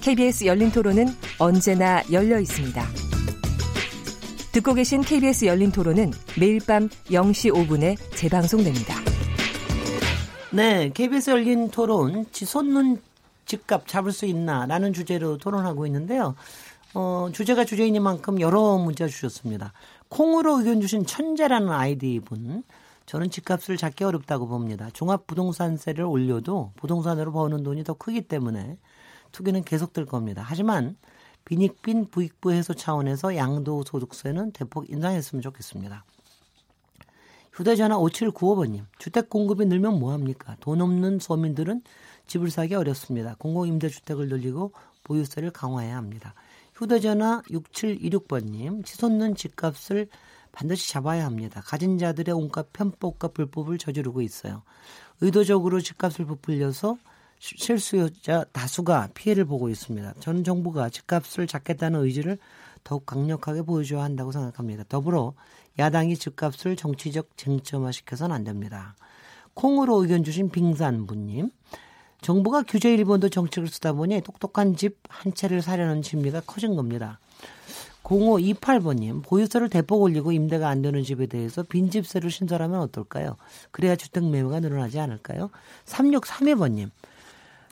KBS 0.00 0.46
열린 0.46 0.70
토론은 0.72 1.08
언제나 1.38 2.02
열려 2.10 2.40
있습니다. 2.40 2.82
듣고 4.52 4.72
계신 4.72 5.02
KBS 5.02 5.44
열린 5.44 5.70
토론은 5.70 6.12
매일 6.38 6.58
밤 6.66 6.88
0시 6.88 7.52
5분에 7.52 7.98
재방송됩니다. 8.16 8.94
네, 10.52 10.90
KBS 10.94 11.30
열린 11.30 11.70
토론, 11.70 12.24
지솟는 12.32 13.00
집값 13.44 13.86
잡을 13.86 14.10
수 14.10 14.24
있나? 14.24 14.64
라는 14.64 14.94
주제로 14.94 15.36
토론하고 15.36 15.84
있는데요. 15.86 16.34
어, 16.94 17.28
주제가 17.32 17.66
주제이니만큼 17.66 18.40
여러 18.40 18.78
문자 18.78 19.06
주셨습니다. 19.06 19.74
콩으로 20.08 20.60
의견 20.60 20.80
주신 20.80 21.04
천재라는 21.04 21.70
아이디 21.70 22.20
분. 22.24 22.62
저는 23.04 23.30
집값을 23.30 23.76
잡기 23.76 24.04
어렵다고 24.04 24.48
봅니다. 24.48 24.88
종합부동산세를 24.94 26.04
올려도 26.04 26.72
부동산으로 26.76 27.32
버는 27.32 27.64
돈이 27.64 27.84
더 27.84 27.92
크기 27.94 28.22
때문에 28.22 28.78
투기는 29.32 29.62
계속될 29.64 30.06
겁니다. 30.06 30.42
하지만 30.44 30.96
빈익빈 31.44 32.10
부익부 32.10 32.52
해소 32.52 32.74
차원에서 32.74 33.36
양도 33.36 33.82
소득세는 33.82 34.52
대폭 34.52 34.90
인상했으면 34.90 35.42
좋겠습니다. 35.42 36.04
휴대전화 37.52 37.96
5795번님, 37.98 38.84
주택 38.98 39.28
공급이 39.28 39.66
늘면 39.66 39.98
뭐합니까? 39.98 40.56
돈 40.60 40.80
없는 40.80 41.18
서민들은 41.18 41.82
집을 42.26 42.50
사기 42.50 42.74
어렵습니다. 42.74 43.34
공공임대주택을 43.38 44.28
늘리고 44.28 44.72
보유세를 45.04 45.50
강화해야 45.50 45.96
합니다. 45.96 46.34
휴대전화 46.74 47.42
6726번님, 47.50 48.84
치솟는 48.84 49.34
집값을 49.34 50.08
반드시 50.52 50.90
잡아야 50.90 51.26
합니다. 51.26 51.60
가진 51.64 51.98
자들의 51.98 52.34
온갖 52.34 52.72
편법과 52.72 53.28
불법을 53.28 53.78
저지르고 53.78 54.22
있어요. 54.22 54.62
의도적으로 55.20 55.80
집값을 55.80 56.24
부풀려서 56.24 56.96
실수요자 57.40 58.44
다수가 58.52 59.08
피해를 59.14 59.44
보고 59.44 59.68
있습니다. 59.68 60.14
전 60.20 60.44
정부가 60.44 60.90
집값을 60.90 61.46
잡겠다는 61.46 62.00
의지를 62.04 62.38
더욱 62.84 63.06
강력하게 63.06 63.62
보여줘야 63.62 64.02
한다고 64.04 64.30
생각합니다. 64.30 64.84
더불어 64.88 65.34
야당이 65.78 66.16
집값을 66.16 66.76
정치적 66.76 67.36
쟁점화시켜서는 67.36 68.34
안 68.34 68.44
됩니다. 68.44 68.94
콩으로 69.54 70.02
의견 70.02 70.22
주신 70.22 70.50
빙산부님. 70.50 71.50
정부가 72.20 72.62
규제 72.62 72.92
일본도 72.92 73.30
정책을 73.30 73.68
쓰다 73.68 73.94
보니 73.94 74.20
똑똑한 74.20 74.76
집 74.76 75.00
한 75.08 75.34
채를 75.34 75.60
사려는 75.60 76.02
심리가 76.02 76.40
커진 76.40 76.76
겁니다. 76.76 77.20
0528번님, 78.02 79.22
보유세를 79.22 79.68
대폭 79.68 80.00
올리고 80.02 80.32
임대가 80.32 80.68
안 80.68 80.80
되는 80.80 81.02
집에 81.04 81.26
대해서 81.26 81.62
빈집세를 81.62 82.30
신설하면 82.30 82.80
어떨까요? 82.80 83.36
그래야 83.70 83.94
주택 83.96 84.24
매매가 84.24 84.60
늘어나지 84.60 84.98
않을까요? 84.98 85.50
3632번님, 85.84 86.90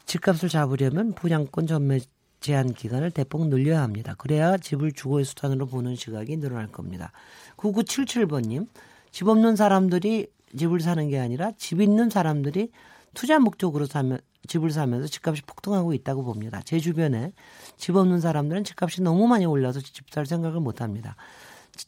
집값을 0.09 0.49
잡으려면 0.49 1.13
분양권 1.13 1.67
전매 1.67 2.01
제한 2.41 2.73
기간을 2.73 3.11
대폭 3.11 3.49
늘려야 3.49 3.83
합니다. 3.83 4.15
그래야 4.17 4.57
집을 4.57 4.93
주거의 4.93 5.25
수단으로 5.27 5.67
보는 5.67 5.97
시각이 5.97 6.39
늘어날 6.39 6.69
겁니다. 6.69 7.13
9977번님, 7.59 8.69
집 9.11 9.29
없는 9.29 9.55
사람들이 9.55 10.29
집을 10.57 10.81
사는 10.81 11.09
게 11.11 11.19
아니라 11.19 11.53
집 11.59 11.83
있는 11.83 12.09
사람들이 12.09 12.71
투자 13.13 13.39
목적으로 13.39 13.85
사면, 13.85 14.19
집을 14.47 14.71
사면서 14.71 15.09
집값이 15.09 15.43
폭등하고 15.43 15.93
있다고 15.93 16.25
봅니다. 16.25 16.63
제 16.65 16.79
주변에 16.79 17.33
집 17.77 17.95
없는 17.95 18.21
사람들은 18.21 18.65
집값이 18.65 19.03
너무 19.03 19.27
많이 19.27 19.45
올라서 19.45 19.81
집 19.81 20.07
살 20.11 20.25
생각을 20.25 20.61
못 20.61 20.81
합니다. 20.81 21.17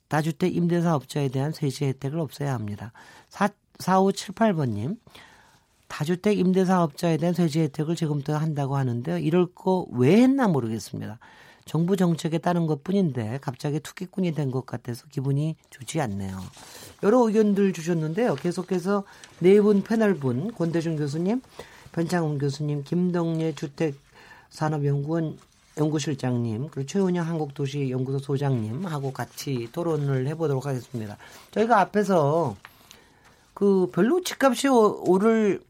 다주택 0.08 0.54
임대사업자에 0.54 1.28
대한 1.28 1.52
세제 1.52 1.86
혜택을 1.86 2.18
없애야 2.20 2.52
합니다. 2.52 2.92
4, 3.30 3.48
4578번님, 3.78 4.98
다주택 5.90 6.38
임대사업자에 6.38 7.16
대한 7.18 7.34
세제 7.34 7.62
혜택을 7.62 7.96
지금부터 7.96 8.36
한다고 8.36 8.76
하는데 8.76 9.20
이럴 9.20 9.46
거 9.46 9.86
왜 9.90 10.22
했나 10.22 10.46
모르겠습니다. 10.48 11.18
정부 11.66 11.96
정책에 11.96 12.38
따른 12.38 12.66
것 12.66 12.82
뿐인데 12.84 13.38
갑자기 13.42 13.80
투기꾼이 13.80 14.32
된 14.32 14.50
것 14.50 14.64
같아서 14.64 15.06
기분이 15.08 15.56
좋지 15.68 16.00
않네요. 16.00 16.38
여러 17.02 17.26
의견들 17.26 17.72
주셨는데요. 17.72 18.36
계속해서 18.36 19.04
네 19.40 19.60
분 19.60 19.82
패널 19.82 20.14
분, 20.14 20.52
권대중 20.54 20.96
교수님, 20.96 21.42
변창훈 21.92 22.38
교수님, 22.38 22.84
김동래 22.84 23.52
주택산업연구원 23.54 25.38
연구실장님, 25.76 26.68
그리고 26.70 26.86
최은영 26.86 27.26
한국도시연구소 27.26 28.18
소장님하고 28.20 29.12
같이 29.12 29.68
토론을 29.72 30.26
해보도록 30.28 30.66
하겠습니다. 30.66 31.16
저희가 31.50 31.80
앞에서 31.80 32.56
그 33.54 33.90
별로 33.92 34.22
집값이 34.22 34.68
오를 34.68 35.60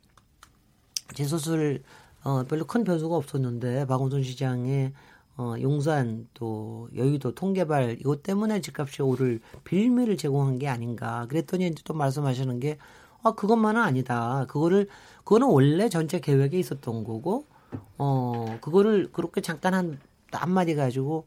재소술 1.15 1.82
어, 2.22 2.44
별로 2.44 2.66
큰 2.66 2.84
변수가 2.84 3.15
없었는데 3.15 3.87
박원순 3.87 4.22
시장의 4.22 4.93
어, 5.37 5.54
용산 5.62 6.28
또 6.34 6.88
여의도 6.94 7.34
통개발 7.34 7.97
이것 8.00 8.22
때문에 8.22 8.60
집값이 8.60 9.03
오를 9.03 9.41
빌미를 9.65 10.16
제공한 10.16 10.59
게 10.59 10.69
아닌가 10.69 11.26
그랬더니 11.28 11.69
이제 11.69 11.82
또 11.84 11.94
말씀하시는 11.94 12.60
게 12.60 12.76
아, 13.22 13.32
그것만은 13.32 13.81
아니다. 13.81 14.47
그거를 14.48 14.88
그거는 15.25 15.48
원래 15.48 15.88
전체 15.88 16.21
계획에 16.21 16.59
있었던 16.59 17.04
거고 17.04 17.47
어 17.98 18.59
그거를 18.60 19.12
그렇게 19.12 19.41
잠깐 19.41 19.75
한 19.75 19.98
한마디 20.32 20.75
가지고 20.75 21.27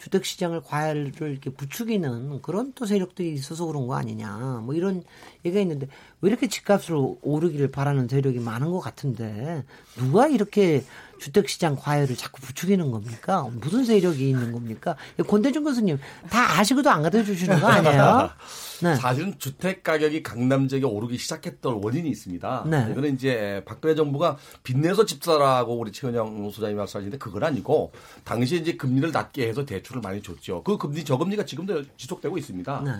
주택 0.00 0.24
시장을 0.24 0.62
과열을 0.62 1.12
이렇게 1.20 1.50
부추기는 1.50 2.40
그런 2.40 2.72
또 2.74 2.86
세력들이 2.86 3.34
있어서 3.34 3.66
그런 3.66 3.86
거 3.86 3.96
아니냐. 3.96 4.62
뭐 4.64 4.74
이런 4.74 5.04
얘기가 5.44 5.60
있는데 5.60 5.88
왜 6.22 6.30
이렇게 6.30 6.48
집값을 6.48 6.96
오르기를 7.20 7.70
바라는 7.70 8.08
세력이 8.08 8.40
많은 8.40 8.70
것 8.70 8.80
같은데 8.80 9.62
누가 9.96 10.26
이렇게 10.26 10.82
주택시장 11.20 11.76
과열을 11.76 12.16
자꾸 12.16 12.40
부추기는 12.40 12.90
겁니까? 12.90 13.48
무슨 13.60 13.84
세력이 13.84 14.30
있는 14.30 14.52
겁니까? 14.52 14.96
권대중 15.26 15.64
교수님 15.64 15.98
다 16.30 16.58
아시고도 16.58 16.90
안 16.90 17.02
갖다 17.02 17.22
주시는 17.22 17.60
거 17.60 17.66
아니에요? 17.68 18.30
네. 18.82 18.96
사실은 18.96 19.34
주택 19.38 19.82
가격이 19.82 20.22
강남 20.22 20.66
지역에 20.66 20.86
오르기 20.86 21.18
시작했던 21.18 21.80
원인이 21.82 22.08
있습니다. 22.08 22.64
네. 22.66 22.88
이거는 22.90 23.14
이제 23.14 23.62
박근혜 23.66 23.94
정부가 23.94 24.38
빚내서 24.62 25.04
집사라고 25.04 25.78
우리 25.78 25.92
최은영 25.92 26.50
소장님이 26.50 26.78
말씀하시는데 26.78 27.18
그건 27.18 27.44
아니고 27.44 27.92
당시에 28.24 28.58
이제 28.58 28.76
금리를 28.76 29.12
낮게 29.12 29.46
해서 29.46 29.66
대출을 29.66 30.00
많이 30.00 30.22
줬죠. 30.22 30.62
그 30.62 30.78
금리 30.78 31.04
저금리가 31.04 31.44
지금도 31.44 31.84
지속되고 31.98 32.38
있습니다. 32.38 32.82
네. 32.84 32.92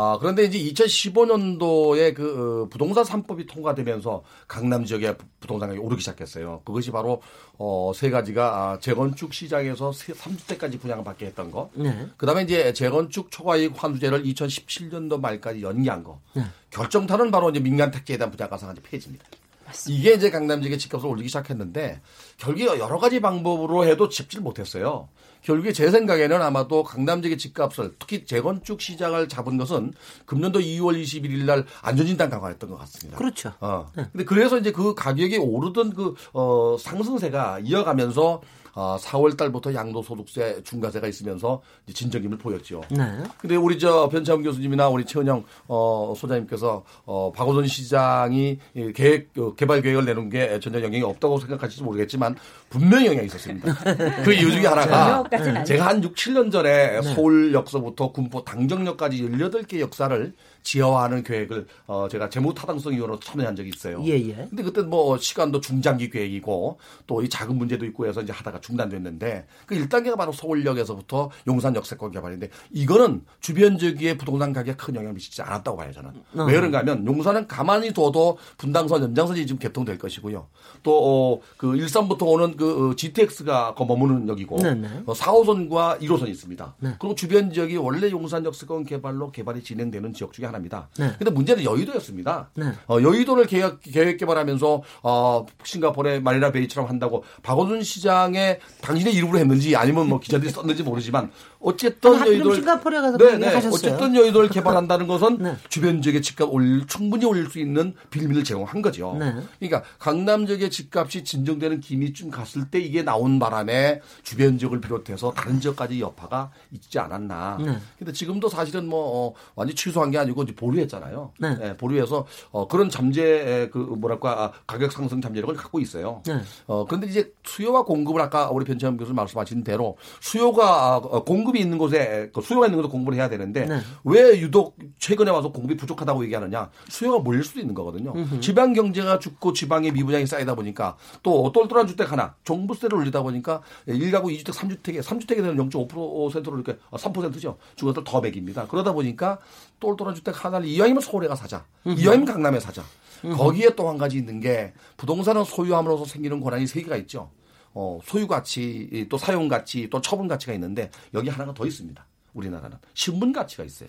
아, 0.00 0.16
그런데 0.20 0.44
이제 0.44 0.58
2015년도에 0.60 2.14
그 2.14 2.62
어, 2.62 2.68
부동산 2.70 3.02
3법이 3.02 3.48
통과되면서 3.48 4.22
강남 4.46 4.84
지역의 4.84 5.16
부동산 5.40 5.68
가격이 5.68 5.84
오르기 5.84 6.00
시작했어요. 6.00 6.62
그것이 6.64 6.92
바로 6.92 7.20
어, 7.58 7.90
세 7.92 8.08
가지가 8.08 8.46
아, 8.46 8.78
재건축 8.78 9.34
시장에서 9.34 9.90
3주택까지 9.90 10.80
분양을 10.80 11.02
받게 11.02 11.26
했던 11.26 11.50
거. 11.50 11.70
네. 11.74 12.06
그다음에 12.16 12.42
이제 12.42 12.72
재건축 12.72 13.32
초과이익 13.32 13.72
환수제를 13.82 14.22
2017년도 14.22 15.20
말까지 15.20 15.62
연기한 15.62 16.04
거. 16.04 16.20
네. 16.34 16.44
결정타는 16.70 17.32
바로 17.32 17.50
이제 17.50 17.58
민간 17.58 17.90
택지에 17.90 18.18
대한 18.18 18.30
분양 18.30 18.48
가상화제 18.48 18.80
폐지입니다. 18.82 19.24
맞습니다. 19.68 20.00
이게 20.00 20.14
이제 20.14 20.30
강남 20.30 20.60
지역의 20.60 20.78
집값을 20.78 21.08
올리기 21.08 21.28
시작했는데 21.28 22.00
결국에 22.38 22.66
여러 22.66 22.98
가지 22.98 23.20
방법으로 23.20 23.84
해도 23.84 24.08
집질 24.08 24.40
못했어요. 24.40 25.08
결국에 25.42 25.72
제 25.72 25.90
생각에는 25.90 26.42
아마도 26.42 26.82
강남 26.82 27.22
지역의 27.22 27.38
집값을 27.38 27.94
특히 27.98 28.24
재건축 28.26 28.80
시장을 28.80 29.28
잡은 29.28 29.56
것은 29.56 29.92
금년도 30.26 30.60
2월 30.60 31.00
21일 31.00 31.44
날 31.44 31.64
안전진단 31.82 32.28
강화했던 32.28 32.70
것 32.70 32.76
같습니다. 32.78 33.16
그렇죠. 33.18 33.52
어. 33.60 33.90
네. 33.94 34.04
근데 34.12 34.24
그래서 34.24 34.58
이제 34.58 34.72
그 34.72 34.94
가격이 34.94 35.38
오르던 35.38 35.94
그 35.94 36.14
어, 36.32 36.76
상승세가 36.78 37.60
이어가면서 37.60 38.42
어, 38.74 38.96
4월 39.00 39.36
달부터 39.36 39.74
양도소득세 39.74 40.62
중과세가 40.64 41.06
있으면서 41.08 41.62
진정임을 41.92 42.38
보였죠. 42.38 42.82
네. 42.90 43.04
근데 43.38 43.56
우리 43.56 43.78
저 43.78 44.08
변창훈 44.08 44.42
교수님이나 44.42 44.88
우리 44.88 45.04
최은영 45.04 45.44
어, 45.68 46.14
소장님께서 46.16 46.84
어, 47.04 47.32
박원순 47.32 47.66
시장이 47.66 48.58
계획 48.94 49.30
어, 49.38 49.54
개발 49.54 49.82
계획을 49.82 50.04
내놓은 50.04 50.28
게 50.28 50.58
전혀 50.60 50.80
영향이 50.80 51.02
없다고 51.02 51.38
생각하실지 51.38 51.82
모르겠지만 51.82 52.36
분명히 52.70 53.06
영향이 53.06 53.26
있었습니다. 53.26 53.74
그 54.24 54.32
이유 54.32 54.50
중에 54.50 54.66
하나가 54.66 55.24
제가 55.64 55.86
한 55.86 56.02
6, 56.02 56.14
7년 56.14 56.50
전에 56.52 57.00
네. 57.00 57.14
서울 57.14 57.52
역서부터 57.52 58.12
군포 58.12 58.44
당정역까지 58.44 59.22
18개 59.22 59.80
역사를 59.80 60.32
지하화하는 60.62 61.22
계획을 61.22 61.66
어 61.86 62.08
제가 62.10 62.30
재무 62.30 62.54
타당성 62.54 62.94
위원으로 62.94 63.20
참여한 63.20 63.54
적이 63.54 63.70
있어요. 63.74 64.02
예, 64.04 64.12
예. 64.12 64.46
근데 64.48 64.62
그때 64.62 64.82
뭐 64.82 65.18
시간도 65.18 65.60
중장기 65.60 66.10
계획이고 66.10 66.78
또 67.06 67.18
이 67.22 67.28
자금 67.28 67.56
문제도 67.58 67.84
있고 67.86 68.06
해서 68.06 68.22
이제 68.22 68.32
하다가 68.32 68.60
중단됐는데 68.60 69.46
그 69.66 69.74
1단계가 69.74 70.16
바로 70.16 70.32
서울역에서부터 70.32 71.30
용산 71.46 71.74
역세권 71.74 72.10
개발인데 72.12 72.48
이거는 72.70 73.22
주변 73.40 73.78
지역의 73.78 74.18
부동산 74.18 74.52
가격에 74.52 74.76
큰 74.76 74.94
영향을 74.94 75.14
미치지 75.14 75.42
않았다고 75.42 75.76
봐요 75.76 75.92
저는. 75.92 76.10
어. 76.34 76.44
왜 76.44 76.54
그런가 76.54 76.78
하면 76.78 77.06
용산은 77.06 77.46
가만히 77.46 77.92
둬도 77.92 78.38
분당선 78.56 79.02
연장선이 79.02 79.46
지금 79.46 79.58
개통될 79.58 79.98
것이고요. 79.98 80.46
또그 80.82 81.72
어, 81.72 81.74
일산부터 81.74 82.26
오는 82.26 82.56
그 82.56 82.94
GTX가 82.96 83.74
그 83.74 83.82
머무는 83.82 84.28
역이고 84.28 84.56
네 84.62 84.74
네. 84.74 84.88
4호선과 85.06 86.00
1호선이 86.00 86.28
있습니다. 86.28 86.74
네. 86.80 86.94
그리고 86.98 87.14
주변 87.14 87.52
지역이 87.52 87.76
원래 87.76 88.10
용산 88.10 88.44
역세권 88.44 88.84
개발로 88.84 89.32
개발이 89.32 89.62
진행되는 89.62 90.12
지역 90.12 90.32
중에 90.32 90.46
하나입니다. 90.48 90.88
네. 90.98 91.12
근데 91.18 91.30
문제는 91.30 91.64
여의도였습니다. 91.64 92.50
네. 92.54 92.72
어, 92.88 93.00
여의도를 93.00 93.46
계획, 93.46 93.80
계획 93.80 94.18
개발하면서 94.18 94.82
어, 95.02 95.46
싱가포르의 95.64 96.22
마리나 96.22 96.50
베이처럼 96.50 96.88
한다고 96.88 97.24
박원순 97.42 97.82
시장의 97.82 98.60
당신의 98.80 99.14
이름으로 99.14 99.38
했는지 99.38 99.76
아니면 99.76 100.08
뭐 100.08 100.20
기자들이 100.20 100.50
썼는지 100.50 100.82
모르지만 100.82 101.30
어쨌든 101.60 102.14
여의도를 102.26 102.56
싱가포르에 102.56 103.00
가서 103.00 103.18
네, 103.18 103.36
네. 103.36 103.56
어쨌든 103.56 104.14
여의도를 104.14 104.48
개발한다는 104.48 105.06
것은 105.06 105.38
네. 105.42 105.56
주변 105.68 106.02
지역의 106.02 106.22
집값 106.22 106.48
올 106.52 106.86
충분히 106.86 107.24
올릴 107.24 107.48
수 107.50 107.58
있는 107.58 107.94
빌미를 108.10 108.44
제공한 108.44 108.80
거죠. 108.80 109.16
네. 109.18 109.34
그러니까 109.58 109.82
강남 109.98 110.46
지역의 110.46 110.70
집값이 110.70 111.24
진정되는 111.24 111.80
기미쯤 111.80 112.30
갔을 112.30 112.70
때 112.70 112.78
이게 112.78 113.02
나온 113.02 113.38
바람에 113.38 114.00
주변 114.22 114.58
지역을 114.58 114.80
비롯해서 114.80 115.32
다른 115.32 115.60
지역까지 115.60 116.00
여파가 116.00 116.50
있지 116.72 116.98
않았나. 116.98 117.58
네. 117.60 117.78
근데 117.98 118.12
지금도 118.12 118.48
사실은 118.48 118.88
뭐 118.88 119.28
어, 119.28 119.34
완전 119.54 119.74
취소한 119.74 120.10
게 120.10 120.18
아니고 120.18 120.37
이제 120.42 120.54
보류했잖아요. 120.54 121.32
네. 121.38 121.58
네 121.58 121.76
보류해서 121.76 122.26
어, 122.50 122.68
그런 122.68 122.90
잠재 122.90 123.68
그 123.72 123.78
뭐랄까 123.78 124.52
가격 124.66 124.92
상승 124.92 125.20
잠재력을 125.20 125.54
갖고 125.54 125.80
있어요. 125.80 126.22
네. 126.26 126.40
어, 126.66 126.84
그런데 126.84 127.06
이제 127.06 127.32
수요와 127.44 127.84
공급을 127.84 128.20
아까 128.20 128.50
우리 128.50 128.64
변채원 128.64 128.96
교수 128.96 129.12
말씀하신 129.14 129.64
대로 129.64 129.96
수요가 130.20 130.96
어, 130.96 131.24
공급이 131.24 131.60
있는 131.60 131.78
곳에 131.78 132.30
그 132.32 132.40
수요가 132.40 132.66
있는 132.66 132.80
곳에 132.80 132.90
공부를 132.90 133.18
해야 133.18 133.28
되는데 133.28 133.66
네. 133.66 133.80
왜 134.04 134.40
유독 134.40 134.76
최근에 134.98 135.30
와서 135.30 135.50
공급이 135.52 135.76
부족하다고 135.76 136.24
얘기하느냐? 136.24 136.70
수요가 136.88 137.18
몰릴 137.18 137.44
수도 137.44 137.60
있는 137.60 137.74
거거든요. 137.74 138.12
음흠. 138.14 138.40
지방 138.40 138.72
경제가 138.72 139.18
죽고 139.18 139.52
지방의 139.52 139.92
미분양이 139.92 140.26
쌓이다 140.26 140.54
보니까 140.54 140.96
또 141.22 141.50
똘똘한 141.52 141.86
주택 141.86 142.12
하나 142.12 142.34
종부세를 142.44 142.98
올리다 142.98 143.22
보니까 143.22 143.62
1가구 143.88 144.26
2주택 144.26 144.52
3주택에 144.52 145.02
3주택에 145.02 145.36
대한 145.36 145.56
0.5%로 145.56 146.54
이렇게 146.54 146.78
3%죠. 146.90 147.50
아, 147.50 147.64
중간들 147.76 148.04
더 148.04 148.20
맥입니다. 148.20 148.66
그러다 148.66 148.92
보니까 148.92 149.38
똘똘한 149.80 150.14
주택 150.14 150.44
하나를 150.44 150.66
이왕이면 150.66 151.00
서울에 151.02 151.28
가 151.28 151.34
사자. 151.36 151.64
이왕이면 151.84 152.24
강남에 152.26 152.60
사자. 152.60 152.82
거기에 153.22 153.74
또 153.74 153.88
한 153.88 153.98
가지 153.98 154.16
있는 154.16 154.40
게 154.40 154.72
부동산은 154.96 155.44
소유함으로써 155.44 156.04
생기는 156.04 156.40
권한이 156.40 156.66
세 156.66 156.82
개가 156.82 156.96
있죠. 156.98 157.30
어, 157.74 157.98
소유 158.04 158.26
가치, 158.26 159.06
또 159.08 159.18
사용 159.18 159.48
가치, 159.48 159.88
또 159.90 160.00
처분 160.00 160.28
가치가 160.28 160.52
있는데 160.54 160.90
여기 161.14 161.28
하나가 161.28 161.52
더 161.54 161.66
있습니다. 161.66 162.04
우리나라는 162.34 162.76
신분 162.94 163.32
가치가 163.32 163.64
있어요. 163.64 163.88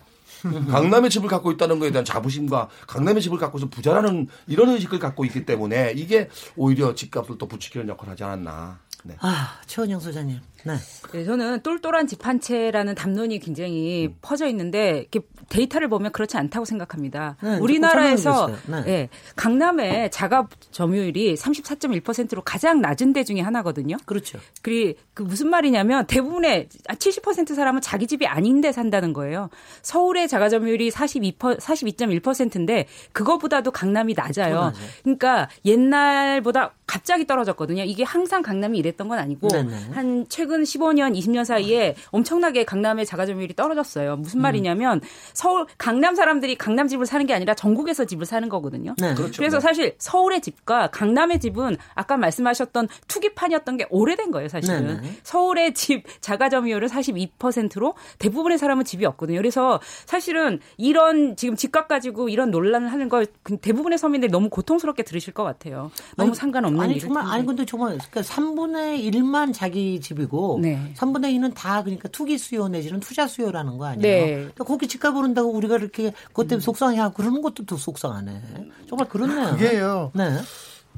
강남의 0.70 1.10
집을 1.10 1.28
갖고 1.28 1.52
있다는 1.52 1.78
것에 1.78 1.90
대한 1.92 2.04
자부심과 2.04 2.68
강남의 2.88 3.22
집을 3.22 3.38
갖고서 3.38 3.68
부자라는 3.68 4.28
이런 4.46 4.70
의식을 4.70 4.98
갖고 4.98 5.24
있기 5.26 5.44
때문에 5.44 5.92
이게 5.96 6.28
오히려 6.56 6.94
집값을 6.94 7.36
또 7.38 7.46
부추기는 7.46 7.88
역할을 7.88 8.12
하지 8.12 8.24
않았나. 8.24 8.80
네. 9.04 9.16
아, 9.20 9.60
최원영 9.66 10.00
소장님. 10.00 10.40
네. 10.64 10.74
네. 11.12 11.24
저는 11.24 11.60
똘똘한 11.62 12.06
집 12.06 12.20
한 12.26 12.38
채라는 12.40 12.94
담론이 12.94 13.38
굉장히 13.38 14.06
음. 14.06 14.16
퍼져 14.20 14.46
있는데 14.48 14.98
이렇게 15.10 15.20
데이터를 15.48 15.88
보면 15.88 16.12
그렇지 16.12 16.36
않다고 16.36 16.64
생각합니다. 16.64 17.36
네, 17.42 17.56
우리나라에서 17.58 18.50
네. 18.66 18.82
네. 18.84 19.08
강남의 19.36 20.10
자가 20.10 20.48
점유율이 20.70 21.34
34.1%로 21.34 22.42
가장 22.42 22.80
낮은 22.80 23.12
데 23.12 23.24
중에 23.24 23.40
하나거든요. 23.40 23.96
그렇죠. 24.04 24.38
그리 24.62 24.96
그 25.14 25.22
무슨 25.22 25.48
말이냐면 25.48 26.06
대부분의 26.06 26.68
70% 26.88 27.54
사람은 27.54 27.80
자기 27.80 28.06
집이 28.06 28.26
아닌데 28.26 28.70
산다는 28.70 29.12
거예요. 29.12 29.48
서울의 29.82 30.28
자가 30.28 30.48
점유율이 30.48 30.90
42 30.90 31.32
42.1%인데 31.38 32.86
그거보다도 33.12 33.70
강남이 33.70 34.14
낮아요. 34.14 34.72
그러니까 35.02 35.48
옛날보다 35.64 36.74
갑자기 36.86 37.26
떨어졌거든요. 37.26 37.84
이게 37.84 38.04
항상 38.04 38.42
강남이 38.42 38.78
이랬던 38.78 39.08
건 39.08 39.18
아니고. 39.18 39.48
한 39.92 40.26
최근 40.50 40.64
15년, 40.64 41.16
20년 41.16 41.44
사이에 41.44 41.94
엄청나게 42.10 42.64
강남의 42.64 43.06
자가 43.06 43.24
점유율이 43.24 43.54
떨어졌어요. 43.54 44.16
무슨 44.16 44.40
음. 44.40 44.42
말이냐면 44.42 45.00
서울 45.32 45.64
강남 45.78 46.16
사람들이 46.16 46.56
강남 46.56 46.88
집을 46.88 47.06
사는 47.06 47.24
게 47.24 47.32
아니라 47.32 47.54
전국에서 47.54 48.04
집을 48.04 48.26
사는 48.26 48.48
거거든요. 48.48 48.96
네. 48.98 49.14
그렇죠. 49.14 49.36
그래서 49.36 49.58
네. 49.58 49.60
사실 49.60 49.94
서울의 49.98 50.40
집과 50.40 50.88
강남의 50.88 51.38
집은 51.38 51.76
아까 51.94 52.16
말씀하셨던 52.16 52.88
투기판이었던 53.06 53.76
게 53.76 53.86
오래된 53.90 54.32
거예요, 54.32 54.48
사실은. 54.48 54.86
네네. 54.86 55.18
서울의 55.22 55.74
집 55.74 56.02
자가 56.20 56.48
점유율은 56.48 56.88
42%로 56.88 57.94
대부분의 58.18 58.58
사람은 58.58 58.84
집이 58.84 59.06
없거든요. 59.06 59.38
그래서 59.38 59.80
사실은 60.06 60.58
이런 60.76 61.36
지금 61.36 61.54
집값 61.54 61.86
가지고 61.86 62.28
이런 62.28 62.50
논란을 62.50 62.90
하는 62.90 63.08
걸 63.08 63.26
대부분의 63.60 63.98
서민들이 63.98 64.32
너무 64.32 64.48
고통스럽게 64.48 65.04
들으실 65.04 65.32
것 65.32 65.44
같아요. 65.44 65.92
너무 66.16 66.30
아니, 66.30 66.36
상관없는 66.36 66.80
아니 66.80 66.98
정말 66.98 67.24
아니 67.24 67.46
근데 67.46 67.64
정말 67.64 67.98
그러니까 68.10 68.22
3분의 68.22 69.12
1만 69.12 69.54
자기 69.54 70.00
집이고 70.00 70.39
네. 70.60 70.92
3분의 70.96 71.34
2는 71.36 71.54
다 71.54 71.82
그러니까 71.82 72.08
투기 72.08 72.38
수요 72.38 72.68
내지는 72.68 73.00
투자 73.00 73.26
수요라는 73.26 73.78
거 73.78 73.86
아니에요. 73.86 74.00
네. 74.02 74.34
그러니까 74.34 74.64
거기 74.64 74.88
집값 74.88 75.16
오른다고 75.16 75.50
우리가 75.50 75.76
이렇게 75.76 76.12
그것 76.28 76.44
때문에 76.48 76.56
음. 76.56 76.60
속상해하고 76.60 77.14
그러는 77.14 77.42
것도 77.42 77.66
더 77.66 77.76
속상하네. 77.76 78.42
정말 78.88 79.08
그렇네요. 79.08 79.52
그게요. 79.52 80.12
네. 80.14 80.38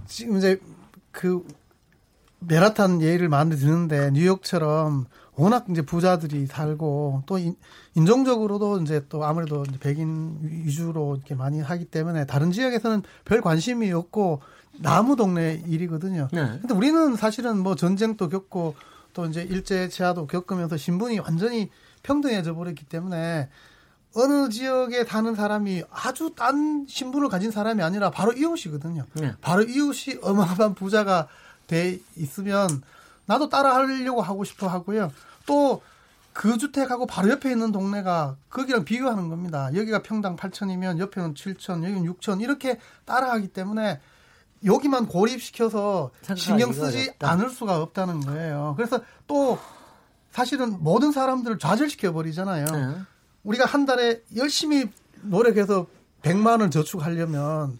지금 0.07 0.39
이제 0.39 0.61
그 1.11 1.45
메라탄 2.41 3.03
예를 3.03 3.29
많이 3.29 3.57
드는데 3.57 4.11
뉴욕처럼 4.13 5.07
워낙 5.35 5.67
이제 5.71 5.83
부자들이 5.83 6.47
살고 6.47 7.23
또 7.27 7.39
인, 7.39 7.55
인종적으로도 7.95 8.81
이제 8.83 9.05
또 9.09 9.25
아무래도 9.25 9.65
이제 9.69 9.79
백인 9.79 10.39
위주로 10.43 11.15
이렇게 11.17 11.35
많이 11.35 11.61
하기 11.61 11.87
때문에 11.87 12.27
다른 12.27 12.53
지역에서는 12.53 13.03
별 13.25 13.41
관심이 13.41 13.93
없고 13.93 14.41
나무 14.81 15.17
동네 15.17 15.63
일이거든요. 15.67 16.29
네. 16.33 16.59
근데 16.61 16.75
우리는 16.75 17.17
사실은 17.17 17.59
뭐 17.59 17.75
전쟁도 17.75 18.29
겪고 18.29 18.75
또 19.13 19.27
이제 19.27 19.43
일제 19.43 19.89
치하도 19.89 20.27
겪으면서 20.27 20.77
신분이 20.77 21.19
완전히 21.21 21.71
평등해져 22.03 22.55
버렸기 22.55 22.85
때문에 22.85 23.49
어느 24.15 24.49
지역에 24.49 25.05
사는 25.05 25.35
사람이 25.35 25.85
아주 25.91 26.33
딴 26.37 26.87
신분을 26.89 27.29
가진 27.29 27.51
사람이 27.51 27.83
아니라 27.83 28.11
바로 28.11 28.33
이웃이거든요. 28.33 29.07
네. 29.15 29.35
바로 29.41 29.63
이웃이 29.63 30.19
어마어마한 30.23 30.75
부자가 30.75 31.29
돼 31.67 31.99
있으면 32.17 32.83
나도 33.27 33.49
따라 33.49 33.75
하려고 33.77 34.21
하고 34.21 34.45
싶어 34.45 34.69
하고요. 34.69 35.11
또 35.47 35.83
그 36.33 36.57
주택하고 36.57 37.07
바로 37.07 37.29
옆에 37.29 37.51
있는 37.51 37.73
동네가 37.73 38.37
거기랑 38.49 38.85
비교하는 38.85 39.29
겁니다. 39.29 39.71
여기가 39.75 40.03
평당 40.03 40.37
8천이면 40.37 40.99
옆에는 40.99 41.35
7천, 41.35 41.85
여기는 41.85 42.05
6천 42.15 42.41
이렇게 42.41 42.79
따라하기 43.05 43.49
때문에 43.49 44.01
여기만 44.65 45.07
고립시켜서 45.07 46.11
신경 46.37 46.73
쓰지 46.73 46.99
어렵다. 47.03 47.31
않을 47.33 47.51
수가 47.51 47.81
없다는 47.83 48.21
거예요. 48.21 48.75
그래서 48.77 49.01
또 49.27 49.59
사실은 50.31 50.77
모든 50.83 51.13
사람들을 51.13 51.59
좌절시켜 51.59 52.13
버리잖아요. 52.13 52.65
네. 52.67 52.97
우리가 53.45 53.65
한 53.67 53.87
달에 53.87 54.23
열심히 54.37 54.87
노력해서 55.23 55.87
100만 56.23 56.61
원 56.61 56.71
저축하려면 56.71 57.77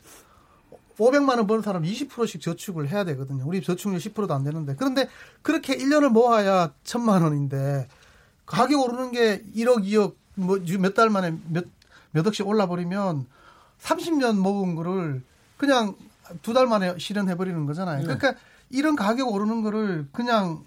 500만 0.99 1.37
원 1.39 1.47
버는 1.47 1.63
사람 1.63 1.83
20%씩 1.83 2.41
저축을 2.41 2.89
해야 2.91 3.05
되거든요. 3.05 3.45
우리 3.47 3.63
저축률 3.63 3.99
10%도 4.01 4.35
안 4.35 4.45
되는데. 4.45 4.75
그런데 4.77 5.09
그렇게 5.43 5.77
1년을 5.77 6.09
모아야 6.11 6.73
1000만 6.85 7.23
원인데 7.23 7.89
가격 8.45 8.81
오르는 8.83 9.13
게 9.13 9.43
1억, 9.57 9.85
2억 9.85 10.15
뭐 10.35 10.59
몇 10.59 10.95
달 10.95 11.11
만에 11.11 11.35
몇, 11.49 11.65
몇 12.11 12.27
억씩 12.27 12.47
올라 12.47 12.67
버리면 12.67 13.27
30년 13.81 14.37
모은 14.37 14.75
거를 14.75 15.23
그냥 15.57 15.95
두 16.43 16.53
달 16.55 16.67
만에 16.67 16.99
실현해 16.99 17.37
버리는 17.37 17.65
거잖아요. 17.67 17.99
네. 17.99 18.05
그러니까 18.17 18.35
이런 18.71 18.97
가격 18.97 19.29
오르는 19.33 19.63
거를 19.63 20.09
그냥 20.13 20.65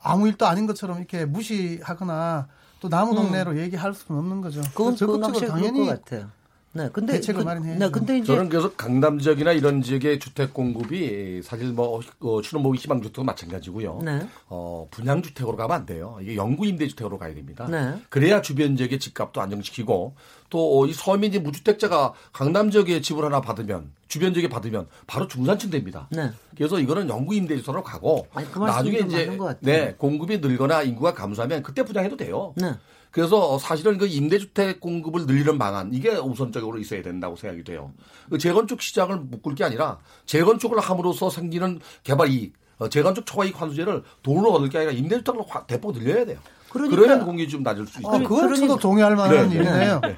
아무 0.00 0.26
일도 0.28 0.46
아닌 0.46 0.66
것처럼 0.66 0.98
이렇게 0.98 1.24
무시하거나 1.24 2.48
또 2.80 2.88
나무 2.88 3.14
동네로 3.14 3.52
음. 3.52 3.56
얘기할 3.58 3.94
수는 3.94 4.18
없는 4.20 4.40
거죠. 4.40 4.60
그건 4.74 4.96
적극적으로 4.96 5.46
당연히 5.46 5.86
것 5.86 6.04
같아요. 6.04 6.30
네, 6.74 6.88
근데 6.92 7.14
대책을 7.14 7.40
그, 7.40 7.44
마련해야 7.44 7.78
네, 7.78 7.90
근데 7.90 8.18
이제 8.18 8.26
저는 8.26 8.48
그래서 8.48 8.72
강남 8.74 9.18
지역이나 9.18 9.52
이런 9.52 9.82
지역의 9.82 10.18
주택 10.18 10.54
공급이 10.54 11.42
사실 11.42 11.68
뭐 11.68 12.00
어, 12.20 12.42
신혼모기 12.42 12.78
희망 12.78 13.00
주택도 13.00 13.24
마찬가지고요. 13.24 14.00
네. 14.04 14.26
어, 14.48 14.86
분양 14.90 15.22
주택으로 15.22 15.56
가면 15.56 15.76
안 15.76 15.86
돼요. 15.86 16.18
이게 16.22 16.36
영구 16.36 16.66
임대 16.66 16.86
주택으로 16.88 17.18
가야 17.18 17.34
됩니다. 17.34 17.66
네. 17.70 17.94
그래야 18.08 18.42
주변 18.42 18.76
지역의 18.76 18.98
집값도 18.98 19.40
안정시키고 19.40 20.14
또 20.50 20.86
이 20.86 20.92
서민이 20.92 21.38
무주택자가 21.38 22.12
강남 22.32 22.70
지역에 22.70 23.00
집을 23.00 23.24
하나 23.24 23.40
받으면 23.40 23.92
주변 24.08 24.34
지역에 24.34 24.48
받으면 24.48 24.86
바로 25.06 25.26
중산층 25.28 25.70
됩니다. 25.70 26.08
네. 26.10 26.30
그래서 26.56 26.78
이거는 26.78 27.08
영구 27.08 27.34
임대 27.34 27.56
주택으로 27.56 27.82
가고 27.82 28.26
아니, 28.34 28.50
그 28.50 28.58
나중에 28.58 28.98
이제 28.98 29.38
네, 29.60 29.94
공급이 29.96 30.38
늘거나 30.38 30.82
인구가 30.82 31.14
감소하면 31.14 31.62
그때 31.62 31.82
분양해도 31.82 32.16
돼요. 32.16 32.52
네. 32.56 32.72
그래서 33.12 33.58
사실은 33.58 33.98
그 33.98 34.06
임대주택 34.06 34.80
공급을 34.80 35.26
늘리는 35.26 35.58
방안 35.58 35.92
이게 35.92 36.16
우선적으로 36.16 36.78
있어야 36.78 37.02
된다고 37.02 37.36
생각이 37.36 37.62
돼요. 37.62 37.92
그 38.30 38.38
재건축 38.38 38.80
시장을 38.80 39.18
묶을 39.18 39.54
게 39.54 39.64
아니라 39.64 39.98
재건축을 40.24 40.80
함으로써 40.80 41.30
생기는 41.30 41.78
개발 42.02 42.30
이익 42.30 42.54
어, 42.78 42.88
재건축 42.88 43.26
초과이익 43.26 43.60
환수제를 43.60 44.02
돈으로 44.22 44.52
얻을 44.54 44.70
게 44.70 44.78
아니라 44.78 44.92
임대주택으로 44.92 45.46
대폭 45.66 45.92
늘려야 45.92 46.24
돼요. 46.24 46.38
그러니까, 46.70 46.96
그러면 46.96 47.24
공기 47.26 47.46
좀 47.46 47.62
낮을 47.62 47.86
수 47.86 47.98
있죠. 47.98 48.08
어, 48.08 48.12
그건 48.18 48.46
그러니까. 48.46 48.66
저도 48.66 48.78
동의할 48.78 49.14
만한 49.14 49.50
네, 49.50 49.56
일이네요. 49.56 50.00
네. 50.00 50.16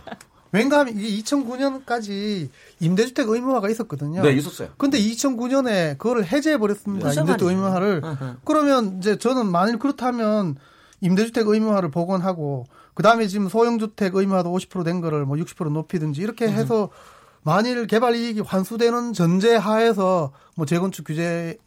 왠가 0.52 0.78
하면 0.78 0.96
이게 0.96 1.20
2009년까지 1.20 2.48
임대주택 2.78 3.28
의무화가 3.28 3.68
있었거든요. 3.70 4.22
네, 4.22 4.30
있었어요. 4.34 4.68
근데 4.78 4.98
2009년에 4.98 5.98
그거를 5.98 6.24
해제해 6.24 6.58
버렸습니다. 6.58 7.10
네. 7.10 7.20
임대주택 7.20 7.48
의무화를. 7.48 8.02
그러면 8.44 8.98
이제 8.98 9.18
저는 9.18 9.46
만일 9.46 9.80
그렇다면 9.80 10.54
임대주택 11.00 11.48
의무화를 11.48 11.90
복원하고 11.90 12.66
그다음에 12.94 13.26
지금 13.26 13.48
소형 13.48 13.78
주택 13.78 14.14
의무화도 14.14 14.50
50%된 14.50 15.00
거를 15.00 15.24
뭐 15.26 15.36
60% 15.36 15.70
높이든지 15.70 16.20
이렇게 16.20 16.48
해서 16.48 16.88
uh-huh. 16.88 17.14
만일 17.42 17.86
개발 17.86 18.16
이익이 18.16 18.40
환수되는 18.40 19.12
전제 19.12 19.54
하에서 19.54 20.32
뭐 20.56 20.64
재건축 20.64 21.06
규제를 21.06 21.58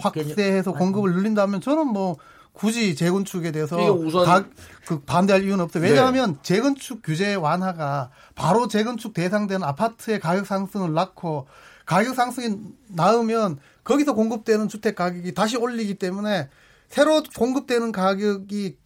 확대해서 0.00 0.72
공급을 0.72 1.12
늘린다면 1.12 1.60
저는 1.60 1.86
뭐 1.86 2.16
굳이 2.52 2.94
재건축에 2.94 3.50
대해서 3.52 3.76
우선 3.92 4.24
가, 4.24 4.44
그 4.84 5.00
반대할 5.00 5.44
이유는 5.44 5.64
없어요. 5.64 5.82
왜냐하면 5.84 6.34
네. 6.34 6.38
재건축 6.42 7.00
규제 7.02 7.34
완화가 7.34 8.10
바로 8.34 8.68
재건축 8.68 9.14
대상되는 9.14 9.62
아파트의 9.62 10.20
가격 10.20 10.46
상승을 10.46 10.92
낳고 10.92 11.46
가격 11.86 12.14
상승이 12.14 12.58
나으면 12.88 13.58
거기서 13.84 14.14
공급되는 14.14 14.68
주택 14.68 14.96
가격이 14.96 15.34
다시 15.34 15.56
올리기 15.56 15.94
때문에 15.94 16.48
새로 16.88 17.22
공급되는 17.22 17.90
가격이 17.92 18.76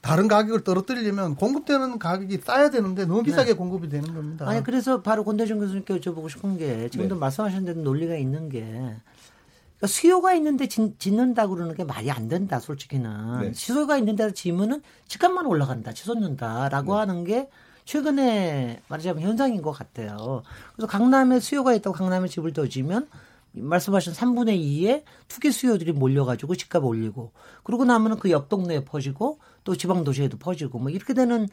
다른 0.00 0.28
가격을 0.28 0.62
떨어뜨리려면 0.62 1.34
공급되는 1.34 1.98
가격이 1.98 2.38
싸야 2.44 2.70
되는데 2.70 3.04
너무 3.04 3.22
비싸게 3.22 3.52
네. 3.52 3.56
공급이 3.56 3.88
되는 3.88 4.14
겁니다. 4.14 4.48
아니 4.48 4.62
그래서 4.62 5.02
바로 5.02 5.24
권대중 5.24 5.58
교수님께 5.58 5.98
여쭤보고 5.98 6.30
싶은 6.30 6.56
게 6.56 6.88
지금도 6.88 7.16
네. 7.16 7.18
말씀하신 7.20 7.64
대로 7.64 7.82
논리가 7.82 8.16
있는 8.16 8.48
게 8.48 8.60
그러니까 8.60 9.86
수요가 9.86 10.34
있는데 10.34 10.66
짓, 10.68 11.12
는다 11.12 11.46
그러는 11.46 11.74
게 11.74 11.84
말이 11.84 12.10
안 12.10 12.28
된다 12.28 12.60
솔직히는 12.60 13.40
네. 13.40 13.52
수요가 13.54 13.96
있는데 13.98 14.32
지으면은 14.32 14.82
집값만 15.08 15.46
올라간다 15.46 15.92
치솟는다라고 15.92 16.94
네. 16.94 16.98
하는 16.98 17.24
게 17.24 17.48
최근에 17.84 18.82
말하자면 18.88 19.22
현상인 19.22 19.62
것 19.62 19.72
같아요. 19.72 20.42
그래서 20.76 20.86
강남에 20.86 21.40
수요가 21.40 21.72
있다고 21.72 21.96
강남에 21.96 22.28
집을 22.28 22.52
더 22.52 22.68
지면 22.68 23.08
말씀하신 23.52 24.12
3분의 24.12 24.60
2의 24.60 25.04
투기 25.26 25.50
수요들이 25.50 25.92
몰려가지고 25.92 26.54
집값 26.54 26.84
올리고 26.84 27.32
그러고 27.64 27.84
나면은 27.84 28.18
그 28.18 28.30
옆 28.30 28.48
동네에 28.48 28.84
퍼지고 28.84 29.38
또 29.68 29.76
지방 29.76 30.02
도시에도 30.02 30.38
퍼지고 30.38 30.78
뭐 30.78 30.88
이렇게 30.88 31.12
되는 31.12 31.46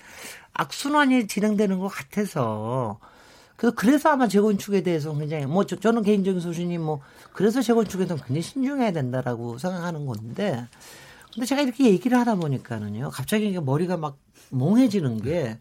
악순환이 0.53 1.27
진행되는 1.27 1.79
것 1.79 1.89
같아서. 1.89 2.97
그 3.57 3.73
그래서 3.73 4.09
아마 4.09 4.29
재건축에 4.29 4.83
대해서 4.83 5.13
굉장히 5.17 5.45
뭐 5.45 5.65
저, 5.65 5.91
는 5.91 6.01
개인적인 6.01 6.39
소신이 6.39 6.77
뭐 6.77 7.01
그래서 7.33 7.61
재건축에서 7.61 8.15
굉장히 8.15 8.41
신중해야 8.41 8.93
된다라고 8.93 9.57
생각하는 9.57 10.05
건데. 10.05 10.65
근데 11.33 11.45
제가 11.45 11.61
이렇게 11.63 11.87
얘기를 11.87 12.17
하다 12.17 12.35
보니까는요 12.35 13.09
갑자기 13.09 13.51
머리가 13.59 13.97
막 13.97 14.17
몽해지는 14.51 15.21
게 15.21 15.57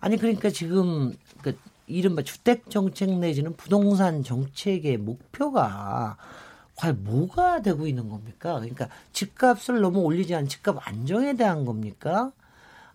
아니 0.00 0.16
그러니까 0.16 0.48
지금 0.48 1.12
그 1.42 1.58
이른바 1.86 2.22
주택 2.22 2.70
정책 2.70 3.10
내지는 3.18 3.54
부동산 3.54 4.24
정책의 4.24 4.96
목표가 4.96 6.16
과연 6.76 7.02
뭐가 7.04 7.62
되고 7.62 7.86
있는 7.86 8.08
겁니까? 8.08 8.54
그러니까 8.54 8.88
집값을 9.12 9.80
너무 9.80 10.00
올리지 10.00 10.34
않은 10.34 10.48
집값 10.48 10.76
안정에 10.86 11.34
대한 11.34 11.64
겁니까? 11.64 12.32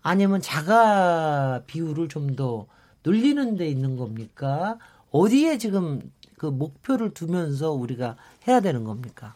아니면 0.01 0.41
자가 0.41 1.61
비율을 1.67 2.07
좀 2.07 2.35
더 2.35 2.65
늘리는 3.03 3.57
데 3.57 3.67
있는 3.67 3.97
겁니까? 3.97 4.77
어디에 5.11 5.57
지금 5.57 6.11
그 6.37 6.45
목표를 6.45 7.13
두면서 7.13 7.71
우리가 7.71 8.15
해야 8.47 8.59
되는 8.59 8.83
겁니까? 8.83 9.33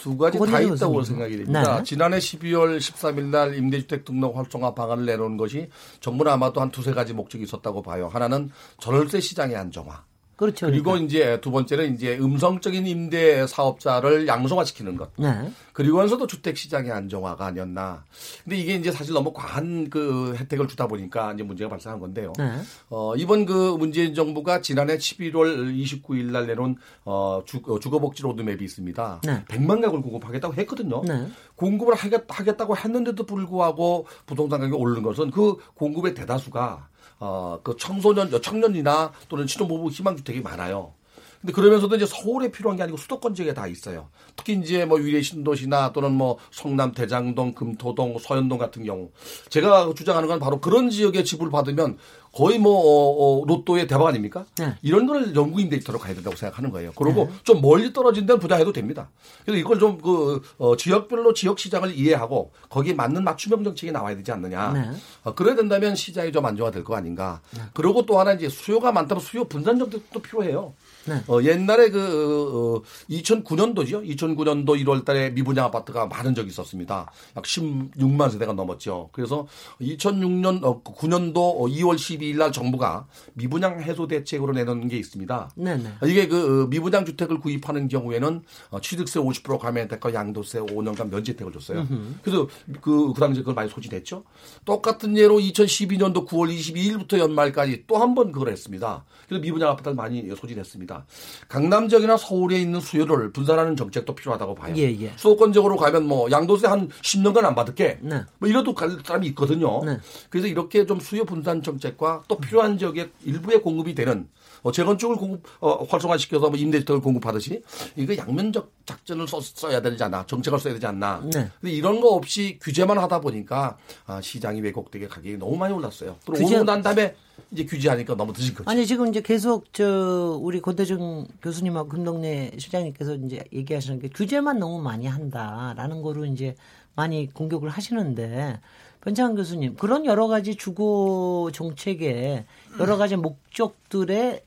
두 0.00 0.16
가지 0.16 0.38
다 0.38 0.60
있다고 0.60 1.02
생각이 1.04 1.36
됩니다. 1.36 1.76
네. 1.78 1.82
지난해 1.84 2.18
12월 2.18 2.78
13일 2.78 3.26
날 3.26 3.54
임대주택 3.56 4.04
등록 4.04 4.36
활성화 4.36 4.74
방안을 4.74 5.06
내놓은 5.06 5.36
것이 5.36 5.68
정부는 6.00 6.32
아마도 6.32 6.60
한 6.60 6.70
두세 6.70 6.92
가지 6.92 7.12
목적이 7.12 7.44
있었다고 7.44 7.82
봐요. 7.82 8.08
하나는 8.08 8.50
전월세 8.80 9.20
시장의 9.20 9.56
안정화. 9.56 10.04
그렇죠. 10.36 10.66
그리고 10.66 10.92
그러니까. 10.92 11.06
이제 11.06 11.40
두 11.40 11.50
번째는 11.50 11.94
이제 11.94 12.18
음성적인 12.18 12.86
임대 12.86 13.46
사업자를 13.46 14.26
양성화시키는 14.26 14.96
것. 14.96 15.10
네. 15.16 15.50
그리고면서도 15.72 16.26
주택 16.26 16.56
시장의 16.56 16.90
안정화가 16.90 17.46
아니었나. 17.46 18.04
근데 18.44 18.56
이게 18.56 18.74
이제 18.74 18.90
사실 18.90 19.14
너무 19.14 19.32
과한 19.32 19.90
그 19.90 20.34
혜택을 20.36 20.68
주다 20.68 20.86
보니까 20.86 21.32
이제 21.32 21.42
문제가 21.42 21.70
발생한 21.70 22.00
건데요. 22.00 22.32
네. 22.38 22.50
어, 22.90 23.14
이번 23.16 23.46
그 23.46 23.76
문재인 23.78 24.14
정부가 24.14 24.60
지난해 24.60 24.96
11월 24.96 25.74
29일 25.76 26.30
날 26.32 26.46
내놓은 26.46 26.76
어, 27.04 27.42
주, 27.46 27.60
어, 27.66 27.78
주거복지 27.78 28.22
로드맵이 28.22 28.64
있습니다. 28.64 29.20
네. 29.24 29.44
100만 29.46 29.80
가구를 29.80 30.02
공급하겠다고 30.02 30.54
했거든요. 30.54 31.02
네. 31.04 31.28
공급을 31.56 31.94
하겠, 31.94 32.24
하겠다고 32.28 32.76
했는데도 32.76 33.24
불구하고 33.24 34.06
부동산 34.26 34.60
가격이 34.60 34.76
오르는 34.76 35.02
것은 35.02 35.30
그 35.30 35.56
공급의 35.74 36.14
대다수가 36.14 36.88
어, 37.18 37.60
그 37.62 37.76
청소년, 37.78 38.30
청년이나 38.40 39.12
또는 39.28 39.46
신혼부부 39.46 39.90
희망주택이 39.90 40.40
많아요. 40.40 40.94
근데 41.42 41.52
그러면서도 41.52 41.96
이제 41.96 42.06
서울에 42.06 42.50
필요한 42.52 42.76
게 42.76 42.84
아니고 42.84 42.96
수도권 42.96 43.34
지역에 43.34 43.52
다 43.52 43.66
있어요. 43.66 44.08
특히 44.36 44.54
이제 44.54 44.84
뭐 44.84 44.98
위례 44.98 45.20
신도시나 45.20 45.92
또는 45.92 46.12
뭐 46.12 46.38
성남 46.52 46.92
대장동, 46.92 47.52
금토동, 47.52 48.16
서현동 48.20 48.58
같은 48.58 48.84
경우 48.84 49.10
제가 49.50 49.92
주장하는 49.94 50.28
건 50.28 50.38
바로 50.38 50.60
그런 50.60 50.88
지역에 50.88 51.24
집을 51.24 51.50
받으면 51.50 51.98
거의 52.32 52.58
뭐 52.58 52.72
어, 52.72 53.42
어, 53.42 53.44
로또의 53.44 53.86
대박 53.86 54.06
아닙니까? 54.06 54.46
네. 54.56 54.74
이런 54.82 55.06
거를 55.06 55.34
영구 55.34 55.60
임대주택로 55.60 55.98
가야 55.98 56.14
된다고 56.14 56.34
생각하는 56.34 56.70
거예요. 56.70 56.92
그리고 56.96 57.26
네. 57.26 57.32
좀 57.42 57.60
멀리 57.60 57.92
떨어진 57.92 58.24
데는 58.24 58.40
부자해도 58.40 58.72
됩니다. 58.72 59.10
그래서 59.44 59.58
이걸 59.58 59.78
좀그 59.78 60.40
어, 60.58 60.76
지역별로 60.76 61.34
지역 61.34 61.58
시장을 61.58 61.94
이해하고 61.94 62.52
거기에 62.70 62.94
맞는 62.94 63.22
맞춤형 63.24 63.64
정책이 63.64 63.92
나와야 63.92 64.16
되지 64.16 64.32
않느냐. 64.32 64.72
네. 64.72 64.90
어, 65.24 65.34
그래야 65.34 65.56
된다면 65.56 65.94
시장이 65.94 66.32
좀 66.32 66.46
안정화될 66.46 66.84
거 66.84 66.96
아닌가. 66.96 67.40
네. 67.54 67.62
그리고 67.74 68.06
또 68.06 68.18
하나 68.18 68.32
이제 68.32 68.48
수요가 68.48 68.92
많다면 68.92 69.20
수요 69.22 69.44
분산 69.44 69.78
정책도 69.78 70.22
필요해요. 70.22 70.72
네. 71.06 71.22
어, 71.28 71.42
옛날에 71.42 71.90
그 71.90 72.82
어, 72.82 72.82
2009년도죠. 73.10 74.06
2009년도 74.16 74.68
1월 74.84 75.04
달에 75.04 75.30
미분양 75.30 75.64
아파트가 75.66 76.06
많은 76.06 76.34
적이 76.34 76.48
있었습니다. 76.50 77.10
약 77.36 77.42
16만 77.44 78.30
세대가 78.30 78.52
넘었죠. 78.52 79.08
그래서 79.12 79.46
2006년 79.80 80.62
어, 80.64 80.82
9년도 80.82 81.34
2월 81.34 81.96
12일 81.96 82.36
날 82.36 82.52
정부가 82.52 83.06
미분양 83.34 83.80
해소 83.82 84.06
대책으로 84.06 84.52
내놓은 84.52 84.88
게 84.88 84.96
있습니다. 84.98 85.50
네네. 85.56 85.82
네. 85.82 86.10
이게 86.10 86.28
그 86.28 86.62
어, 86.62 86.66
미분양 86.68 87.04
주택을 87.04 87.40
구입하는 87.40 87.88
경우에는 87.88 88.42
어, 88.70 88.80
취득세 88.80 89.18
50% 89.18 89.58
감면 89.58 89.84
혜택과 89.84 90.14
양도세 90.14 90.60
5년간 90.60 91.10
면제 91.10 91.32
혜택을 91.32 91.52
줬어요. 91.52 91.80
으흠. 91.80 92.20
그래서 92.22 92.46
그, 92.80 93.12
그 93.12 93.20
당시에 93.20 93.42
그걸 93.42 93.54
많이 93.54 93.68
소진했죠. 93.70 94.24
똑같은 94.64 95.16
예로 95.16 95.38
2012년도 95.38 96.26
9월 96.28 96.54
22일부터 96.56 97.18
연말까지 97.18 97.84
또 97.86 98.02
한 98.02 98.12
번 98.12 98.30
그걸 98.30 98.50
했습니다. 98.50 99.04
그래서 99.26 99.40
미분양 99.40 99.70
아파트를 99.70 99.94
많이 99.94 100.28
소진했습니다. 100.36 100.91
있습니다. 100.92 101.06
강남 101.48 101.88
지역이나 101.88 102.16
서울에 102.16 102.60
있는 102.60 102.80
수요를 102.80 103.32
분산하는 103.32 103.76
정책도 103.76 104.14
필요하다고 104.14 104.54
봐요. 104.54 104.74
예, 104.76 104.82
예. 105.00 105.12
수도권적으로 105.16 105.76
가면 105.76 106.06
뭐 106.06 106.30
양도세 106.30 106.66
한 106.66 106.88
10년간 106.88 107.44
안 107.44 107.54
받을게. 107.54 107.98
네. 108.02 108.22
뭐 108.38 108.48
이래도 108.48 108.74
갈 108.74 108.98
사람이 109.04 109.26
있거든요. 109.28 109.82
네. 109.84 109.98
그래서 110.28 110.46
이렇게 110.46 110.86
좀 110.86 111.00
수요 111.00 111.24
분산 111.24 111.62
정책과 111.62 112.24
또 112.28 112.36
필요한 112.38 112.78
지역에 112.78 113.10
일부에 113.24 113.58
공급이 113.58 113.94
되는 113.94 114.28
어, 114.62 114.72
재건축을 114.72 115.16
공급 115.16 115.42
어, 115.60 115.84
활성화시켜서 115.84 116.50
뭐 116.50 116.58
임대주택을 116.58 117.00
공급하듯이 117.00 117.62
이거 117.96 118.16
양면적 118.16 118.72
작전을 118.86 119.26
써, 119.26 119.40
써야 119.40 119.80
되지 119.80 120.02
않나 120.02 120.24
정책을 120.26 120.58
써야 120.58 120.74
되지 120.74 120.86
않나. 120.86 121.20
네. 121.32 121.50
근데 121.60 121.72
이런 121.72 122.00
거 122.00 122.10
없이 122.10 122.58
규제만 122.60 122.98
하다 122.98 123.20
보니까 123.20 123.76
아, 124.06 124.20
시장이 124.20 124.60
왜곡되게 124.60 125.08
가격이 125.08 125.38
너무 125.38 125.56
많이 125.56 125.74
올랐어요. 125.74 126.16
또 126.24 126.32
규제... 126.32 126.56
오르고 126.56 126.64
난 126.64 126.82
다음에 126.82 127.14
이제 127.50 127.64
규제하니까 127.64 128.14
너무 128.14 128.32
늦은 128.36 128.54
거죠. 128.54 128.70
아니 128.70 128.86
지금 128.86 129.08
이제 129.08 129.20
계속 129.20 129.72
저 129.72 130.38
우리 130.40 130.60
권대중 130.60 131.26
교수님하고 131.42 131.88
금동래 131.88 132.52
실장님께서 132.58 133.16
이제 133.16 133.44
얘기하시는 133.52 134.00
게 134.00 134.08
규제만 134.08 134.58
너무 134.58 134.80
많이 134.80 135.06
한다라는 135.06 136.02
거로 136.02 136.24
이제 136.24 136.54
많이 136.94 137.28
공격을 137.32 137.68
하시는데 137.68 138.60
변창 139.00 139.34
교수님 139.34 139.74
그런 139.76 140.06
여러 140.06 140.28
가지 140.28 140.54
주거 140.54 141.50
정책의 141.52 142.44
여러 142.78 142.96
가지 142.96 143.16
목적들의 143.16 144.42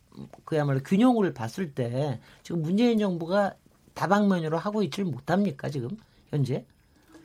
그야말로 0.45 0.79
균형을 0.81 1.33
봤을 1.33 1.71
때 1.71 2.19
지금 2.43 2.61
문재인 2.61 2.99
정부가 2.99 3.55
다방면으로 3.93 4.57
하고 4.57 4.83
있지를 4.83 5.09
못합니까 5.09 5.69
지금 5.69 5.89
현재 6.29 6.65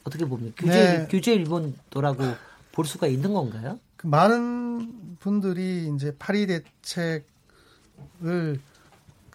어떻게 0.04 0.25
봅니까 0.25 0.54
규제 0.56 0.73
네. 0.73 1.06
규제 1.09 1.35
일본도라고 1.35 2.25
볼 2.73 2.85
수가 2.87 3.06
있는 3.06 3.32
건가요? 3.32 3.78
그 3.97 4.06
많은 4.06 5.16
분들이 5.18 5.92
이제 5.94 6.14
파리 6.18 6.47
대책을 6.47 7.25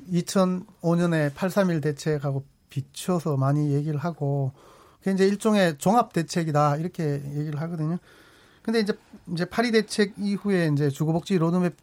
2005년에 0.09 1.33
831 1.35 1.81
대책하고 1.81 2.43
비춰서 2.69 3.37
많이 3.37 3.73
얘기를 3.73 3.99
하고 3.99 4.51
그게 4.99 5.11
이제 5.11 5.27
일종의 5.27 5.77
종합 5.77 6.13
대책이다 6.13 6.77
이렇게 6.77 7.21
얘기를 7.35 7.61
하거든요. 7.61 7.99
근데 8.63 8.79
이제 8.79 8.93
이제 9.31 9.45
파리 9.45 9.71
대책 9.71 10.15
이후에 10.17 10.71
이제 10.73 10.89
주거복지 10.89 11.37
로드맵 11.37 11.75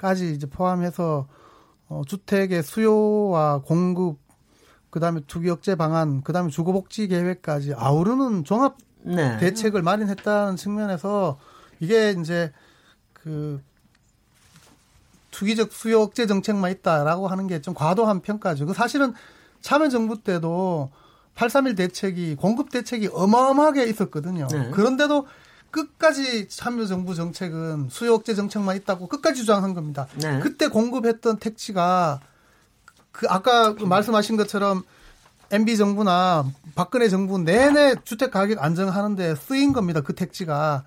까지 0.00 0.32
이제 0.32 0.46
포함해서 0.46 1.26
어 1.90 2.02
주택의 2.06 2.62
수요와 2.62 3.60
공급 3.60 4.18
그다음에 4.88 5.20
투기 5.26 5.50
억제 5.50 5.74
방안, 5.74 6.22
그다음에 6.22 6.48
주거 6.48 6.72
복지 6.72 7.06
계획까지 7.06 7.74
아우르는 7.74 8.44
종합 8.44 8.78
네. 9.02 9.36
대책을 9.36 9.82
마련했다는 9.82 10.56
측면에서 10.56 11.38
이게 11.80 12.14
이제 12.18 12.50
그 13.12 13.62
투기적 15.32 15.70
수요 15.72 16.00
억제 16.00 16.26
정책만 16.26 16.70
있다라고 16.72 17.28
하는 17.28 17.46
게 17.46 17.60
좀 17.60 17.74
과도한 17.74 18.22
평가죠. 18.22 18.64
그 18.64 18.72
사실은 18.72 19.12
참여정부 19.60 20.22
때도 20.22 20.90
831 21.34 21.74
대책이 21.76 22.36
공급 22.36 22.70
대책이 22.70 23.10
어마어마하게 23.12 23.84
있었거든요. 23.84 24.48
네. 24.48 24.70
그런데도 24.70 25.26
끝까지 25.70 26.48
참여정부 26.48 27.14
정책은 27.14 27.88
수요 27.90 28.14
억제 28.14 28.34
정책만 28.34 28.76
있다고 28.76 29.08
끝까지 29.08 29.40
주장한 29.40 29.74
겁니다. 29.74 30.06
네. 30.16 30.40
그때 30.40 30.68
공급했던 30.68 31.38
택지가 31.38 32.20
그 33.12 33.26
아까 33.28 33.74
말씀하신 33.78 34.36
것처럼 34.36 34.82
MB 35.50 35.76
정부나 35.76 36.44
박근혜 36.74 37.08
정부 37.08 37.38
내내 37.38 37.96
주택 38.04 38.30
가격 38.30 38.62
안정하는데 38.62 39.34
쓰인 39.34 39.72
겁니다. 39.72 40.00
그 40.00 40.14
택지가. 40.14 40.84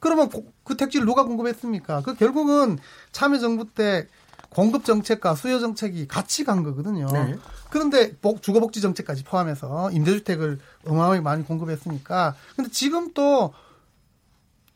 그러면 0.00 0.28
그 0.64 0.76
택지를 0.76 1.06
누가 1.06 1.24
공급했습니까? 1.24 2.02
그 2.02 2.14
결국은 2.14 2.78
참여정부 3.12 3.68
때 3.72 4.08
공급 4.50 4.84
정책과 4.84 5.34
수요 5.34 5.58
정책이 5.60 6.08
같이 6.08 6.44
간 6.44 6.62
거거든요. 6.62 7.06
네. 7.06 7.36
그런데 7.70 8.14
복, 8.16 8.42
주거복지 8.42 8.82
정책까지 8.82 9.24
포함해서 9.24 9.90
임대주택을 9.92 10.58
어마어마하게 10.86 11.20
많이 11.20 11.44
공급했으니까. 11.44 12.34
근데 12.54 12.70
지금 12.70 13.12
또 13.14 13.54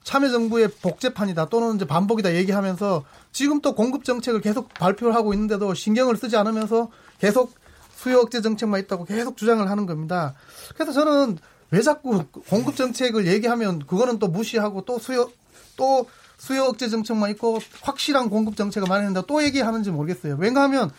참여정부의 0.06 0.68
복제판이다 0.82 1.48
또는 1.48 1.74
이제 1.74 1.84
반복이다 1.84 2.36
얘기하면서 2.36 3.04
지금 3.32 3.60
또 3.60 3.74
공급 3.74 4.04
정책을 4.04 4.40
계속 4.40 4.72
발표를 4.72 5.16
하고 5.16 5.34
있는데도 5.34 5.74
신경을 5.74 6.16
쓰지 6.16 6.36
않으면서 6.36 6.90
계속 7.18 7.52
수요 7.96 8.20
억제 8.20 8.40
정책만 8.40 8.80
있다고 8.82 9.04
계속 9.04 9.36
주장을 9.36 9.68
하는 9.68 9.84
겁니다. 9.84 10.34
그래서 10.74 10.92
저는 10.92 11.38
왜 11.72 11.82
자꾸 11.82 12.24
공급 12.48 12.76
정책을 12.76 13.26
얘기하면 13.26 13.84
그거는 13.84 14.20
또 14.20 14.28
무시하고 14.28 14.84
또 14.84 15.00
수요 15.00 15.28
또 15.76 16.06
수요 16.38 16.66
억제 16.66 16.88
정책만 16.88 17.30
있고 17.32 17.58
확실한 17.82 18.30
공급 18.30 18.56
정책을 18.56 18.86
마련한다 18.88 19.22
또 19.22 19.42
얘기하는지 19.42 19.90
모르겠어요. 19.90 20.36
왜냐하면 20.38 20.92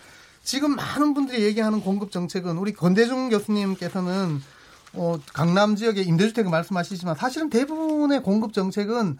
지금 0.44 0.76
많은 0.76 1.14
분들이 1.14 1.44
얘기하는 1.44 1.80
공급 1.80 2.12
정책은 2.12 2.58
우리 2.58 2.74
권대중 2.74 3.30
교수님께서는 3.30 4.42
어, 4.98 5.20
강남 5.34 5.75
지역의 5.75 6.06
임대주택을 6.06 6.50
말씀하시지만 6.51 7.16
사실은 7.16 7.50
대부분의 7.50 8.24
공급 8.24 8.54
정책은 8.54 9.18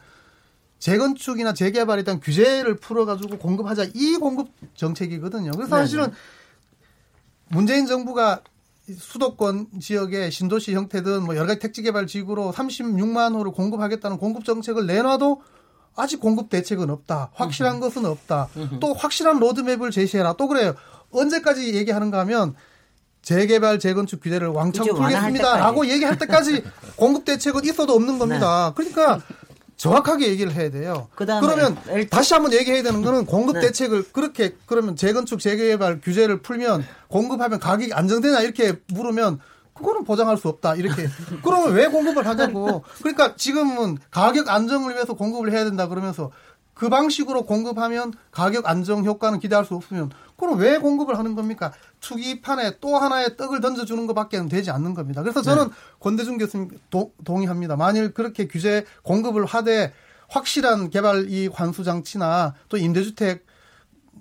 재건축이나 0.80 1.54
재개발에 1.54 2.04
대한 2.04 2.20
규제를 2.20 2.78
풀어가지고 2.78 3.40
공급하자 3.40 3.88
이 3.94 4.16
공급 4.16 4.50
정책이거든요. 4.76 5.52
그래서 5.52 5.70
사실은 5.70 6.12
문재인 7.50 7.86
정부가 7.88 8.42
수도권 8.96 9.68
지역의 9.82 10.32
신도시 10.32 10.74
형태든 10.74 11.24
뭐 11.24 11.36
여러 11.36 11.48
가지 11.48 11.60
택지 11.60 11.82
개발 11.82 12.08
지구로 12.08 12.52
36만 12.54 13.36
호를 13.36 13.52
공급하겠다는 13.52 14.18
공급 14.18 14.46
정책을 14.46 14.86
내놔도 14.86 15.42
아직 15.96 16.20
공급 16.20 16.50
대책은 16.50 16.90
없다. 16.90 17.32
확실한 17.34 17.80
것은 17.80 18.06
없다. 18.06 18.50
또 18.80 18.94
확실한 18.94 19.40
로드맵을 19.40 19.92
제시해라. 19.92 20.34
또 20.34 20.48
그래요. 20.48 20.76
언제까지 21.12 21.74
얘기하는가 21.74 22.20
하면 22.20 22.56
재개발 23.28 23.78
재건축 23.78 24.22
규제를 24.22 24.48
왕창 24.48 24.88
풀겠습니다라고 24.88 25.86
얘기할 25.90 26.18
때까지 26.18 26.64
공급 26.96 27.26
대책은 27.26 27.66
있어도 27.66 27.92
없는 27.92 28.20
겁니다. 28.20 28.74
네. 28.74 28.74
그러니까 28.74 29.22
정확하게 29.76 30.30
얘기를 30.30 30.54
해야 30.54 30.72
돼요. 30.72 31.10
그러면 31.14 31.78
L... 31.90 32.08
다시 32.08 32.34
한번 32.34 32.54
얘기해야 32.54 32.84
되는 32.84 33.02
거는 33.02 33.26
공급 33.26 33.56
네. 33.56 33.64
대책을 33.64 34.14
그렇게 34.14 34.56
그러면 34.66 34.96
재건축 34.96 35.42
재개발 35.42 36.00
규제를 36.00 36.42
풀면 36.42 36.86
공급하면 37.10 37.60
가격이 37.60 37.92
안정되냐 37.92 38.40
이렇게 38.40 38.80
물으면 38.94 39.42
그거는 39.74 40.06
보장할 40.06 40.38
수 40.38 40.48
없다. 40.48 40.76
이렇게. 40.76 41.10
그러면 41.44 41.74
왜 41.74 41.88
공급을 41.88 42.26
하자고. 42.26 42.86
그러니까 43.00 43.36
지금은 43.36 43.98
가격 44.10 44.48
안정을 44.48 44.94
위해서 44.94 45.16
공급을 45.16 45.52
해야 45.52 45.66
된다 45.66 45.90
그러면서 45.90 46.32
그 46.74 46.88
방식으로 46.88 47.44
공급하면 47.46 48.14
가격 48.32 48.70
안정 48.70 49.04
효과는 49.04 49.40
기대할 49.40 49.66
수 49.66 49.76
없으면 49.76 50.12
그럼 50.38 50.60
왜 50.60 50.78
공급을 50.78 51.18
하는 51.18 51.36
겁니까? 51.36 51.74
투기판에 52.00 52.78
또 52.80 52.98
하나의 52.98 53.38
떡을 53.38 53.60
던져주는 53.60 54.06
것밖에 54.08 54.48
되지 54.48 54.72
않는 54.72 54.94
겁니다. 54.94 55.24
그래서 55.24 55.42
저는 55.42 55.66
네. 55.66 55.74
권대중 56.00 56.38
교수님 56.38 56.80
도, 56.90 57.12
동의합니다. 57.26 57.76
만일 57.76 58.14
그렇게 58.14 58.48
규제 58.48 58.86
공급을 59.02 59.46
하되 59.46 59.94
확실한 60.30 60.90
개발 60.90 61.30
이 61.30 61.48
환수 61.48 61.84
장치나 61.84 62.54
또 62.70 62.78
임대주택 62.78 63.46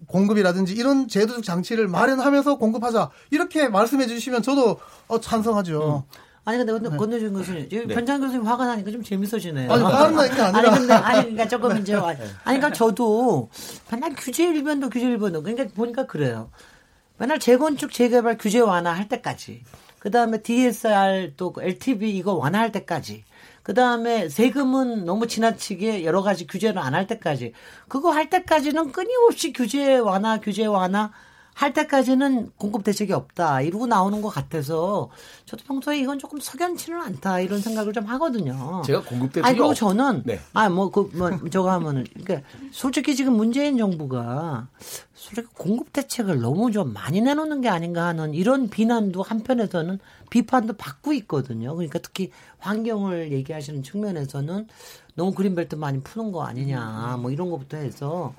공급이라든지 0.07 0.75
이런 0.75 1.09
제도적 1.09 1.43
장치를 1.43 1.89
마련하면서 1.89 2.59
공급하자 2.59 3.11
이렇게 3.31 3.69
말씀해 3.69 4.07
주시면 4.07 4.43
저도 4.43 4.79
어, 5.09 5.21
찬성하죠. 5.21 6.05
음. 6.07 6.26
아니 6.47 6.59
근데 6.59 6.73
근데 6.73 6.89
네. 6.91 6.97
권대중 6.97 7.33
교수님, 7.35 7.69
네. 7.69 7.87
변장 7.89 8.21
교수님 8.21 8.47
화가 8.47 8.67
나니까 8.67 8.93
좀 8.93 9.03
재밌어지네요. 9.03 9.71
아니 9.71 9.83
화가. 9.83 10.07
아니 10.07 10.79
근데 10.79 10.93
아니 10.95 11.21
그러니까 11.23 11.49
조금 11.49 11.77
이제 11.79 11.95
아니 11.97 12.17
그러니까 12.45 12.73
저도 12.73 13.51
맨날 13.91 14.15
규제 14.17 14.45
일변도 14.45 14.89
규제 14.91 15.07
일변도 15.07 15.43
그러니까 15.43 15.75
보니까 15.75 16.07
그래요. 16.07 16.51
맨날 17.19 17.41
재건축 17.41 17.93
재개발 17.93 18.39
규제 18.39 18.61
완화할 18.61 19.09
때까지. 19.09 19.65
그 19.99 20.13
다음에 20.13 20.41
DSR 20.41 21.33
또 21.37 21.53
LTV 21.61 22.17
이거 22.17 22.35
완화할 22.35 22.71
때까지. 22.71 23.25
그 23.65 23.75
다음에 23.75 24.29
세금은 24.29 25.05
너무 25.05 25.27
지나치게 25.27 26.05
여러 26.05 26.23
가지 26.23 26.47
규제를 26.47 26.79
안 26.81 26.95
할 26.95 27.09
때까지. 27.09 27.55
그거 27.89 28.13
할 28.13 28.31
때까지는 28.31 28.93
끊임없이 28.93 29.53
규제 29.53 29.97
완화, 29.99 30.39
규제 30.39 30.65
완화 30.67 31.11
할 31.57 31.73
때까지는 31.73 32.51
공급 32.59 32.85
대책이 32.85 33.15
없다 33.15 33.63
이러고 33.63 33.87
나오는 33.87 34.21
것 34.21 34.29
같아서 34.29 35.09
저도 35.47 35.65
평소에 35.65 35.99
이건 35.99 36.19
조금 36.19 36.39
석연치는 36.39 37.01
않다 37.01 37.41
이런 37.41 37.63
생각을 37.63 37.95
좀 37.95 38.05
하거든요. 38.05 38.83
제가 38.85 39.03
공급 39.05 39.33
대책이 39.33 39.49
아니 39.49 39.57
그리고 39.57 39.73
저는 39.73 40.25
네. 40.27 40.39
아뭐 40.53 40.91
그뭐 40.91 41.39
그, 41.39 41.49
저거 41.49 41.71
하면은 41.73 42.05
그러니까 42.13 42.47
솔직히 42.73 43.17
지금 43.17 43.39
문재인 43.39 43.79
정부가 43.79 44.69
솔직히 45.15 45.49
공급 45.55 45.95
대책을 45.95 46.41
너무 46.41 46.71
좀 46.73 46.93
많이 46.93 47.23
내놓는 47.23 47.63
게 47.63 47.71
아닌가 47.71 48.05
하는 48.05 48.35
이런 48.35 48.69
비난도 48.69 49.23
한편에서는 49.23 49.99
비판도 50.29 50.75
받고 50.75 51.15
있거든요. 51.15 51.75
그러니까 51.75 52.01
특히 52.01 52.33
환경을 52.59 53.33
얘기하시는 53.33 53.83
측면에서는 53.83 54.69
너무 55.15 55.33
그린벨트 55.33 55.77
많이 55.77 56.01
푸는 56.03 56.33
거 56.33 56.45
아니냐 56.45 57.17
뭐 57.23 57.31
이런 57.31 57.49
것부터 57.49 57.79
해서 57.79 58.35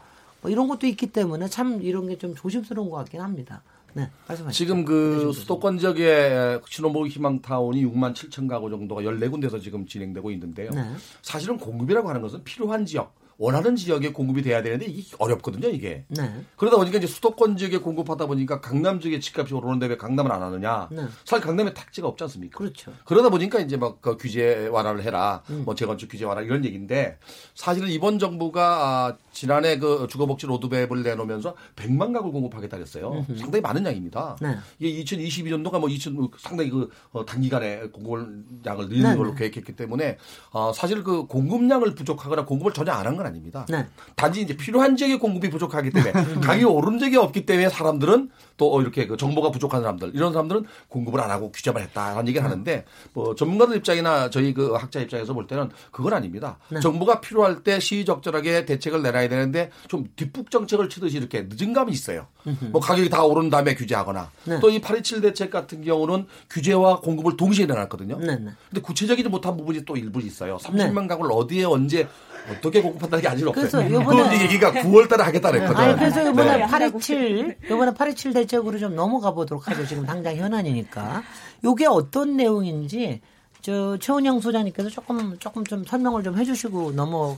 뭐 0.47 0.51
이런 0.51 0.67
것도 0.69 0.87
있기 0.87 1.07
때문에 1.07 1.47
참 1.49 1.81
이런 1.81 2.07
게 2.07 2.17
좀 2.17 2.33
조심스러운 2.33 2.89
것 2.89 2.95
같긴 2.97 3.19
합니다. 3.21 3.61
네, 3.93 4.09
말씀하시죠. 4.27 4.57
지금 4.57 4.85
그 4.85 5.31
수도권 5.33 5.77
지역의 5.77 6.61
신혼부부 6.67 7.07
희망타운이 7.07 7.85
6만 7.85 8.13
7천 8.15 8.47
가구 8.47 8.69
정도가 8.69 9.01
14군데서 9.01 9.61
지금 9.61 9.85
진행되고 9.85 10.31
있는데요. 10.31 10.71
네. 10.71 10.83
사실은 11.21 11.57
공급이라고 11.57 12.07
하는 12.09 12.21
것은 12.21 12.43
필요한 12.43 12.85
지역, 12.85 13.13
원하는 13.37 13.75
지역에 13.75 14.11
공급이 14.11 14.41
돼야 14.41 14.61
되는데 14.63 14.85
이게 14.85 15.15
어렵거든요, 15.19 15.67
이게. 15.69 16.05
네. 16.07 16.41
그러다 16.55 16.77
보니까 16.77 16.97
이제 16.97 17.07
수도권 17.07 17.57
지역에 17.57 17.77
공급하다 17.77 18.25
보니까 18.25 18.61
강남 18.61 18.99
지역에 18.99 19.19
집값이 19.19 19.53
오르는데 19.53 19.85
왜 19.87 19.97
강남을 19.97 20.31
안 20.31 20.41
하느냐. 20.41 20.87
네. 20.91 21.03
사실 21.25 21.45
강남에 21.45 21.73
택지가 21.73 22.07
없지 22.07 22.23
않습니까? 22.23 22.57
그렇죠. 22.57 22.93
그러다 23.05 23.29
보니까 23.29 23.59
이제 23.59 23.77
막 23.77 23.97
그 24.01 24.15
규제 24.17 24.67
완화를 24.67 25.03
해라. 25.03 25.41
음. 25.49 25.63
뭐 25.65 25.73
재건축 25.75 26.09
규제 26.11 26.23
완화 26.25 26.41
이런 26.41 26.63
얘기인데 26.63 27.17
사실은 27.55 27.89
이번 27.89 28.19
정부가 28.19 29.07
아, 29.07 29.17
지난해 29.31 29.77
그 29.79 30.07
주거복지 30.09 30.45
로드맵을 30.47 31.03
내놓으면서 31.03 31.55
100만 31.75 32.13
가구 32.13 32.31
공급하겠다 32.31 32.77
그랬어요. 32.77 33.25
음흠. 33.29 33.37
상당히 33.37 33.61
많은 33.61 33.85
양입니다. 33.85 34.37
네. 34.41 34.55
이게 34.79 35.03
2022년도가 35.03 35.79
뭐 35.79 35.89
2000, 35.89 36.29
상당히 36.39 36.69
그 36.69 36.89
어, 37.11 37.25
단기간에 37.25 37.89
공급량을 37.89 38.87
늘리는 38.89 39.11
네, 39.11 39.15
걸로 39.17 39.31
네. 39.31 39.39
계획했기 39.39 39.75
때문에 39.75 40.17
어, 40.51 40.71
사실 40.73 41.03
그 41.03 41.25
공급량을 41.27 41.95
부족하거나 41.95 42.45
공급을 42.45 42.73
전혀 42.73 42.91
안 42.93 43.05
한 43.07 43.17
건 43.17 43.26
아닙니다. 43.27 43.65
네. 43.69 43.85
단지 44.15 44.41
이제 44.41 44.55
필요한 44.55 44.95
지역에 44.95 45.17
공급이 45.17 45.49
부족하기 45.49 45.91
때문에 45.91 46.11
가격이 46.41 46.65
오른 46.65 46.99
적이 46.99 47.17
없기 47.17 47.45
때문에 47.45 47.69
사람들은 47.69 48.29
또 48.57 48.75
어, 48.75 48.81
이렇게 48.81 49.05
그 49.07 49.17
정보가 49.17 49.51
부족한 49.51 49.81
사람들 49.81 50.11
이런 50.15 50.33
사람들은 50.33 50.65
공급을 50.89 51.21
안 51.21 51.29
하고 51.29 51.51
규제만 51.51 51.83
했다라는 51.83 52.27
얘기를 52.27 52.43
하는데 52.43 52.85
뭐 53.13 53.35
전문가들 53.35 53.77
입장이나 53.77 54.29
저희 54.29 54.53
그 54.53 54.73
학자 54.73 54.99
입장에서 54.99 55.33
볼 55.33 55.47
때는 55.47 55.69
그건 55.91 56.13
아닙니다. 56.13 56.57
네. 56.69 56.79
정부가 56.79 57.21
필요할 57.21 57.63
때 57.63 57.79
시의적절하게 57.79 58.65
대책을 58.65 59.03
내놔야 59.03 59.29
되는데 59.29 59.69
좀 59.87 60.07
뒷북 60.15 60.49
정책을 60.49 60.89
치듯이 60.89 61.17
이렇게 61.17 61.47
늦은 61.49 61.73
감이 61.73 61.91
있어요. 61.91 62.27
뭐 62.71 62.81
가격이 62.81 63.09
다 63.09 63.23
오른 63.23 63.49
다음에 63.49 63.75
규제하거나 63.75 64.31
네. 64.45 64.59
또이 64.59 64.79
827 64.79 65.21
대책 65.21 65.51
같은 65.51 65.83
경우는 65.83 66.25
규제와 66.49 67.01
공급을 67.01 67.35
동시에 67.37 67.65
내놨거든요. 67.65 68.19
네, 68.19 68.37
네. 68.37 68.51
근데 68.69 68.81
구체적이지 68.81 69.29
못한 69.29 69.57
부분이 69.57 69.85
또 69.85 69.97
일부 69.97 70.21
있어요. 70.21 70.57
30만 70.57 71.07
가구를 71.07 71.31
어디에 71.33 71.65
언제 71.65 72.07
어떻게 72.49 72.81
공급한다는 72.81 73.21
게 73.21 73.27
아직 73.27 73.47
없어요. 73.47 73.69
그래서 73.69 73.91
요번에 73.91 74.37
그 74.37 74.43
얘기가 74.43 74.71
9월 74.71 75.09
달에 75.09 75.23
하겠다 75.23 75.51
그랬거든요. 75.51 75.85
아니, 75.85 75.97
그래서 75.97 76.25
요번에 76.25 76.57
네. 76.57 76.65
827, 76.65 77.57
요번에 77.69 77.93
827 77.93 78.33
대책으로 78.33 78.79
좀 78.79 78.95
넘어가 78.95 79.31
보도록 79.31 79.67
하죠. 79.67 79.85
지금 79.85 80.05
당장 80.05 80.35
현안이니까. 80.35 81.23
요게 81.63 81.85
어떤 81.87 82.37
내용인지 82.37 83.21
저 83.61 83.97
최은영 83.97 84.39
소장님께서 84.39 84.89
조금 84.89 85.37
조금 85.39 85.63
좀 85.65 85.83
설명을 85.83 86.23
좀 86.23 86.37
해주시고 86.37 86.93
넘어 86.93 87.37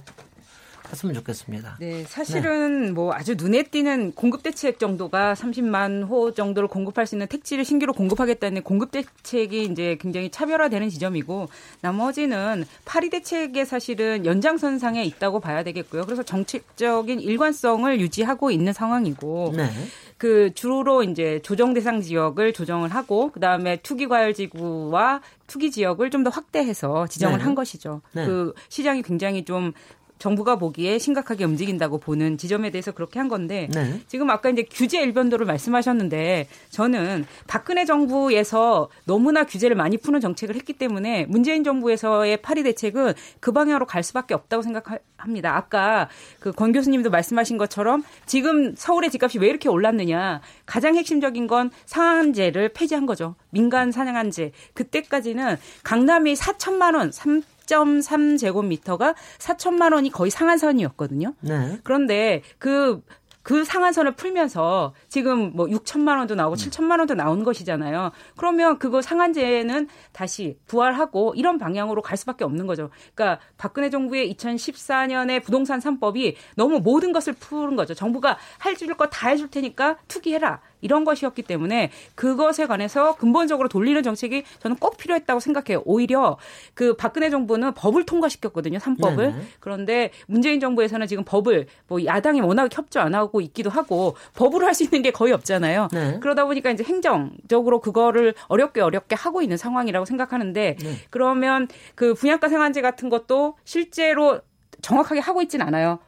했으면 0.92 1.16
좋겠습니다. 1.16 1.78
네, 1.80 2.04
사실은 2.04 2.86
네. 2.88 2.92
뭐 2.92 3.14
아주 3.14 3.36
눈에 3.36 3.64
띄는 3.64 4.14
공급 4.14 4.44
대책 4.44 4.80
정도가 4.80 5.34
30만 5.34 6.08
호 6.08 6.34
정도를 6.34 6.70
공급할 6.70 7.08
수 7.08 7.16
있는 7.16 7.28
택지를 7.28 7.66
신규로 7.66 7.94
공급하겠다는 7.94 8.64
공급 8.64 8.92
대책이 8.92 9.66
이제 9.66 9.98
굉장히 10.00 10.30
차별화되는 10.30 10.90
지점이고 10.90 11.50
나머지는 11.82 12.66
파리 12.86 13.10
대책에 13.10 13.66
사실은 13.66 14.26
연장선상에 14.26 15.04
있다고 15.04 15.40
봐야 15.40 15.64
되겠고요. 15.64 16.06
그래서 16.06 16.24
정책적인 16.24 17.20
일관성을 17.20 18.00
유지하고 18.00 18.52
있는 18.52 18.74
상황이고 18.74 19.54
네. 19.56 19.70
그 20.18 20.52
주로 20.54 21.02
이제 21.02 21.40
조정 21.44 21.74
대상 21.74 22.02
지역을 22.02 22.52
조정을 22.52 22.90
하고 22.90 23.32
그다음에 23.32 23.78
투기 23.78 24.06
과열 24.08 24.34
지구와 24.34 25.22
투기 25.48 25.72
지역을 25.72 26.12
좀 26.12 26.20
더 26.24 26.30
확대해서 26.30 27.08
지정을 27.08 27.38
네. 27.38 27.44
한 27.46 27.56
것이죠. 27.56 28.02
네. 28.12 28.26
그 28.26 28.54
시장이 28.68 29.02
굉장히 29.04 29.46
좀 29.46 29.72
정부가 30.20 30.58
보기에 30.58 31.00
심각하게 31.00 31.46
움직인다고 31.46 31.98
보는 31.98 32.38
지점에 32.38 32.70
대해서 32.70 32.92
그렇게 32.92 33.18
한 33.20 33.28
건데 33.28 33.68
네. 33.74 34.00
지금 34.08 34.30
아까 34.30 34.50
이제 34.50 34.64
규제 34.70 35.02
일변도를 35.02 35.46
말씀하셨는데 35.48 36.48
저는 36.70 37.26
박근혜 37.48 37.86
정부에서 37.86 38.90
너무나 39.06 39.46
규제를 39.46 39.76
많이 39.76 39.98
푸는 39.98 40.20
정책을 40.20 40.56
했기 40.56 40.74
때문에 40.74 41.26
문재인 41.28 41.64
정부에서의 41.64 42.42
파리 42.42 42.64
대책은 42.64 43.14
그 43.40 43.52
방향으로 43.52 43.86
갈 43.86 44.04
수밖에 44.04 44.34
없다고 44.36 44.62
생각합니다. 44.62 45.56
아까 45.56 46.08
그 46.40 46.52
권 46.60 46.74
교수님도 46.74 47.10
말씀하신 47.10 47.58
것처럼 47.58 48.04
지금 48.26 48.76
서울의 48.76 49.12
집값이 49.12 49.40
왜 49.40 49.48
이렇게 49.48 49.70
올랐느냐 49.70 50.42
가장 50.66 50.98
핵심적인 50.98 51.48
건 51.48 51.72
상한제를 51.86 52.70
폐지한 52.74 53.06
거죠. 53.06 53.36
민간 53.50 53.94
사냥한제 53.94 54.52
그때까지는 54.74 55.56
강남이 55.84 56.34
4천만 56.34 56.96
원, 56.96 57.14
3 57.14 57.42
10.3제곱미터가 57.70 59.16
4천만 59.38 59.94
원이 59.94 60.12
거의 60.12 60.32
상한선이었거든요. 60.32 61.34
네. 61.42 61.80
그런데 61.84 62.42
그그 62.58 63.64
상한선을 63.64 64.12
풀면서 64.16 64.94
지금 65.08 65.52
뭐 65.56 65.66
6천만 65.68 66.18
원도 66.18 66.36
나오고 66.36 66.56
음. 66.56 66.58
7천만 66.58 67.00
원도 67.00 67.16
나오는 67.16 67.44
것이잖아요. 67.44 68.12
그러면 68.38 68.78
그거 68.80 69.02
상한제는 69.02 69.88
다시 70.12 70.58
부활하고 70.68 71.34
이런 71.36 71.58
방향으로 71.58 72.02
갈 72.02 72.18
수밖에 72.18 72.44
없는 72.44 72.68
거죠. 72.68 72.90
그러니까 73.16 73.40
박근혜 73.58 73.90
정부의 73.90 74.32
2014년에 74.36 75.44
부동산 75.44 75.80
3법이 75.80 76.36
너무 76.56 76.80
모든 76.80 77.12
것을 77.12 77.34
푸는 77.34 77.76
거죠. 77.76 77.94
정부가 77.94 78.38
할 78.60 78.76
줄 78.76 78.94
거 78.96 79.08
다 79.10 79.30
해줄 79.30 79.50
테니까 79.50 79.98
투기해라. 80.08 80.62
이런 80.82 81.04
것이었기 81.04 81.44
때문에 81.44 81.92
그것에 82.16 82.66
관해서 82.66 83.16
근본적으로 83.16 83.70
돌리는 83.70 84.02
정책이 84.04 84.44
저는 84.60 84.78
꼭 84.78 84.98
필요했다고 84.98 85.40
생각해요. 85.40 85.82
오히려 85.86 86.38
그 86.74 86.96
박근혜 86.96 87.30
정부는 87.30 87.74
법을 87.74 88.06
통과시켰거든요. 88.06 88.80
3법을. 88.80 89.18
네네. 89.18 89.42
그런데 89.60 90.12
문재인 90.28 90.60
정부에서는 90.60 91.06
지금 91.08 91.24
법을 91.24 91.68
뭐 91.88 92.04
야당이 92.04 92.42
워낙 92.42 92.70
협조 92.76 93.00
안 93.00 93.14
하고 93.16 93.42
있기도 93.42 93.70
하고 93.70 94.16
법으로 94.36 94.66
할 94.66 94.80
수 94.80 94.84
있는 94.84 95.02
게 95.02 95.12
거의 95.12 95.34
없잖아요. 95.34 95.90
네. 95.92 96.20
그러다 96.22 96.46
보니까 96.46 96.72
이제 96.72 96.84
행정적으로 96.84 97.82
그거를 97.82 98.34
어렵게 98.48 98.82
어렵게 98.82 99.16
하고 99.16 99.42
있는 99.42 99.58
상황이라고 99.58 100.06
생각하는데 100.06 100.78
네. 100.80 100.94
그러면 101.10 101.68
그 101.96 102.14
분양가 102.14 102.48
상한제 102.50 102.82
같은 102.82 103.10
것도 103.10 103.58
실제로 103.66 104.40
정확하게 104.82 105.20
하고 105.20 105.42
있지는 105.42 105.68
않아요. 105.68 106.00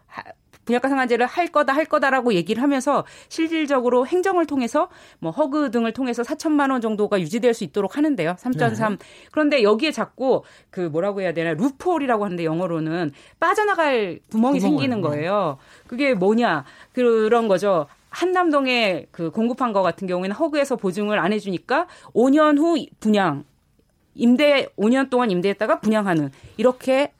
분양가 0.72 0.88
상한제를 0.88 1.26
할 1.26 1.48
거다 1.48 1.74
할 1.74 1.86
거다라고 1.86 2.34
얘기를 2.34 2.64
하면서 2.64 3.04
실질적으로 3.28 4.08
행정을 4.08 4.46
통해서 4.46 4.88
뭐 5.20 5.32
허그 5.32 5.72
등을 5.72 5.92
통해서 5.92 6.24
4천만 6.24 6.72
원 6.72 6.80
정도가 6.80 7.20
유지될 7.20 7.54
수 7.54 7.64
있도록 7.66 7.98
하는데요. 7.98 8.36
3.3. 8.40 8.90
네. 8.92 8.98
그런데 9.32 9.64
여기에 9.64 9.92
자꾸 9.92 10.44
그 10.70 10.80
뭐라고 10.80 11.22
해야 11.22 11.34
되나 11.34 11.54
루폴이라고 11.54 12.24
하는데 12.24 12.46
영어로는 12.46 13.12
빠져나갈 13.40 14.20
구멍이 14.32 14.60
구멍을, 14.60 14.62
생기는 14.62 14.98
네. 14.98 15.02
거예요. 15.02 15.58
그게 15.88 16.14
뭐냐 16.14 16.64
그런 16.94 17.48
거죠. 17.48 17.88
한남동에 18.10 19.08
그 19.12 19.32
공급한 19.32 19.74
거 19.74 19.82
같은 19.82 20.08
경우에는 20.08 20.36
허그에서 20.36 20.78
보증을 20.78 21.20
안 21.20 21.34
해주니까 21.34 21.88
5년 22.14 22.58
후 22.58 22.86
분양 23.00 23.44
임대 24.16 24.68
5년 24.78 25.10
동안 25.10 25.32
임대했다가 25.32 25.80
분양하는 25.80 26.32
이렇게 26.58 27.14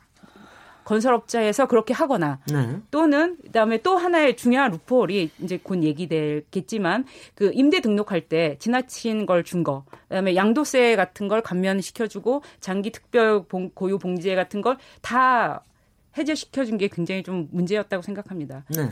건설업자에서 0.86 1.68
그렇게 1.68 1.94
하거나 1.94 2.40
네. 2.52 2.78
또는 2.92 3.38
그다음에 3.44 3.78
또 3.82 3.98
하나의 3.98 4.36
중요한 4.38 4.72
루폴이 4.72 5.30
이제 5.42 5.60
곧 5.62 5.84
얘기되겠지만 5.84 7.06
그 7.36 7.52
임대 7.54 7.80
등록할 7.82 8.22
때 8.22 8.58
지나친 8.60 9.26
걸 9.26 9.44
준 9.44 9.64
거, 9.64 9.84
그다음에 10.08 10.36
양도세 10.36 10.96
같은 10.96 11.28
걸 11.28 11.42
감면시켜주고 11.42 12.44
장기 12.60 12.92
특별 12.92 13.44
고유 13.74 13.98
봉제 13.98 14.36
같은 14.36 14.62
걸 14.62 14.78
다 15.02 15.64
해제시켜준 16.18 16.78
게 16.78 16.88
굉장히 16.90 17.24
좀 17.24 17.48
문제였다고 17.52 18.02
생각합니다. 18.04 18.64
네. 18.70 18.90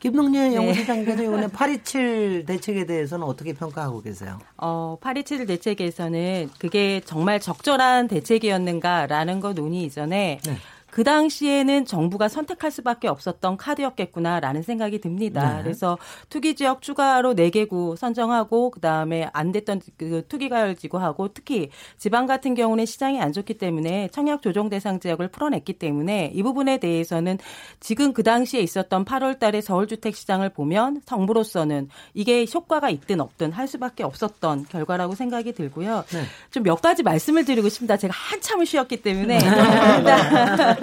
김동년 0.00 0.50
네. 0.50 0.56
연구소장께서 0.56 1.22
이번에 1.22 1.46
827 1.52 2.44
대책에 2.46 2.86
대해서는 2.86 3.24
어떻게 3.26 3.52
평가하고 3.52 4.02
계세요? 4.02 4.38
어, 4.56 4.96
827 5.00 5.46
대책에서는 5.46 6.50
그게 6.58 7.00
정말 7.04 7.38
적절한 7.40 8.08
대책이었는가라는 8.08 9.40
거 9.40 9.52
논의 9.52 9.82
이전에 9.84 10.40
네. 10.44 10.56
그 10.92 11.04
당시에는 11.04 11.86
정부가 11.86 12.28
선택할 12.28 12.70
수밖에 12.70 13.08
없었던 13.08 13.56
카드였겠구나라는 13.56 14.62
생각이 14.62 15.00
듭니다. 15.00 15.56
네. 15.56 15.62
그래서 15.62 15.96
투기 16.28 16.54
지역 16.54 16.82
추가로 16.82 17.34
4개구 17.34 17.96
선정하고 17.96 18.70
그다음에 18.70 19.30
안 19.32 19.52
됐던 19.52 19.80
그 19.96 20.22
투기 20.28 20.50
가열 20.50 20.76
지구하고 20.76 21.28
특히 21.28 21.70
지방 21.96 22.26
같은 22.26 22.54
경우는 22.54 22.84
시장이 22.84 23.22
안 23.22 23.32
좋기 23.32 23.54
때문에 23.54 24.08
청약 24.12 24.42
조정 24.42 24.68
대상 24.68 25.00
지역을 25.00 25.28
풀어냈기 25.28 25.72
때문에 25.72 26.30
이 26.34 26.42
부분에 26.42 26.76
대해서는 26.76 27.38
지금 27.80 28.12
그 28.12 28.22
당시에 28.22 28.60
있었던 28.60 29.06
8월 29.06 29.38
달에 29.38 29.62
서울 29.62 29.86
주택 29.86 30.14
시장을 30.14 30.50
보면 30.50 31.00
정부로서는 31.06 31.88
이게 32.12 32.44
효과가 32.44 32.90
있든 32.90 33.22
없든 33.22 33.52
할 33.52 33.66
수밖에 33.66 34.04
없었던 34.04 34.66
결과라고 34.68 35.14
생각이 35.14 35.54
들고요. 35.54 36.04
네. 36.12 36.24
좀몇 36.50 36.82
가지 36.82 37.02
말씀을 37.02 37.46
드리고 37.46 37.70
싶습니다. 37.70 37.96
제가 37.96 38.12
한참을 38.12 38.66
쉬었기 38.66 39.00
때문에 39.00 39.38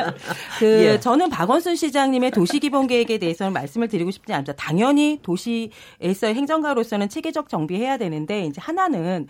그 0.59 0.65
예. 0.85 0.99
저는 0.99 1.29
박원순 1.29 1.75
시장님의 1.75 2.31
도시기본 2.31 2.87
계획에 2.87 3.17
대해서는 3.17 3.53
말씀을 3.53 3.87
드리고 3.87 4.11
싶지 4.11 4.33
않습니다. 4.33 4.53
당연히 4.53 5.19
도시에서 5.21 6.27
행정가로서는 6.27 7.09
체계적 7.09 7.49
정비해야 7.49 7.97
되는데 7.97 8.45
이제 8.45 8.61
하나는 8.61 9.27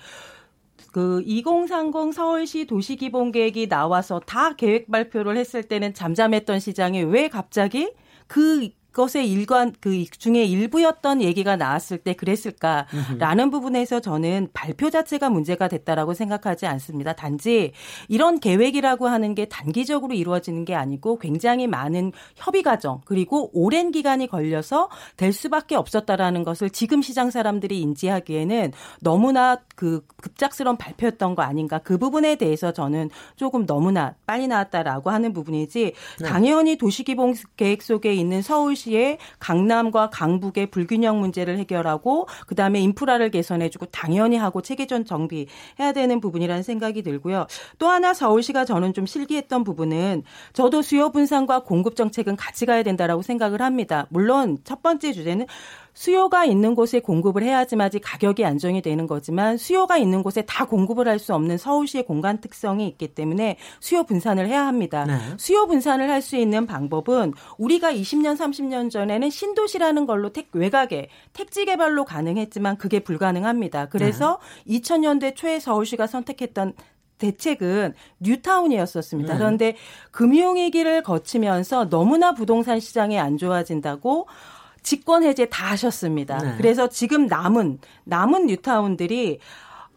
그 0.92 1.22
2030 1.26 2.14
서울시 2.14 2.66
도시기본계획이 2.66 3.68
나와서 3.70 4.20
다 4.26 4.54
계획 4.54 4.90
발표를 4.90 5.38
했을 5.38 5.64
때는 5.64 5.94
잠잠했던 5.94 6.60
시장이 6.60 7.04
왜 7.04 7.28
갑자기 7.28 7.92
그 8.28 8.70
것의 8.94 9.30
일관 9.30 9.74
그 9.80 10.06
중에 10.06 10.44
일부였던 10.44 11.22
얘기가 11.22 11.56
나왔을 11.56 12.00
때 12.00 12.14
그랬을까라는 12.14 13.52
부분에서 13.52 14.00
저는 14.00 14.50
발표 14.54 14.90
자체가 14.90 15.30
문제가 15.30 15.68
됐다라고 15.68 16.14
생각하지 16.14 16.66
않습니다. 16.66 17.14
단지 17.14 17.74
이런 18.08 18.40
계획이라고 18.40 19.08
하는 19.08 19.36
게 19.36 19.46
단기적으로 19.46 20.14
이루어지는 20.14 20.66
게 20.66 20.76
아니고 20.76 21.20
굉장히 21.20 21.68
많은 21.68 22.12
협의 22.36 22.64
과정 22.64 23.02
그리고 23.06 23.50
오랜 23.54 23.92
기간이 23.92 24.28
걸려서 24.28 24.90
될 25.18 25.34
수밖에 25.34 25.76
없었다라는 25.76 26.44
것을 26.44 26.70
지금 26.70 27.02
시장 27.02 27.30
사람들이 27.30 27.80
인지하기에는 27.82 28.72
너무나 29.02 29.60
그 29.76 30.06
급작스러운 30.18 30.78
발표였던 30.78 31.36
거 31.36 31.44
아닌가 31.44 31.78
그 31.80 31.98
부분에 31.98 32.36
대해서 32.36 32.72
저는 32.74 33.10
조금 33.36 33.66
너무나 33.66 34.16
빨리 34.26 34.48
나왔다라고 34.48 35.10
하는 35.10 35.34
부분이지 35.34 35.94
네. 36.20 36.26
당연히 36.26 36.78
도시기본 36.78 37.36
계획 37.56 37.82
속에 37.82 38.14
있는 38.14 38.42
서울 38.42 38.76
서울시의 38.80 39.18
강남과 39.40 40.10
강북의 40.10 40.68
불균형 40.68 41.20
문제를 41.20 41.58
해결하고 41.58 42.28
그다음에 42.48 42.80
인프라를 42.80 43.30
개선해주고 43.32 43.88
당연히 43.88 44.38
하고 44.38 44.62
체계전 44.62 45.06
정비해야 45.06 45.92
되는 45.94 46.22
부분이라는 46.22 46.64
생각이 46.64 47.04
들고요. 47.04 47.48
또 47.78 47.88
하나 47.90 48.14
서울시가 48.14 48.66
저는 48.66 48.94
좀 48.94 49.06
실기했던 49.06 49.64
부분은 49.64 50.24
저도 50.54 50.82
수요 50.82 51.12
분산과 51.12 51.64
공급 51.64 51.96
정책은 51.96 52.36
같이 52.38 52.66
가야 52.66 52.84
된다라고 52.84 53.22
생각을 53.22 53.62
합니다. 53.62 54.08
물론 54.10 54.58
첫 54.64 54.82
번째 54.82 55.12
주제는 55.12 55.46
수요가 56.00 56.46
있는 56.46 56.76
곳에 56.76 57.02
공급을 57.02 57.44
해야지만이 57.44 58.00
가격이 58.02 58.46
안정이 58.46 58.82
되는 58.82 59.06
거지만 59.06 59.58
수요가 59.58 59.98
있는 59.98 60.24
곳에 60.24 60.44
다 60.44 60.64
공급을 60.64 61.10
할 61.10 61.20
수 61.20 61.34
없는 61.36 61.58
서울시의 61.58 62.06
공간 62.06 62.40
특성이 62.40 62.88
있기 62.88 63.10
때문에 63.10 63.58
수요 63.82 64.04
분산을 64.04 64.48
해야 64.48 64.66
합니다. 64.66 65.04
네. 65.04 65.18
수요 65.36 65.68
분산을 65.68 66.10
할 66.10 66.22
수 66.22 66.38
있는 66.38 66.66
방법은 66.66 67.34
우리가 67.58 67.92
20년 67.92 68.38
30년 68.38 68.90
전에는 68.90 69.30
신도시라는 69.30 70.06
걸로 70.06 70.32
택 70.32 70.48
외곽에 70.54 71.10
택지 71.34 71.66
개발로 71.66 72.06
가능했지만 72.06 72.78
그게 72.78 73.02
불가능합니다. 73.02 73.88
그래서 73.88 74.40
네. 74.66 74.80
2000년대 74.80 75.36
초에 75.36 75.60
서울시가 75.60 76.08
선택했던 76.08 76.76
대책은 77.18 77.94
뉴타운이었었습니다. 78.22 79.34
네. 79.34 79.38
그런데 79.38 79.76
금융위기를 80.12 81.04
거치면서 81.04 81.90
너무나 81.90 82.34
부동산 82.34 82.80
시장이 82.80 83.20
안 83.20 83.38
좋아진다고 83.38 84.28
직권 84.82 85.24
해제 85.24 85.46
다 85.46 85.68
하셨습니다. 85.72 86.38
네. 86.38 86.54
그래서 86.58 86.90
지금 86.90 87.28
남은 87.28 87.80
남은 88.06 88.48
뉴타운들이 88.48 89.40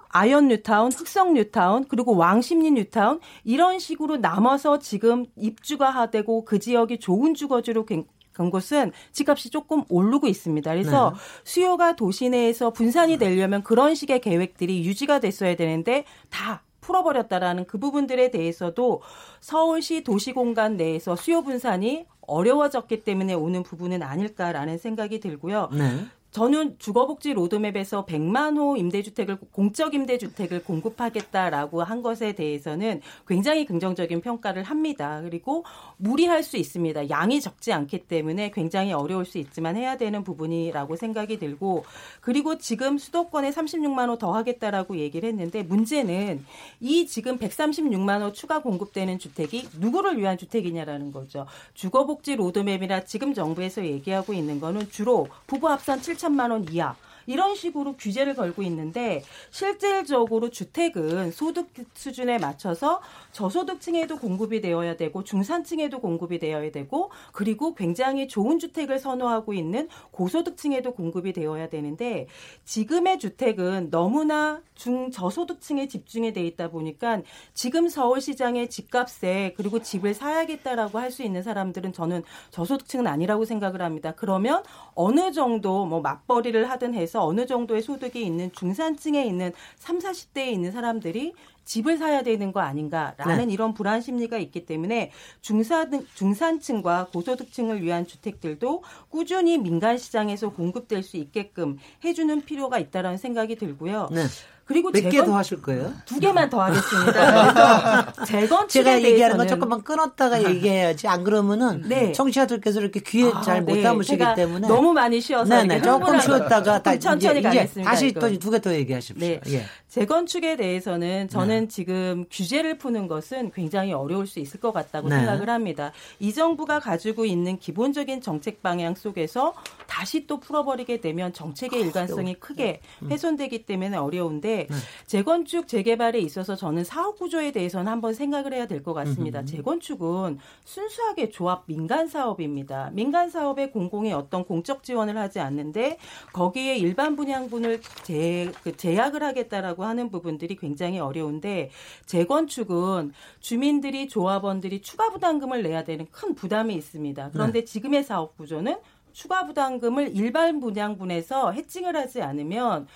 아연 0.09 0.49
뉴타운, 0.49 0.93
흑성 0.93 1.33
뉴타운, 1.35 1.87
그리고 1.89 2.15
왕십리 2.17 2.71
뉴타운 2.73 3.21
이런 3.45 3.79
식으로 3.79 4.19
남아서 4.19 4.79
지금 4.79 5.25
입주가 5.37 6.11
되고 6.11 6.45
그 6.45 6.59
지역이 6.59 6.99
좋은 6.99 7.35
주거지로 7.35 7.87
간 8.33 8.51
곳은 8.51 8.93
집값이 9.13 9.51
조금 9.51 9.85
오르고 9.89 10.27
있습니다. 10.27 10.71
그래서 10.71 11.11
네. 11.11 11.17
수요가 11.45 11.97
도시 11.97 12.31
내에서 12.31 12.71
분산이 12.71 13.19
되려면 13.19 13.63
그런 13.63 13.95
식의 13.95 14.21
계획들이 14.21 14.85
유지가 14.85 15.19
됐어야 15.19 15.55
되는데 15.55 16.05
다 16.31 16.63
풀어버렸다라는 16.81 17.67
그 17.67 17.79
부분들에 17.79 18.31
대해서도 18.31 19.03
서울시 19.41 20.03
도시공간 20.03 20.77
내에서 20.77 21.17
수요 21.17 21.43
분산이 21.43 22.07
어려워졌기 22.27 23.05
때문에 23.05 23.35
오는 23.35 23.63
부분은 23.63 24.03
아닐까라는 24.03 24.79
생각이 24.79 25.21
들고요. 25.21 25.69
네. 25.73 26.07
저는 26.33 26.77
주거복지 26.79 27.35
로드맵에서 27.35 28.07
100만 28.07 28.57
호 28.57 28.77
임대주택을 28.77 29.37
공적 29.53 29.93
임대주택을 29.93 30.65
공급하겠다라고 30.65 31.83
한 31.83 32.03
것에 32.03 32.33
대해서는 32.33 33.03
굉장히 33.29 33.67
긍정적인 33.67 34.23
평가를 34.23 34.63
합니다. 34.63 35.21
그리고 35.23 35.65
무리할 35.99 36.43
수 36.43 36.57
있습니다. 36.57 37.11
양이 37.11 37.41
적지 37.41 37.73
않기 37.75 38.07
때문에 38.09 38.51
굉장히 38.51 38.95
어려울 38.95 39.27
수 39.27 39.37
있지만 39.37 39.77
해야 39.77 39.99
되는 39.99 40.25
부분이라고 40.25 40.97
생각이 40.97 41.39
들고 41.39 41.85
그리고 42.23 42.57
지금 42.57 42.97
수도권에 42.97 43.51
36만 43.51 44.09
호 44.09 44.23
더 44.23 44.33
하겠다라고 44.35 44.99
얘기를 44.99 45.29
했는데 45.29 45.65
문제는 45.65 46.45
이 46.81 47.07
지금 47.07 47.39
136만 47.39 48.23
호 48.23 48.33
추가 48.33 48.63
공급되는 48.63 49.19
주택이 49.19 49.69
누구를 49.81 50.17
위한 50.17 50.39
주택이냐라는 50.39 51.11
거죠. 51.11 51.47
주거복지 51.75 52.37
로드맵이라 52.37 53.05
지금 53.05 53.35
정부에서 53.35 53.85
얘기하고 53.85 54.33
있는 54.33 54.61
거는 54.61 54.91
주로 54.91 55.27
부부 55.49 55.69
합산 55.69 56.01
7 56.01 56.17
3천만 56.23 56.51
원 56.53 56.65
이하 56.71 56.95
이런 57.27 57.55
식으로 57.55 57.97
규제를 57.97 58.35
걸고 58.35 58.63
있는데 58.65 59.23
실질적으로 59.51 60.51
주택은 60.51 61.31
소득 61.31 61.69
수준에 61.95 62.39
맞춰서 62.39 63.01
저소득층에도 63.31 64.19
공급이 64.19 64.61
되어야 64.61 64.97
되고 64.97 65.23
중산층에도 65.23 66.01
공급이 66.01 66.39
되어야 66.39 66.71
되고 66.73 67.11
그리고 67.33 67.75
굉장히 67.75 68.27
좋은 68.27 68.59
주택을 68.59 68.99
선호하고 68.99 69.55
있는 69.55 69.89
고소득층에도 70.11 70.93
공급이 70.93 71.33
되어야 71.33 71.69
되는데 71.69 72.27
지금의 72.65 73.19
주택은 73.21 73.91
너무나 73.91 74.61
중저소득층에 74.75 75.87
집중이 75.87 76.33
돼 76.33 76.45
있다 76.45 76.71
보니까 76.71 77.23
지금 77.55 77.89
서울시장의 77.89 78.69
집값에 78.69 79.55
그리고 79.57 79.81
집을 79.81 80.15
사야겠다라고 80.15 80.99
할 80.99 81.13
수 81.13 81.23
있는 81.23 81.43
사람들은 81.43 81.93
저는 81.93 82.25
저소득층은 82.51 83.07
아니라고 83.07 83.45
생각을 83.45 83.83
합니다. 83.83 84.15
그러면 84.17 84.65
어느 84.95 85.31
정도 85.31 85.85
뭐 85.85 86.01
맞벌이를 86.01 86.69
하든 86.71 86.95
해서 86.95 87.12
어느 87.21 87.47
정도의 87.47 87.83
소득이 87.83 88.25
있는 88.25 88.53
중산층에 88.53 89.25
있는 89.25 89.53
3, 89.77 89.99
40대에 89.99 90.47
있는 90.49 90.73
사람들이 90.73 91.33
집을 91.65 91.97
사야 91.97 92.23
되는 92.23 92.53
거 92.53 92.61
아닌가라는 92.61 93.47
네. 93.47 93.53
이런 93.53 93.75
불안 93.75 94.01
심리가 94.01 94.37
있기 94.39 94.67
때문에 94.67 95.13
중산 95.41 96.07
중산층과 96.15 97.09
고소득층을 97.13 97.83
위한 97.83 98.07
주택들도 98.07 98.83
꾸준히 99.09 99.59
민간 99.59 99.97
시장에서 99.97 100.51
공급될 100.51 101.03
수 101.03 101.17
있게끔 101.17 101.79
해주는 102.05 102.43
필요가 102.45 102.79
있다라는 102.79 103.19
생각이 103.19 103.57
들고요. 103.57 104.09
네. 104.11 104.23
그리고 104.65 104.91
몇 104.91 105.11
개 105.11 105.23
더 105.25 105.37
하실 105.37 105.61
거예요? 105.61 105.93
두 106.07 106.19
개만 106.21 106.49
더 106.49 106.63
하겠습니다. 106.63 107.13
그래서 108.13 108.25
재건축에 108.25 108.85
제가 108.85 109.03
얘기하는 109.03 109.37
건 109.37 109.49
조금만 109.49 109.83
끊었다가 109.83 110.43
얘기해야지 110.45 111.09
안 111.09 111.25
그러면은 111.25 111.83
네. 111.89 112.13
청취자들께서 112.13 112.81
이렇게 112.81 113.01
귀에 113.01 113.31
아, 113.33 113.41
잘못 113.43 113.75
네. 113.75 113.83
담으시기 113.83 114.25
때문에 114.37 114.69
너무 114.69 114.93
많이 114.93 115.21
쉬어서 115.21 115.55
네네 115.55 115.77
네. 115.79 115.83
조금 115.83 116.19
쉬었다가 116.21 116.83
다 116.83 116.99
천천히 116.99 117.41
이제, 117.41 117.49
가겠습니다. 117.49 117.91
다시 117.91 118.13
또 118.13 118.29
두 118.39 118.51
개 118.51 118.59
더 118.61 118.75
얘기하십시오. 118.75 119.27
네. 119.27 119.41
예. 119.49 119.65
재건축에 119.89 120.57
대해서는 120.57 121.29
저는 121.29 121.61
네. 121.63 121.69
지금 121.69 122.25
규제를 122.31 122.79
푸는 122.79 123.09
것은 123.09 123.51
굉장히 123.55 123.93
어려울 123.93 124.27
수 124.27 124.39
있을 124.41 124.59
것 124.61 124.73
같다고 124.73 125.09
네. 125.09 125.17
생각을 125.17 125.51
합니다. 125.51 125.93
이 126.19 126.33
정부가 126.33 126.79
가지고 126.81 127.25
있는 127.27 127.59
기본적인 127.59 128.23
정책 128.23 128.63
방향 128.63 128.95
속에서 128.95 129.53
다시 129.87 130.27
또 130.27 130.41
풀어버리게 130.41 131.01
되면 131.01 131.33
정책의 131.35 131.83
아, 131.83 131.85
일관성이 131.87 132.35
크게 132.35 132.81
음. 133.03 133.11
훼손되기 133.11 133.67
때문에 133.67 133.97
어려운데 133.99 134.52
네. 134.69 134.77
재건축 135.07 135.67
재개발에 135.69 136.19
있어서 136.21 136.57
저는 136.57 136.85
사업 136.85 137.19
구조에 137.19 137.53
대해서는 137.53 137.91
한번 137.91 138.13
생각을 138.13 138.53
해야 138.53 138.67
될 138.67 138.83
것 138.83 138.93
같습니다. 138.95 139.41
음. 139.41 139.47
재건축은 139.47 140.39
순수하게 140.65 141.31
조합 141.31 141.65
민간 141.67 142.09
사업입니다. 142.09 142.91
민간 142.93 143.31
사업에 143.31 143.71
공공이 143.71 144.13
어떤 144.13 144.45
공적 144.45 144.83
지원을 144.83 145.17
하지 145.17 145.41
않는데 145.41 145.99
거기에 146.33 146.77
일반 146.77 147.17
분양분을 147.17 147.81
제, 148.03 148.51
그 148.63 148.77
제약을 148.77 149.23
하겠다라고 149.23 149.85
하는 149.85 150.11
부분들이 150.11 150.57
굉장히 150.57 150.99
어려운데 150.99 151.71
재건축은 152.07 153.13
주민들이 153.41 154.09
조합원들이 154.09 154.83
추가 154.83 155.11
부담금을 155.11 155.63
내야 155.63 155.85
되는 155.85 156.07
큰 156.11 156.35
부담이 156.35 156.75
있습니다. 156.75 157.31
그런데 157.33 157.61
네. 157.61 157.65
지금의 157.65 158.05
사업 158.05 158.37
구조는 158.37 158.77
추가 159.13 159.47
부담금을 159.47 160.17
일반 160.17 160.59
분양분에서 160.61 161.53
해칭을 161.53 161.97
하지 161.97 162.23
않으면 162.23 162.87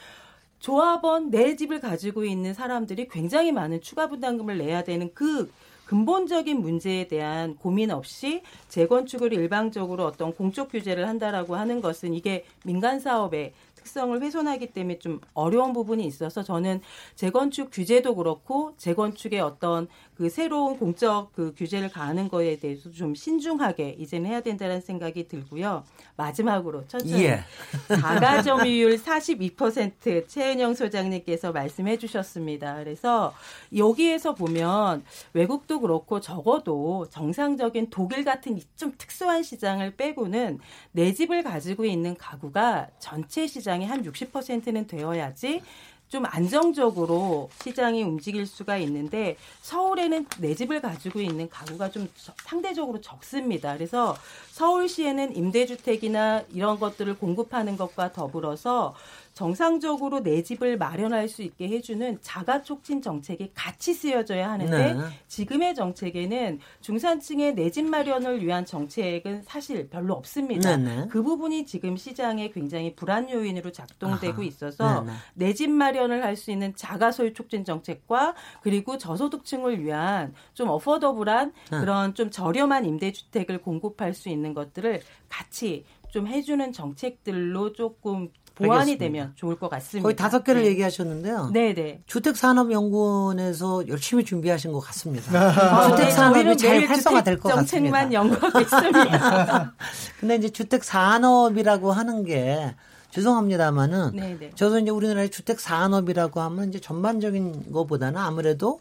조합원 0.67 1.31
내 1.31 1.55
집을 1.55 1.79
가지고 1.79 2.25
있는 2.25 2.53
사람들이 2.53 3.07
굉장히 3.07 3.53
많은 3.53 3.81
추가 3.81 4.09
부담금을 4.09 4.59
내야 4.59 4.83
되는 4.83 5.15
그 5.15 5.49
근본적인 5.85 6.61
문제에 6.61 7.07
대한 7.07 7.55
고민 7.55 7.93
없이 7.93 8.43
재건축을 8.67 9.33
일방적으로 9.33 10.05
어떤 10.05 10.35
공적 10.35 10.73
규제를 10.73 11.07
한다라고 11.07 11.55
하는 11.55 11.81
것은 11.81 12.15
이게 12.15 12.45
민간 12.65 12.99
사업에 12.99 13.55
특성을 13.77 14.21
훼손하기 14.21 14.73
때문에 14.73 14.99
좀 14.99 15.21
어려운 15.35 15.73
부분이 15.73 16.05
있어서 16.05 16.43
저는 16.43 16.81
재건축 17.15 17.71
규제도 17.71 18.17
그렇고 18.17 18.75
재건축의 18.77 19.39
어떤 19.39 19.87
그 20.17 20.31
새로운 20.31 20.79
공적 20.79 21.33
그 21.35 21.55
규제를 21.57 21.91
가하는 21.91 22.29
거에 22.29 22.59
대해서 22.59 22.91
좀 22.91 23.15
신중하게 23.15 23.97
이제는 23.99 24.31
해야 24.31 24.41
된다는 24.41 24.81
생각이 24.81 25.29
들고요. 25.29 25.85
마지막으로 26.17 26.87
천천히 26.89 27.25
예. 27.25 27.41
자가 27.89 28.41
점유율 28.43 28.97
42% 28.97 30.27
최은영 30.27 30.75
소장님께서 30.75 31.53
말씀해 31.53 31.99
주셨습니다. 31.99 32.77
그래서 32.77 33.35
여기에서 33.77 34.35
보면 34.35 35.05
외국도 35.35 35.81
그렇고 35.81 36.21
적어도 36.21 37.07
정상적인 37.11 37.89
독일 37.91 38.25
같은 38.25 38.59
좀 38.77 38.95
특수한 38.97 39.43
시장을 39.43 39.97
빼고는 39.97 40.61
내 40.93 41.13
집을 41.13 41.43
가지고 41.43 41.85
있는 41.85 42.17
가구가 42.17 42.89
전체 42.99 43.47
시장의 43.47 43.87
한 43.87 44.03
60%는 44.03 44.87
되어야지 44.87 45.61
좀 46.09 46.25
안정적으로 46.25 47.51
시장이 47.63 48.03
움직일 48.03 48.47
수가 48.47 48.77
있는데 48.79 49.37
서울에는 49.63 50.27
내 50.39 50.55
집을 50.55 50.81
가지고 50.81 51.21
있는 51.21 51.49
가구가 51.49 51.91
좀 51.91 52.09
상대적으로 52.45 53.01
적습니다. 53.01 53.75
그래서 53.75 54.17
서울시에는 54.53 55.37
임대주택이나 55.37 56.45
이런 56.53 56.79
것들을 56.79 57.19
공급하는 57.19 57.77
것과 57.77 58.13
더불어서 58.13 58.95
정상적으로 59.37 60.23
내 60.23 60.43
집을 60.43 60.79
마련할 60.79 61.29
수 61.29 61.43
있게 61.43 61.69
해주는 61.69 62.21
자가 62.23 62.63
촉진 62.63 63.03
정책이 63.03 63.53
같이 63.55 63.93
쓰여져야 63.93 64.51
하는데 64.51 64.95
네. 64.95 65.01
지금의 65.29 65.75
정책에는 65.75 66.59
중산층의 66.81 67.55
내 67.55 67.67
집 67.77 67.85
마련을 67.85 68.43
위한 68.43 68.65
정책은 68.65 69.43
사실 69.43 69.91
별로 69.91 70.15
없습니다. 70.15 70.79
네. 70.79 71.03
네. 71.03 71.09
그 71.11 71.23
부분이 71.23 71.67
지금 71.67 71.99
시장에 71.99 72.49
굉장히 72.51 72.95
불안 72.97 73.29
요인으로 73.29 73.73
작동되고 73.73 74.33
아하. 74.37 74.43
있어서 74.45 75.03
네, 75.03 75.11
네. 75.11 75.17
내집 75.35 75.71
마련을 75.71 76.25
할 76.25 76.37
수 76.37 76.51
있는 76.51 76.75
자가 76.75 77.13
소유 77.13 77.35
촉진 77.35 77.65
정책과 77.67 78.35
그리고 78.63 78.97
저소득층을 78.97 79.83
위한 79.85 80.33
좀 80.55 80.69
어퍼더블한 80.71 81.53
네. 81.73 81.81
그런 81.81 82.15
좀 82.15 82.31
저렴한 82.31 82.87
임대주택을 82.87 83.59
공급할 83.59 84.15
수 84.15 84.31
있는 84.31 84.55
것들을 84.55 85.03
같이 85.29 85.85
좀 86.09 86.27
해주는 86.27 86.73
정책들로 86.73 87.75
조금 87.75 88.31
보완이 88.57 88.93
알겠습니다. 88.93 89.05
되면 89.05 89.33
좋을 89.37 89.57
것 89.59 89.69
같습니다. 89.69 90.03
거의 90.03 90.17
다섯 90.17 90.43
개를 90.43 90.63
네. 90.63 90.69
얘기하셨는데요. 90.69 91.51
네네. 91.53 92.03
주택산업연구원에서 92.07 93.87
열심히 93.89 94.25
준비하신 94.25 94.73
것 94.73 94.81
같습니다. 94.81 95.39
아, 95.39 95.91
주택산업이 95.91 96.43
네, 96.43 96.57
잘 96.57 96.85
활성화될 96.87 97.39
것 97.39 97.51
같습니다. 97.51 97.71
정책만 97.71 98.13
연구하고 98.15 98.61
있습니다. 98.61 99.75
근데 100.19 100.37
이제 100.37 100.49
주택산업이라고 100.49 101.93
하는 101.93 102.25
게 102.25 102.75
죄송합니다만은 103.11 104.17
네네. 104.17 104.51
저도 104.55 104.79
이제 104.79 104.91
우리나라의 104.91 105.31
주택 105.31 105.61
산업이라고 105.61 106.41
하면 106.41 106.71
이제 106.71 106.81
전반적인 106.81 107.73
것보다는 107.73 108.19
아무래도 108.19 108.81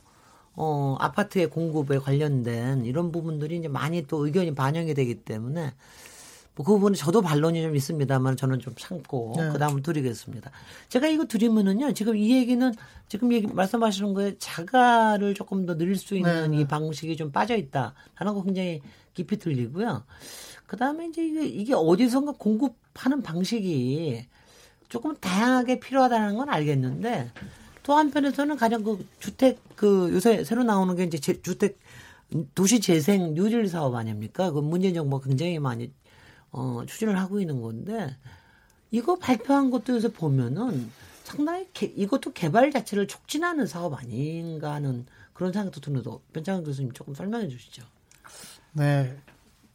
어 0.55 0.95
아파트의 0.99 1.49
공급에 1.49 1.99
관련된 1.99 2.85
이런 2.85 3.11
부분들이 3.11 3.57
이제 3.57 3.67
많이 3.67 4.07
또 4.07 4.25
의견이 4.25 4.55
반영이 4.55 4.93
되기 4.93 5.15
때문에 5.15 5.61
뭐 5.61 5.71
그 6.55 6.63
부분은 6.63 6.95
저도 6.95 7.21
반론이 7.21 7.61
좀 7.61 7.75
있습니다만 7.75 8.37
저는 8.37 8.59
좀 8.59 8.73
참고 8.77 9.33
네. 9.37 9.49
그 9.51 9.57
다음을 9.57 9.83
드리겠습니다. 9.83 10.51
제가 10.87 11.07
이거 11.07 11.25
드리면은요 11.25 11.93
지금 11.93 12.15
이 12.15 12.31
얘기는 12.31 12.73
지금 13.09 13.33
얘기 13.33 13.47
말씀하시는 13.47 14.13
거에 14.13 14.35
자가를 14.39 15.33
조금 15.33 15.65
더 15.65 15.77
늘릴 15.77 15.97
수 15.97 16.15
있는 16.15 16.51
네. 16.51 16.61
이 16.61 16.65
방식이 16.65 17.17
좀 17.17 17.31
빠져 17.31 17.55
있다라는 17.57 18.33
거 18.33 18.43
굉장히 18.43 18.81
깊이 19.13 19.37
들리고요. 19.37 20.03
그 20.65 20.77
다음에 20.77 21.07
이제 21.07 21.25
이게, 21.25 21.45
이게 21.45 21.73
어디선가 21.73 22.33
공급하는 22.37 23.21
방식이 23.21 24.25
조금 24.87 25.15
다양하게 25.17 25.79
필요하다는 25.79 26.35
건 26.37 26.49
알겠는데 26.49 27.31
또 27.83 27.93
한편에서는 27.93 28.55
가장 28.55 28.83
그 28.83 29.05
주택 29.19 29.59
그 29.75 30.09
요새 30.13 30.43
새로 30.43 30.63
나오는 30.63 30.95
게 30.95 31.03
이제 31.03 31.17
제, 31.19 31.41
주택 31.41 31.77
도시 32.55 32.79
재생 32.79 33.33
뉴딜 33.35 33.67
사업 33.67 33.93
아닙니까? 33.95 34.51
그 34.51 34.59
문재인 34.59 34.93
정부가 34.93 35.27
굉장히 35.27 35.59
많이 35.59 35.91
어, 36.55 36.83
추진을 36.87 37.19
하고 37.19 37.41
있는 37.41 37.61
건데 37.61 38.15
이거 38.89 39.17
발표한 39.17 39.71
것도 39.71 39.95
요새 39.95 40.11
보면은 40.11 40.89
상당히 41.25 41.67
개, 41.73 41.85
이것도 41.87 42.31
개발 42.31 42.71
자체를 42.71 43.07
촉진하는 43.07 43.67
사업 43.67 43.93
아닌가 43.93 44.73
하는 44.73 45.05
그런 45.33 45.51
생각도 45.51 45.81
드는데 45.81 46.09
변창현 46.31 46.63
교수님 46.63 46.93
조금 46.93 47.13
설명해 47.13 47.49
주시죠. 47.49 47.83
네. 48.71 49.17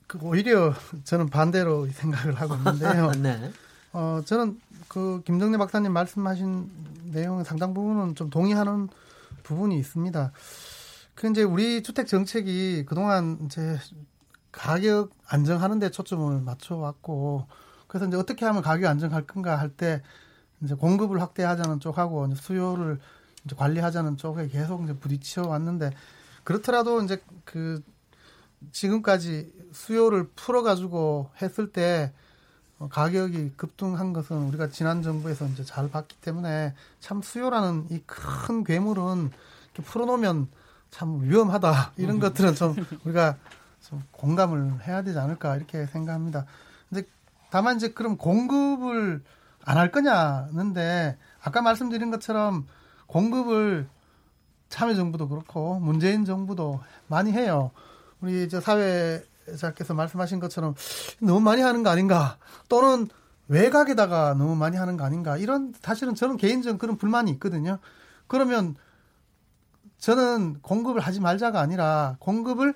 그 0.06 0.18
오히려 0.22 0.72
저는 1.04 1.28
반대로 1.28 1.86
생각을 1.86 2.34
하고 2.34 2.56
있는데요. 2.56 3.12
네. 3.20 3.52
어, 3.92 4.22
저는 4.24 4.58
그 4.88 5.22
김정래 5.26 5.58
박사님 5.58 5.92
말씀하신 5.92 6.70
내용 7.12 7.44
상당 7.44 7.74
부분은 7.74 8.14
좀 8.14 8.30
동의하는 8.30 8.88
부분이 9.42 9.78
있습니다. 9.78 10.32
그 11.14 11.30
이제 11.30 11.42
우리 11.42 11.82
주택 11.82 12.06
정책이 12.06 12.86
그동안 12.86 13.38
이제 13.44 13.78
가격 14.52 15.10
안정하는 15.28 15.78
데 15.78 15.90
초점을 15.90 16.40
맞춰 16.40 16.76
왔고 16.76 17.46
그래서 17.86 18.06
이제 18.06 18.16
어떻게 18.16 18.44
하면 18.44 18.62
가격 18.62 18.88
안정할 18.90 19.26
건가 19.26 19.58
할 19.58 19.70
때 19.76 20.02
이제 20.62 20.74
공급을 20.74 21.20
확대하자는 21.22 21.80
쪽하고 21.80 22.26
이제 22.26 22.34
수요를 22.34 22.98
이제 23.44 23.56
관리하자는 23.56 24.16
쪽에 24.18 24.48
계속 24.48 24.84
이제 24.84 24.92
부딪혀 24.94 25.42
왔는데 25.42 25.92
그렇더라도 26.44 27.00
이제 27.02 27.22
그 27.44 27.82
지금까지 28.72 29.52
수요를 29.72 30.28
풀어 30.36 30.62
가지고 30.62 31.30
했을 31.40 31.72
때 31.72 32.12
어, 32.78 32.88
가격이 32.88 33.52
급등한 33.56 34.12
것은 34.12 34.36
우리가 34.48 34.68
지난 34.68 35.02
정부에서 35.02 35.46
이제 35.46 35.64
잘 35.64 35.88
봤기 35.90 36.16
때문에 36.20 36.74
참 36.98 37.22
수요라는 37.22 37.86
이 37.90 38.02
큰 38.06 38.64
괴물은 38.64 39.30
풀어놓으면 39.84 40.48
참 40.90 41.22
위험하다 41.22 41.92
이런 41.96 42.16
음. 42.16 42.20
것들은 42.20 42.54
좀 42.54 42.74
우리가 43.04 43.36
좀 43.80 44.02
공감을 44.12 44.86
해야 44.86 45.02
되지 45.02 45.18
않을까 45.18 45.56
이렇게 45.56 45.86
생각합니다. 45.86 46.46
근데 46.88 47.06
다만 47.50 47.76
이제 47.76 47.88
그럼 47.88 48.16
공급을 48.16 49.22
안 49.64 49.76
할 49.76 49.90
거냐는데 49.90 51.18
아까 51.42 51.62
말씀드린 51.62 52.10
것처럼 52.10 52.66
공급을 53.06 53.88
참여정부도 54.68 55.28
그렇고 55.28 55.78
문재인 55.80 56.24
정부도 56.24 56.80
많이 57.08 57.32
해요. 57.32 57.70
우리 58.20 58.44
이제 58.44 58.60
사회자께서 58.60 59.94
말씀하신 59.94 60.40
것처럼 60.40 60.74
너무 61.20 61.40
많이 61.40 61.60
하는 61.60 61.82
거 61.82 61.90
아닌가 61.90 62.38
또는 62.68 63.08
외곽에다가 63.48 64.34
너무 64.34 64.54
많이 64.54 64.76
하는 64.76 64.96
거 64.96 65.04
아닌가 65.04 65.36
이런 65.36 65.74
사실은 65.82 66.14
저는 66.14 66.36
개인적인 66.36 66.78
그런 66.78 66.96
불만이 66.96 67.30
있거든요. 67.32 67.78
그러면 68.28 68.76
저는 69.98 70.60
공급을 70.62 71.00
하지 71.00 71.20
말자가 71.20 71.60
아니라 71.60 72.16
공급을 72.20 72.74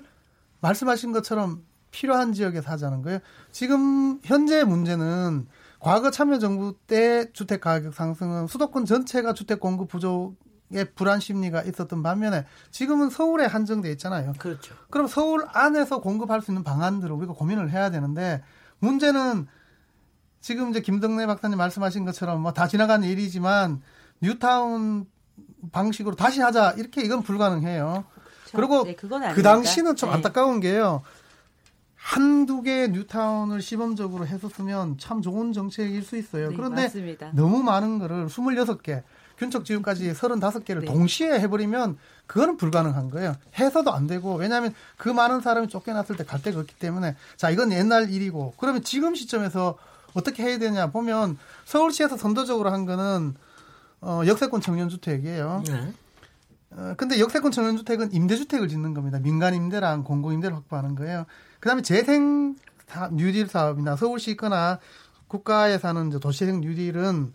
말씀하신 0.61 1.11
것처럼 1.11 1.63
필요한 1.91 2.33
지역에서 2.33 2.69
하자는 2.71 3.01
거예요. 3.03 3.19
지금 3.51 4.19
현재 4.23 4.63
문제는 4.63 5.47
과거 5.79 6.11
참여정부 6.11 6.75
때 6.87 7.31
주택 7.31 7.61
가격 7.61 7.93
상승은 7.93 8.47
수도권 8.47 8.85
전체가 8.85 9.33
주택 9.33 9.59
공급 9.59 9.87
부족의 9.89 10.93
불안 10.95 11.19
심리가 11.19 11.61
있었던 11.61 12.01
반면에 12.03 12.45
지금은 12.71 13.09
서울에 13.09 13.45
한정돼 13.45 13.91
있잖아요. 13.93 14.33
그렇죠. 14.39 14.75
그럼 14.89 15.07
서울 15.07 15.45
안에서 15.53 16.01
공급할 16.01 16.41
수 16.41 16.51
있는 16.51 16.63
방안들을 16.63 17.13
우리가 17.15 17.33
고민을 17.33 17.69
해야 17.71 17.89
되는데 17.91 18.41
문제는 18.79 19.47
지금 20.41 20.69
이제 20.71 20.81
김덕래 20.81 21.25
박사님 21.27 21.57
말씀하신 21.57 22.05
것처럼 22.05 22.41
뭐 22.41 22.51
다 22.51 22.67
지나간 22.67 23.03
일이지만 23.03 23.81
뉴타운 24.21 25.05
방식으로 25.71 26.15
다시 26.15 26.41
하자 26.41 26.71
이렇게 26.77 27.01
이건 27.01 27.21
불가능해요. 27.23 28.05
그리고 28.55 28.83
네, 28.83 28.95
그 28.95 29.41
당시는 29.41 29.95
좀 29.95 30.09
네. 30.09 30.15
안타까운 30.15 30.59
게요. 30.59 31.01
한두 31.95 32.61
개의 32.61 32.91
뉴타운을 32.91 33.61
시범적으로 33.61 34.27
했었으면 34.27 34.97
참 34.99 35.21
좋은 35.21 35.53
정책일 35.53 36.03
수 36.03 36.17
있어요. 36.17 36.49
네, 36.49 36.55
그런데 36.55 36.83
맞습니다. 36.83 37.31
너무 37.33 37.63
많은 37.63 37.97
거를 37.97 38.27
26개, 38.27 39.01
균척 39.39 39.65
지금까지 39.65 40.13
35개를 40.13 40.81
네. 40.81 40.85
동시에 40.85 41.39
해버리면 41.39 41.97
그거는 42.27 42.57
불가능한 42.57 43.09
거예요. 43.09 43.35
해서도 43.57 43.91
안 43.91 44.05
되고 44.05 44.35
왜냐하면 44.35 44.73
그 44.97 45.09
많은 45.09 45.41
사람이 45.41 45.67
쫓겨났을 45.67 46.15
때 46.15 46.23
갈 46.23 46.41
데가 46.43 46.59
없기 46.59 46.75
때문에 46.75 47.15
자 47.37 47.49
이건 47.49 47.71
옛날 47.71 48.09
일이고 48.11 48.53
그러면 48.57 48.83
지금 48.83 49.15
시점에서 49.15 49.77
어떻게 50.13 50.43
해야 50.43 50.57
되냐 50.59 50.87
보면 50.91 51.37
서울시에서 51.65 52.17
선도적으로 52.17 52.69
한 52.71 52.85
거는 52.85 53.35
어, 54.01 54.21
역세권 54.27 54.61
청년 54.61 54.89
주택이에요. 54.89 55.63
네. 55.67 55.91
어, 56.71 56.93
근데 56.97 57.19
역세권 57.19 57.51
청년주택은 57.51 58.13
임대주택을 58.13 58.67
짓는 58.67 58.93
겁니다. 58.93 59.19
민간 59.19 59.53
임대랑 59.53 60.03
공공 60.03 60.33
임대를 60.33 60.55
확보하는 60.55 60.95
거예요. 60.95 61.25
그 61.59 61.69
다음에 61.69 61.81
재생 61.81 62.55
사, 62.87 63.09
뉴딜 63.11 63.47
사업이나 63.47 63.95
서울시 63.95 64.31
있거나 64.31 64.79
국가에 65.27 65.77
사는 65.77 66.09
도시재생 66.09 66.61
뉴딜은 66.61 67.33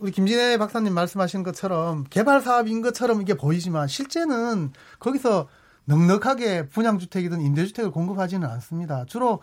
우리 0.00 0.12
김진애 0.12 0.58
박사님 0.58 0.94
말씀하신 0.94 1.42
것처럼 1.42 2.04
개발 2.08 2.40
사업인 2.40 2.82
것처럼 2.82 3.20
이게 3.20 3.34
보이지만 3.34 3.88
실제는 3.88 4.72
거기서 5.00 5.48
넉넉하게 5.86 6.68
분양주택이든 6.68 7.40
임대주택을 7.40 7.90
공급하지는 7.90 8.48
않습니다. 8.48 9.04
주로 9.06 9.42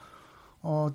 어 0.61 0.91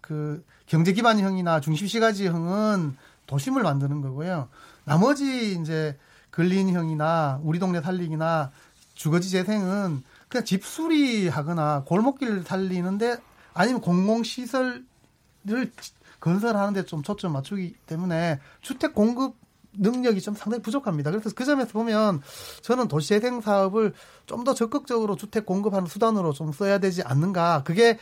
그 0.00 0.42
경제 0.66 0.92
기반형이나 0.92 1.60
중심시가지형은 1.60 2.96
도심을 3.26 3.62
만드는 3.62 4.00
거고요. 4.00 4.48
나머지 4.84 5.52
이제 5.52 5.98
근린형이나 6.38 7.40
우리 7.42 7.58
동네 7.58 7.80
살리기나 7.80 8.52
주거지 8.94 9.28
재생은 9.28 10.04
그냥 10.28 10.44
집 10.44 10.64
수리하거나 10.64 11.82
골목길 11.84 12.44
살리는데 12.44 13.16
아니면 13.54 13.80
공공시설을 13.80 14.84
건설하는데 16.20 16.84
좀 16.84 17.02
초점 17.02 17.32
맞추기 17.32 17.74
때문에 17.86 18.38
주택 18.60 18.94
공급 18.94 19.34
능력이 19.72 20.20
좀 20.20 20.36
상당히 20.36 20.62
부족합니다. 20.62 21.10
그래서 21.10 21.30
그 21.34 21.44
점에서 21.44 21.72
보면 21.72 22.22
저는 22.62 22.86
도시재생 22.86 23.40
사업을 23.40 23.92
좀 24.26 24.44
더 24.44 24.54
적극적으로 24.54 25.16
주택 25.16 25.44
공급하는 25.44 25.88
수단으로 25.88 26.32
좀 26.32 26.52
써야 26.52 26.78
되지 26.78 27.02
않는가. 27.02 27.64
그게 27.64 27.98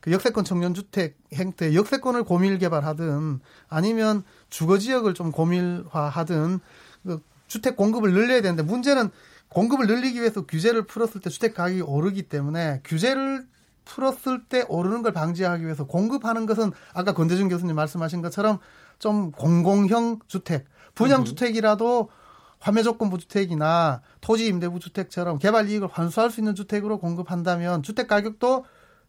그 0.00 0.10
역세권 0.10 0.44
청년 0.44 0.74
주택 0.74 1.16
행태, 1.34 1.72
역세권을 1.72 2.24
고밀 2.24 2.58
개발하든 2.58 3.38
아니면 3.68 4.24
주거 4.50 4.76
지역을 4.76 5.14
좀 5.14 5.30
고밀화하든 5.30 6.58
그 7.04 7.22
주택 7.46 7.76
공급을 7.76 8.12
늘려야 8.12 8.40
되는데 8.42 8.62
문제는 8.62 9.10
공급을 9.48 9.86
늘리기 9.86 10.20
위해서 10.20 10.44
규제를 10.44 10.86
풀었을 10.86 11.20
때 11.20 11.30
주택 11.30 11.54
가격이 11.54 11.82
오르기 11.82 12.24
때문에 12.24 12.80
규제를 12.84 13.46
풀었을 13.84 14.44
때 14.44 14.64
오르는 14.68 15.02
걸 15.02 15.12
방지하기 15.12 15.64
위해서 15.64 15.86
공급하는 15.86 16.44
것은 16.46 16.72
아까 16.92 17.14
권대중 17.14 17.48
교수님 17.48 17.76
말씀하신 17.76 18.20
것처럼 18.20 18.58
좀 18.98 19.30
공공형 19.30 20.20
주택, 20.26 20.66
분양 20.94 21.24
주택이라도 21.24 22.10
화매 22.58 22.82
조건부 22.82 23.18
주택이나 23.18 24.00
토지 24.20 24.46
임대부 24.46 24.80
주택처럼 24.80 25.38
개발 25.38 25.68
이익을 25.68 25.88
환수할 25.90 26.30
수 26.30 26.40
있는 26.40 26.54
주택으로 26.54 26.98
공급한다면 26.98 27.82
주택 27.82 28.08
가격도 28.08 28.64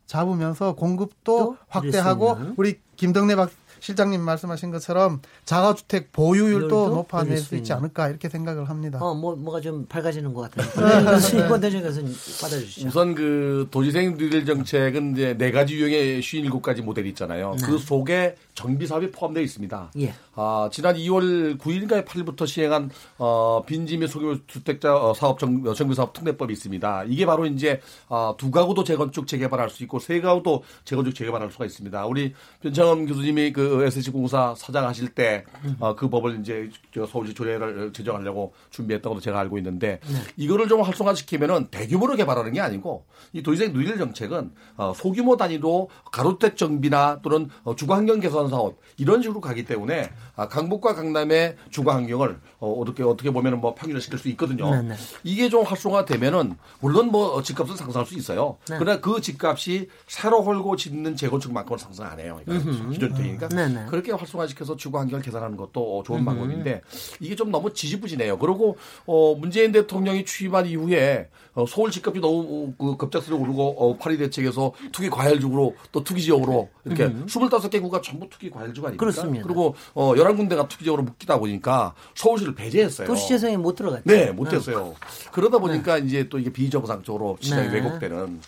잡으면서 0.06 0.76
공급도 0.76 1.58
확대하고 1.68 2.38
우리 2.58 2.80
김덕래 2.96 3.36
박 3.36 3.50
실장님 3.80 4.22
말씀하신 4.22 4.72
것처럼 4.72 5.22
자가주택 5.46 6.12
보유율도 6.12 6.90
높아낼 6.90 7.38
수 7.38 7.56
있지 7.56 7.74
않을까 7.74 8.10
이렇게 8.10 8.30
생각을 8.30 8.70
합니다. 8.70 9.00
어, 9.02 9.14
뭐, 9.14 9.36
뭐가 9.36 9.62
좀 9.62 9.86
밝아지는 9.86 10.34
것 10.34 10.50
같아요. 10.52 11.18
이권 11.46 11.62
대중에서 11.62 12.02
받아주시죠. 12.42 12.88
우선 12.88 13.16
그 13.16 13.68
도시생 13.72 14.18
뉴딜 14.18 14.46
정책은 14.46 15.14
이제 15.14 15.36
네 15.38 15.52
가지 15.52 15.76
유형의 15.76 16.22
57가지 16.22 16.82
모델이 16.82 17.10
있잖아요. 17.10 17.56
네. 17.60 17.66
그 17.66 17.78
속에 17.78 18.36
정비 18.54 18.88
사업이 18.88 19.12
포함되어 19.12 19.44
있습니다. 19.44 19.92
예. 20.00 20.14
아, 20.36 20.70
지난 20.72 20.96
2월 20.96 21.60
9일인가 21.60 22.06
8일부터 22.06 22.48
시행한 22.48 22.90
어, 23.18 23.64
빈지 23.66 23.98
및 23.98 24.08
소규모 24.08 24.38
주택자 24.48 24.96
어, 24.96 25.14
사업 25.14 25.40
정, 25.40 25.64
어, 25.66 25.74
정비 25.74 25.94
사업 25.96 26.14
특례법이 26.14 26.54
있습니다. 26.54 27.06
이게 27.08 27.26
바로 27.26 27.46
이제 27.46 27.82
어, 28.10 28.36
두 28.38 28.50
가구도 28.52 28.84
재건축 28.84 29.28
재개발할 29.28 29.70
수 29.70 29.84
있고 29.84 30.00
세 30.00 30.22
가구도 30.22 30.64
재건축 30.86 31.16
재개발할 31.16 31.52
수가 31.52 31.66
있습니다. 31.66 32.06
우리 32.08 32.34
변창흠 32.62 33.06
교수님이 33.06 33.54
그 33.54 33.67
SC 33.84 34.12
공사 34.12 34.54
사장하실 34.56 35.10
때그 35.10 35.50
어, 35.80 35.96
그 35.96 36.10
법을 36.10 36.40
이제 36.40 36.70
서울시 37.08 37.34
조례를 37.34 37.94
제정하려고 37.94 38.54
준비했던 38.70 39.14
것도 39.14 39.22
제가 39.22 39.40
알고 39.40 39.58
있는데 39.58 40.00
네. 40.04 40.22
이거를 40.36 40.68
좀 40.68 40.82
활성화시키면은 40.82 41.68
대규모로 41.68 42.16
개발하는 42.16 42.54
게 42.54 42.62
아니고 42.62 43.06
이 43.34 43.44
도시생 43.44 43.74
누릴 43.74 43.98
정책은 43.98 44.52
어, 44.78 44.94
소규모 44.96 45.38
단위로 45.38 45.90
가로택 46.12 46.58
정비나 46.58 47.20
또는 47.22 47.50
어, 47.64 47.76
주거 47.76 47.96
환경 47.96 48.20
개선 48.20 48.50
사업 48.50 48.78
이런 48.98 49.22
식으로 49.22 49.42
가기 49.42 49.66
때문에 49.66 50.10
아, 50.36 50.48
강북과 50.48 50.96
강남의 50.96 51.56
주거 51.70 51.92
환경을 51.92 52.40
어, 52.60 52.72
어떻게 52.72 53.04
어떻게 53.04 53.30
보면은 53.30 53.62
뭐 53.62 53.76
평균화 53.76 54.00
시킬 54.00 54.18
수 54.18 54.28
있거든요. 54.30 54.70
네, 54.72 54.82
네. 54.82 54.96
이게 55.24 55.48
좀 55.50 55.64
활성화되면은 55.64 56.58
물론 56.80 57.12
뭐 57.12 57.42
집값은 57.44 57.76
상승할 57.76 58.08
수 58.08 58.16
있어요. 58.16 58.58
네. 58.68 58.78
그러나 58.80 59.00
그 59.00 59.22
집값이 59.22 59.90
새로 60.08 60.42
헐고 60.42 60.76
짓는 60.76 61.16
재건축만큼은 61.16 61.78
상승 61.78 62.06
안 62.06 62.20
해요. 62.20 62.40
그러니까 62.46 62.72
기존 62.90 63.12
주택이니까. 63.12 63.50
네네. 63.50 63.86
그렇게 63.90 64.12
활성화시켜서 64.12 64.76
주거 64.76 64.98
환경을 65.00 65.24
개선하는 65.24 65.56
것도 65.56 66.04
좋은 66.06 66.20
음. 66.20 66.26
방법인데 66.26 66.82
이게 67.20 67.36
좀 67.36 67.52
너무 67.52 67.72
지지부진해요. 67.74 68.40
그리고 68.40 68.78
어, 69.06 69.36
문재인 69.36 69.72
대통령이 69.72 70.26
취임한 70.26 70.66
이후에 70.66 71.30
어, 71.54 71.66
서울 71.68 71.92
집값이 71.92 72.20
너무 72.20 72.74
그 72.78 72.98
급작스레 72.98 73.36
오르고 73.36 73.76
어, 73.78 73.98
파리 73.98 74.18
대책에서 74.18 74.74
투기 74.92 75.10
과열지구로 75.10 75.76
또 75.92 76.04
투기 76.04 76.22
지역으로 76.22 76.70
이렇게 76.86 77.06
음. 77.06 77.26
25개 77.28 77.82
구가 77.82 78.02
전부 78.02 78.30
투기 78.30 78.50
과열지구 78.50 78.86
아닙니까? 78.86 79.04
그렇습니다. 79.04 79.44
그리고 79.44 79.76
어, 79.94 80.14
11군데가 80.14 80.68
투기 80.68 80.84
지역으로 80.84 81.04
묶이다 81.04 81.40
보니까 81.40 81.94
서울시 82.16 82.47
를 82.48 82.56
배제했어요. 82.56 83.08
도시 83.08 83.28
재생에 83.28 83.58
못 83.58 83.76
들어갔죠. 83.76 84.04
네, 84.06 84.32
못 84.32 84.50
됐어요. 84.50 84.96
네. 85.00 85.30
그러다 85.32 85.60
보니까 85.60 86.00
네. 86.00 86.06
이제 86.06 86.30
또 86.30 86.40
이게 86.40 86.52
비정상적으로 86.52 87.38
시장이 87.42 87.68
네. 87.68 87.74
왜곡되는 87.76 88.40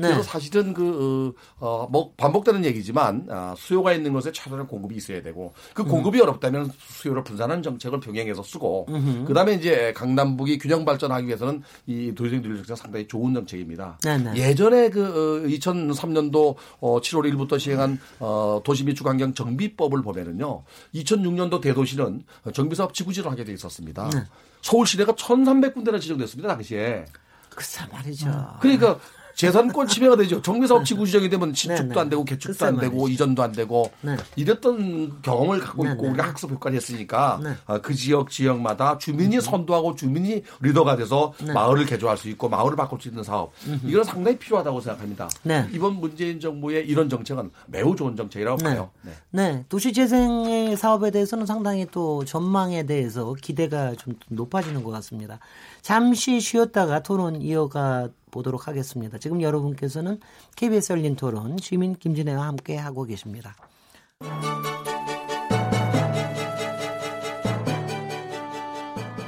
네. 0.00 0.08
그래서 0.08 0.22
사실은 0.22 0.74
그, 0.74 1.34
어, 1.58 1.86
뭐, 1.90 2.12
반복되는 2.16 2.64
얘기지만, 2.64 3.26
아, 3.30 3.54
수요가 3.56 3.92
있는 3.92 4.12
것에 4.12 4.32
차별한 4.32 4.66
공급이 4.66 4.96
있어야 4.96 5.22
되고, 5.22 5.52
그 5.74 5.84
공급이 5.84 6.18
음. 6.18 6.22
어렵다면 6.22 6.70
수요를 6.78 7.24
분산하는 7.24 7.62
정책을 7.62 8.00
병행해서 8.00 8.42
쓰고, 8.42 8.86
그 9.26 9.34
다음에 9.34 9.54
이제 9.54 9.92
강남북이 9.94 10.58
균형 10.58 10.84
발전하기 10.84 11.26
위해서는 11.26 11.62
이 11.86 12.14
도시적 12.14 12.42
누리 12.42 12.56
정책 12.56 12.76
상당히 12.76 13.06
좋은 13.06 13.34
정책입니다. 13.34 13.98
네네. 14.02 14.32
네. 14.32 14.48
예전에 14.48 14.90
그, 14.90 15.02
어, 15.02 15.48
2003년도 15.48 16.54
어, 16.80 17.00
7월 17.00 17.30
1일부터 17.32 17.58
시행한 17.58 17.98
어, 18.20 18.60
도시 18.64 18.84
및 18.84 18.94
주관경 18.94 19.34
정비법을 19.34 20.02
보면은요, 20.02 20.62
2006년도 20.94 21.60
대도시는 21.60 22.24
정비사업 22.52 22.94
지구지를 22.94 23.30
하게 23.30 23.44
돼 23.44 23.52
있었습니다. 23.52 24.10
네. 24.10 24.24
서울 24.62 24.86
시내가 24.86 25.12
1,300군데나 25.12 26.00
지정됐습니다, 26.00 26.48
당시에. 26.48 27.04
글쎄 27.50 27.82
말이죠. 27.92 28.26
그러니까 28.60 28.98
재산권 29.34 29.88
침해가 29.88 30.16
되죠. 30.16 30.40
정비사업 30.42 30.84
지구 30.84 31.06
지정이 31.06 31.28
되면 31.28 31.52
신축도 31.54 31.88
네, 31.88 31.94
네. 31.94 32.00
안 32.00 32.08
되고 32.08 32.24
개축도 32.24 32.66
안 32.66 32.78
되고 32.78 33.08
이전도 33.08 33.42
안 33.42 33.52
되고 33.52 33.90
네. 34.00 34.16
이랬던 34.36 35.22
경험을 35.22 35.60
갖고 35.60 35.86
있고 35.86 36.08
우리가 36.08 36.28
학습 36.28 36.50
효과를 36.50 36.76
했으니까 36.76 37.40
아, 37.66 37.78
그 37.78 37.94
지역 37.94 38.30
지역마다 38.30 38.98
주민이 38.98 39.40
선도하고 39.40 39.94
주민이 39.94 40.42
리더가 40.60 40.96
돼서 40.96 41.32
마을을 41.54 41.86
개조할 41.86 42.16
수 42.16 42.28
있고 42.28 42.48
마을을 42.48 42.76
바꿀 42.76 43.00
수 43.00 43.08
있는 43.08 43.22
사업 43.22 43.52
이건 43.84 44.04
상당히 44.04 44.38
필요하다고 44.38 44.80
생각합니다. 44.80 45.28
이번 45.72 45.94
문재인 45.94 46.40
정부의 46.40 46.86
이런 46.86 47.08
정책은 47.08 47.50
매우 47.66 47.96
좋은 47.96 48.16
정책이라고 48.16 48.58
봐요. 48.58 48.90
네. 49.02 49.12
네. 49.30 49.64
도시재생 49.68 50.76
사업에 50.76 51.10
대해서는 51.10 51.46
상당히 51.46 51.86
또 51.90 52.24
전망에 52.24 52.84
대해서 52.84 53.34
기대가 53.40 53.94
좀 53.94 54.14
높아지는 54.28 54.82
것 54.84 54.90
같습니다. 54.90 55.38
잠시 55.80 56.40
쉬었다가 56.40 57.02
토론 57.02 57.40
이어가 57.42 58.08
보도록 58.32 58.66
하겠습니다. 58.66 59.18
지금 59.18 59.40
여러분께서는 59.40 60.18
KBS 60.56 60.94
열린 60.94 61.14
토론 61.14 61.58
시민 61.58 61.94
김진애와 61.94 62.48
함께 62.48 62.76
하고 62.76 63.04
계십니다. 63.04 63.54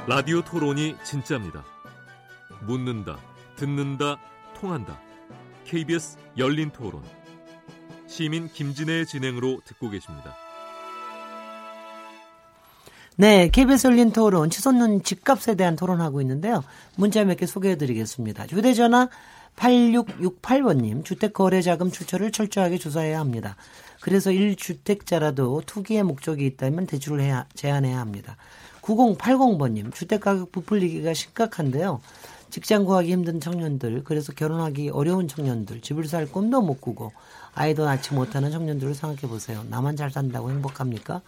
라디오 0.07 0.41
토론이 0.41 0.97
진짜입니다. 1.03 1.63
묻는다, 2.67 3.17
듣는다, 3.55 4.17
통한다. 4.59 4.99
KBS 5.65 6.17
열린 6.37 6.69
토론. 6.71 7.01
시민 8.07 8.47
김진애의 8.47 9.07
진행으로 9.07 9.61
듣고 9.65 9.89
계십니다. 9.89 10.44
네, 13.17 13.49
KBS 13.49 13.87
열린 13.87 14.11
토론 14.11 14.49
치솟는 14.49 15.03
집값에 15.03 15.55
대한 15.55 15.75
토론하고 15.77 16.19
있는데요. 16.21 16.63
문자 16.97 17.23
몇 17.23 17.37
개 17.37 17.45
소개해 17.45 17.77
드리겠습니다. 17.77 18.45
휴대전화 18.47 19.07
8668번님, 19.55 21.05
주택거래자금 21.05 21.91
출처를 21.91 22.31
철저하게 22.33 22.77
조사해야 22.77 23.19
합니다. 23.19 23.55
그래서 24.01 24.31
1주택자라도 24.31 25.65
투기의 25.65 26.03
목적이 26.03 26.45
있다면 26.47 26.87
대출을 26.87 27.21
해야, 27.21 27.45
제한해야 27.55 27.99
합니다. 27.99 28.35
9080번님, 28.81 29.93
주택가격 29.93 30.51
부풀리기가 30.51 31.13
심각한데요. 31.13 32.01
직장 32.49 32.83
구하기 32.83 33.11
힘든 33.11 33.39
청년들, 33.39 34.03
그래서 34.03 34.33
결혼하기 34.33 34.89
어려운 34.89 35.27
청년들, 35.29 35.81
집을 35.81 36.05
살 36.07 36.29
꿈도 36.29 36.61
못 36.61 36.81
꾸고 36.81 37.13
아이도 37.53 37.85
낳지 37.85 38.13
못하는 38.13 38.51
청년들을 38.51 38.93
생각해 38.93 39.21
보세요. 39.21 39.63
나만 39.69 39.95
잘 39.95 40.11
산다고 40.11 40.51
행복합니까? 40.51 41.21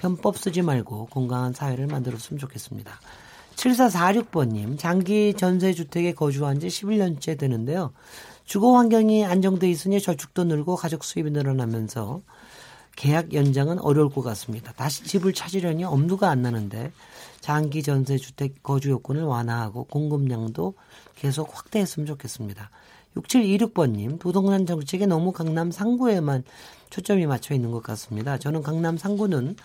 편법 0.00 0.38
쓰지 0.38 0.62
말고 0.62 1.06
건강한 1.06 1.52
사회를 1.52 1.86
만들었으면 1.86 2.38
좋겠습니다. 2.38 2.98
7446번님, 3.54 4.78
장기 4.78 5.34
전세주택에 5.34 6.14
거주한 6.14 6.58
지 6.58 6.68
11년째 6.68 7.38
되는데요. 7.38 7.92
주거 8.46 8.78
환경이 8.78 9.26
안정돼 9.26 9.68
있으니 9.68 10.00
저축도 10.00 10.44
늘고 10.44 10.76
가족 10.76 11.04
수입이 11.04 11.30
늘어나면서 11.30 12.22
계약 12.96 13.34
연장은 13.34 13.78
어려울 13.80 14.08
것 14.08 14.22
같습니다. 14.22 14.72
다시 14.72 15.04
집을 15.04 15.34
찾으려니 15.34 15.84
엄두가 15.84 16.30
안 16.30 16.40
나는데 16.40 16.92
장기 17.40 17.82
전세 17.82 18.16
주택 18.16 18.62
거주 18.62 18.90
요건을 18.90 19.22
완화하고 19.22 19.84
공급량도 19.84 20.74
계속 21.14 21.54
확대했으면 21.54 22.06
좋겠습니다. 22.06 22.70
6726번님, 23.16 24.18
부동산 24.18 24.64
정책에 24.64 25.04
너무 25.04 25.32
강남 25.32 25.70
상구에만 25.70 26.44
초점이 26.88 27.26
맞춰 27.26 27.54
있는 27.54 27.70
것 27.70 27.82
같습니다. 27.82 28.38
저는 28.38 28.62
강남 28.62 28.96
상구는 28.96 29.56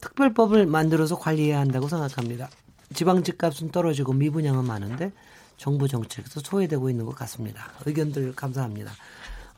특별법을 0.00 0.66
만들어서 0.66 1.18
관리해야 1.18 1.60
한다고 1.60 1.88
생각합니다. 1.88 2.48
지방 2.94 3.22
집값은 3.22 3.70
떨어지고 3.70 4.12
미분양은 4.12 4.64
많은데 4.64 5.12
정부 5.56 5.88
정책에서 5.88 6.40
소외되고 6.40 6.88
있는 6.88 7.04
것 7.04 7.14
같습니다. 7.16 7.70
의견들 7.84 8.34
감사합니다. 8.34 8.92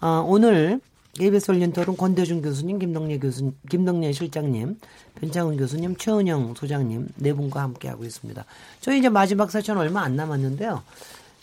아, 0.01 0.25
오늘 0.27 0.81
KBS 1.15 1.51
열린 1.53 1.73
토론 1.73 1.97
권대중 1.97 2.41
교수님, 2.41 2.79
김동래 2.79 3.19
교수님, 3.19 3.53
김동래 3.69 4.13
실장님, 4.13 4.79
변창훈 5.21 5.57
교수님, 5.57 5.97
최은영 5.97 6.55
소장님 6.55 7.09
네 7.17 7.33
분과 7.33 7.63
함께하고 7.63 8.05
있습니다. 8.05 8.45
저희 8.81 9.01
이제 9.01 9.09
마지막 9.09 9.51
사천 9.51 9.77
얼마 9.77 10.03
안 10.03 10.17
남았는데요. 10.17 10.83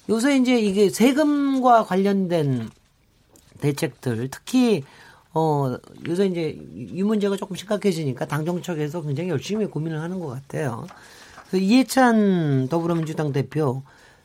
요새 0.10 0.38
이제 0.38 0.58
이게 0.58 0.90
세금과 0.90 1.84
관련된 1.86 2.70
대책들, 3.60 4.30
특히 4.32 4.84
어, 5.38 5.78
요새 6.08 6.26
이제 6.26 6.58
이 6.74 7.04
문제가 7.04 7.36
조금 7.38 7.56
심각해지니까 7.56 8.26
당정청에서 8.26 9.04
굉장히 9.04 9.30
열심히 9.30 9.68
고민을 9.68 10.02
하는 10.02 10.20
것 10.20 10.28
같아요. 10.30 10.88
그 11.52 11.58
이해찬 11.58 12.70
더불어민주당 12.70 13.32
대표 13.32 13.84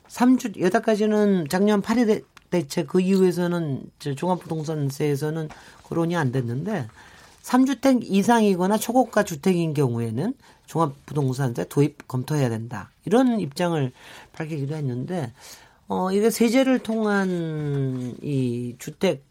3주, 0.08 0.58
여기까지는 0.58 1.48
작년 1.50 1.82
8일 1.82 2.24
대책 2.48 2.86
그 2.86 3.00
이후에서는 3.02 3.82
종합부동산세에서는 4.16 5.50
거론이 5.84 6.16
안 6.16 6.32
됐는데 6.32 6.88
3주택 7.42 8.04
이상이거나 8.04 8.78
초고가 8.78 9.24
주택인 9.24 9.74
경우에는 9.74 10.32
종합부동산세 10.64 11.66
도입 11.68 12.08
검토해야 12.08 12.48
된다. 12.48 12.90
이런 13.04 13.38
입장을 13.38 13.92
밝히기도 14.32 14.74
했는데 14.76 15.30
어 15.88 16.10
이게 16.10 16.30
세제를 16.30 16.78
통한 16.78 18.16
이 18.22 18.76
주택 18.78 19.24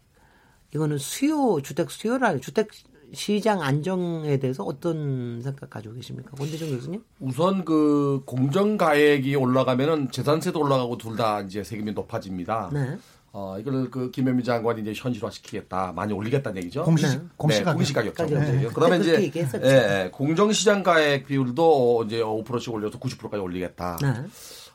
이거는 0.74 0.98
수요 0.98 1.60
주택 1.62 1.90
수요라 1.90 2.38
주택 2.38 2.68
시장 3.14 3.60
안정에 3.60 4.38
대해서 4.38 4.64
어떤 4.64 5.40
생각 5.42 5.68
가지고 5.68 5.94
계십니까? 5.94 6.30
권대중 6.30 6.70
교수님? 6.70 7.02
우선 7.20 7.62
그 7.64 8.22
공정 8.24 8.78
가액이 8.78 9.36
올라가면은 9.36 10.10
재산세도 10.10 10.58
올라가고 10.58 10.96
둘 10.96 11.16
다 11.16 11.42
이제 11.42 11.62
세금이 11.62 11.92
높아집니다. 11.92 12.70
네. 12.72 12.96
어, 13.34 13.56
이걸 13.58 13.90
그 13.90 14.10
김현미 14.10 14.44
장관이 14.44 14.80
이제 14.82 14.92
현실화시키겠다, 14.96 15.92
많이 15.92 16.12
올리겠다는 16.14 16.62
얘기죠. 16.62 16.84
공시, 16.84 17.06
네. 17.06 17.20
공시가격. 17.36 17.72
네, 17.72 17.76
공시가격. 17.76 18.14
가격. 18.14 18.38
네. 18.40 18.68
그러면 18.74 19.00
이제, 19.00 19.30
예, 19.62 20.04
예, 20.04 20.10
공정시장 20.10 20.82
가액 20.82 21.26
비율도 21.26 22.04
이제 22.06 22.20
5%씩 22.20 22.72
올려서 22.72 22.98
90%까지 22.98 23.42
올리겠다. 23.42 23.98
네. 24.02 24.14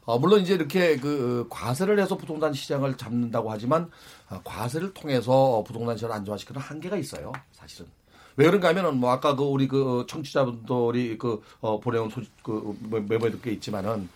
어, 0.05 0.17
물론 0.17 0.41
이제 0.41 0.53
이렇게 0.53 0.97
그 0.97 1.45
과세를 1.49 1.99
해서 1.99 2.17
부동산 2.17 2.53
시장을 2.53 2.97
잡는다고 2.97 3.51
하지만 3.51 3.83
어, 3.83 3.89
과세를 4.43 4.93
통해서 4.93 5.63
부동산 5.65 5.95
시장을 5.95 6.15
안정화시키는 6.15 6.61
한계가 6.61 6.97
있어요. 6.97 7.31
사실은. 7.51 7.89
왜 8.35 8.45
그런가 8.45 8.69
하면은 8.69 8.97
뭐 8.97 9.11
아까 9.11 9.35
그 9.35 9.43
우리 9.43 9.67
그 9.67 10.05
청취자분들이 10.07 11.17
그 11.17 11.41
어, 11.59 11.79
보내온 11.79 12.09
소, 12.09 12.21
그 12.43 12.77
메모에 12.81 13.31
듣게 13.31 13.51
있지만은 13.51 14.09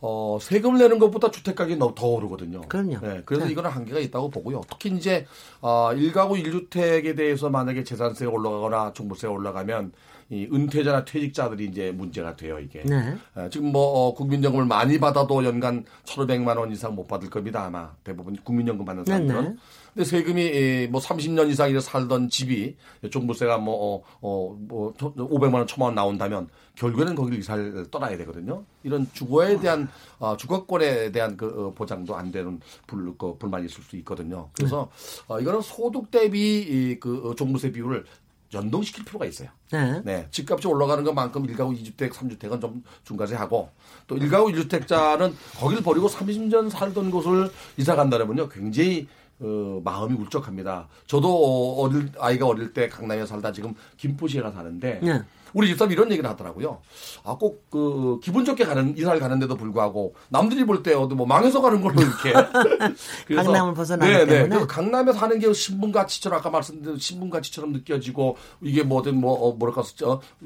어, 0.00 0.38
세금을 0.40 0.78
내는 0.78 1.00
것보다 1.00 1.30
주택 1.30 1.56
가격이 1.56 1.78
더 1.78 2.06
오르거든요. 2.06 2.62
그럼요. 2.62 3.00
네, 3.00 3.22
그래서 3.24 3.46
네. 3.46 3.52
이거는 3.52 3.70
한계가 3.70 3.98
있다고 3.98 4.30
보고요. 4.30 4.60
특히 4.70 4.96
이제 4.96 5.26
어, 5.60 5.90
1가구 5.92 6.40
1주택에 6.40 7.16
대해서 7.16 7.50
만약에 7.50 7.82
재산세가 7.82 8.30
올라가거나 8.30 8.92
종부세가 8.92 9.32
올라가면 9.32 9.92
이 10.30 10.46
은퇴자나 10.52 11.04
퇴직자들이 11.04 11.66
이제 11.66 11.90
문제가 11.90 12.36
돼요 12.36 12.58
이게. 12.58 12.82
네. 12.82 13.16
어, 13.34 13.48
지금 13.50 13.72
뭐 13.72 13.82
어, 13.82 14.14
국민연금을 14.14 14.66
많이 14.66 14.98
받아도 14.98 15.42
연간 15.44 15.84
1,500만 16.04 16.58
원 16.58 16.70
이상 16.70 16.94
못 16.94 17.06
받을 17.08 17.30
겁니다 17.30 17.64
아마 17.64 17.92
대부분 18.04 18.36
국민연금 18.36 18.84
받는 18.84 19.04
네, 19.04 19.12
사람들은. 19.12 19.42
네, 19.42 19.48
네. 19.48 19.56
근데 19.94 20.04
세금이 20.04 20.88
뭐 20.88 21.00
30년 21.00 21.50
이상 21.50 21.70
이래 21.70 21.80
살던 21.80 22.28
집이 22.28 22.76
종부세가 23.10 23.58
뭐, 23.58 23.74
어, 23.74 24.04
어, 24.20 24.56
뭐 24.60 24.92
500만 24.94 25.54
원, 25.54 25.66
1000만 25.66 25.82
원 25.82 25.94
나온다면 25.94 26.48
결국에는 26.76 27.14
거기를 27.14 27.38
이사를 27.38 27.90
떠나야 27.90 28.16
되거든요. 28.18 28.62
이런 28.84 29.08
주거에 29.12 29.58
대한 29.58 29.88
어, 30.18 30.36
주거권에 30.36 31.10
대한 31.10 31.36
그 31.36 31.46
어, 31.46 31.74
보장도 31.74 32.14
안 32.14 32.30
되는 32.30 32.60
불, 32.86 33.12
그 33.18 33.36
불만이 33.38 33.66
있을 33.66 33.82
수 33.82 33.96
있거든요. 33.96 34.50
그래서 34.52 34.88
어, 35.26 35.40
이거는 35.40 35.62
소득 35.62 36.10
대비 36.10 36.60
이, 36.60 37.00
그 37.00 37.30
어, 37.30 37.34
종부세 37.34 37.72
비율을 37.72 38.04
연동시킬 38.52 39.04
필요가 39.04 39.26
있어요. 39.26 39.48
네. 39.70 40.00
네. 40.04 40.28
집값이 40.30 40.66
올라가는 40.66 41.02
것만큼 41.04 41.46
1가구 41.46 41.78
2주택, 41.78 42.12
3주택은 42.12 42.60
좀 42.60 42.82
중과세 43.04 43.34
하고 43.36 43.70
또 44.06 44.16
1가구 44.16 44.54
1주택자는 44.54 45.34
거기를 45.58 45.82
버리고 45.82 46.08
30년 46.08 46.70
살던 46.70 47.10
곳을 47.10 47.50
이사 47.76 47.94
간다면요. 47.94 48.48
굉장히 48.48 49.06
어, 49.40 49.80
마음이 49.84 50.14
울적합니다. 50.14 50.88
저도 51.06 51.76
어릴 51.80 52.10
아이가 52.18 52.46
어릴 52.46 52.72
때 52.72 52.88
강남에 52.88 53.24
살다 53.24 53.52
지금 53.52 53.74
김포시에 53.96 54.42
가 54.42 54.50
사는데 54.50 55.00
네. 55.02 55.22
우리 55.54 55.68
집사람이 55.68 55.94
이런 55.94 56.10
얘기를 56.10 56.28
하더라고요. 56.28 56.80
아, 57.24 57.36
꼭, 57.36 57.70
그, 57.70 58.20
기분 58.22 58.44
좋게 58.44 58.64
가는, 58.64 58.96
이사를 58.96 59.18
가는데도 59.20 59.56
불구하고, 59.56 60.14
남들이 60.28 60.64
볼 60.64 60.82
때, 60.82 60.94
어디 60.94 61.14
뭐, 61.14 61.26
망해서 61.26 61.60
가는 61.60 61.80
걸로 61.80 62.00
이렇게. 62.00 62.32
그래서, 63.26 63.44
강남을 63.44 63.74
벗어나기 63.74 64.10
네, 64.10 64.24
네. 64.24 64.48
그래서 64.48 64.66
강남에 64.66 65.12
사는 65.12 65.38
게 65.38 65.52
신분 65.52 65.92
가치처럼, 65.92 66.38
아까 66.38 66.50
말씀드린 66.50 66.98
신분 66.98 67.30
가치처럼 67.30 67.72
느껴지고, 67.72 68.36
이게 68.60 68.82
뭐든 68.82 69.16
뭐, 69.16 69.32
어, 69.34 69.52
뭐랄까, 69.54 69.82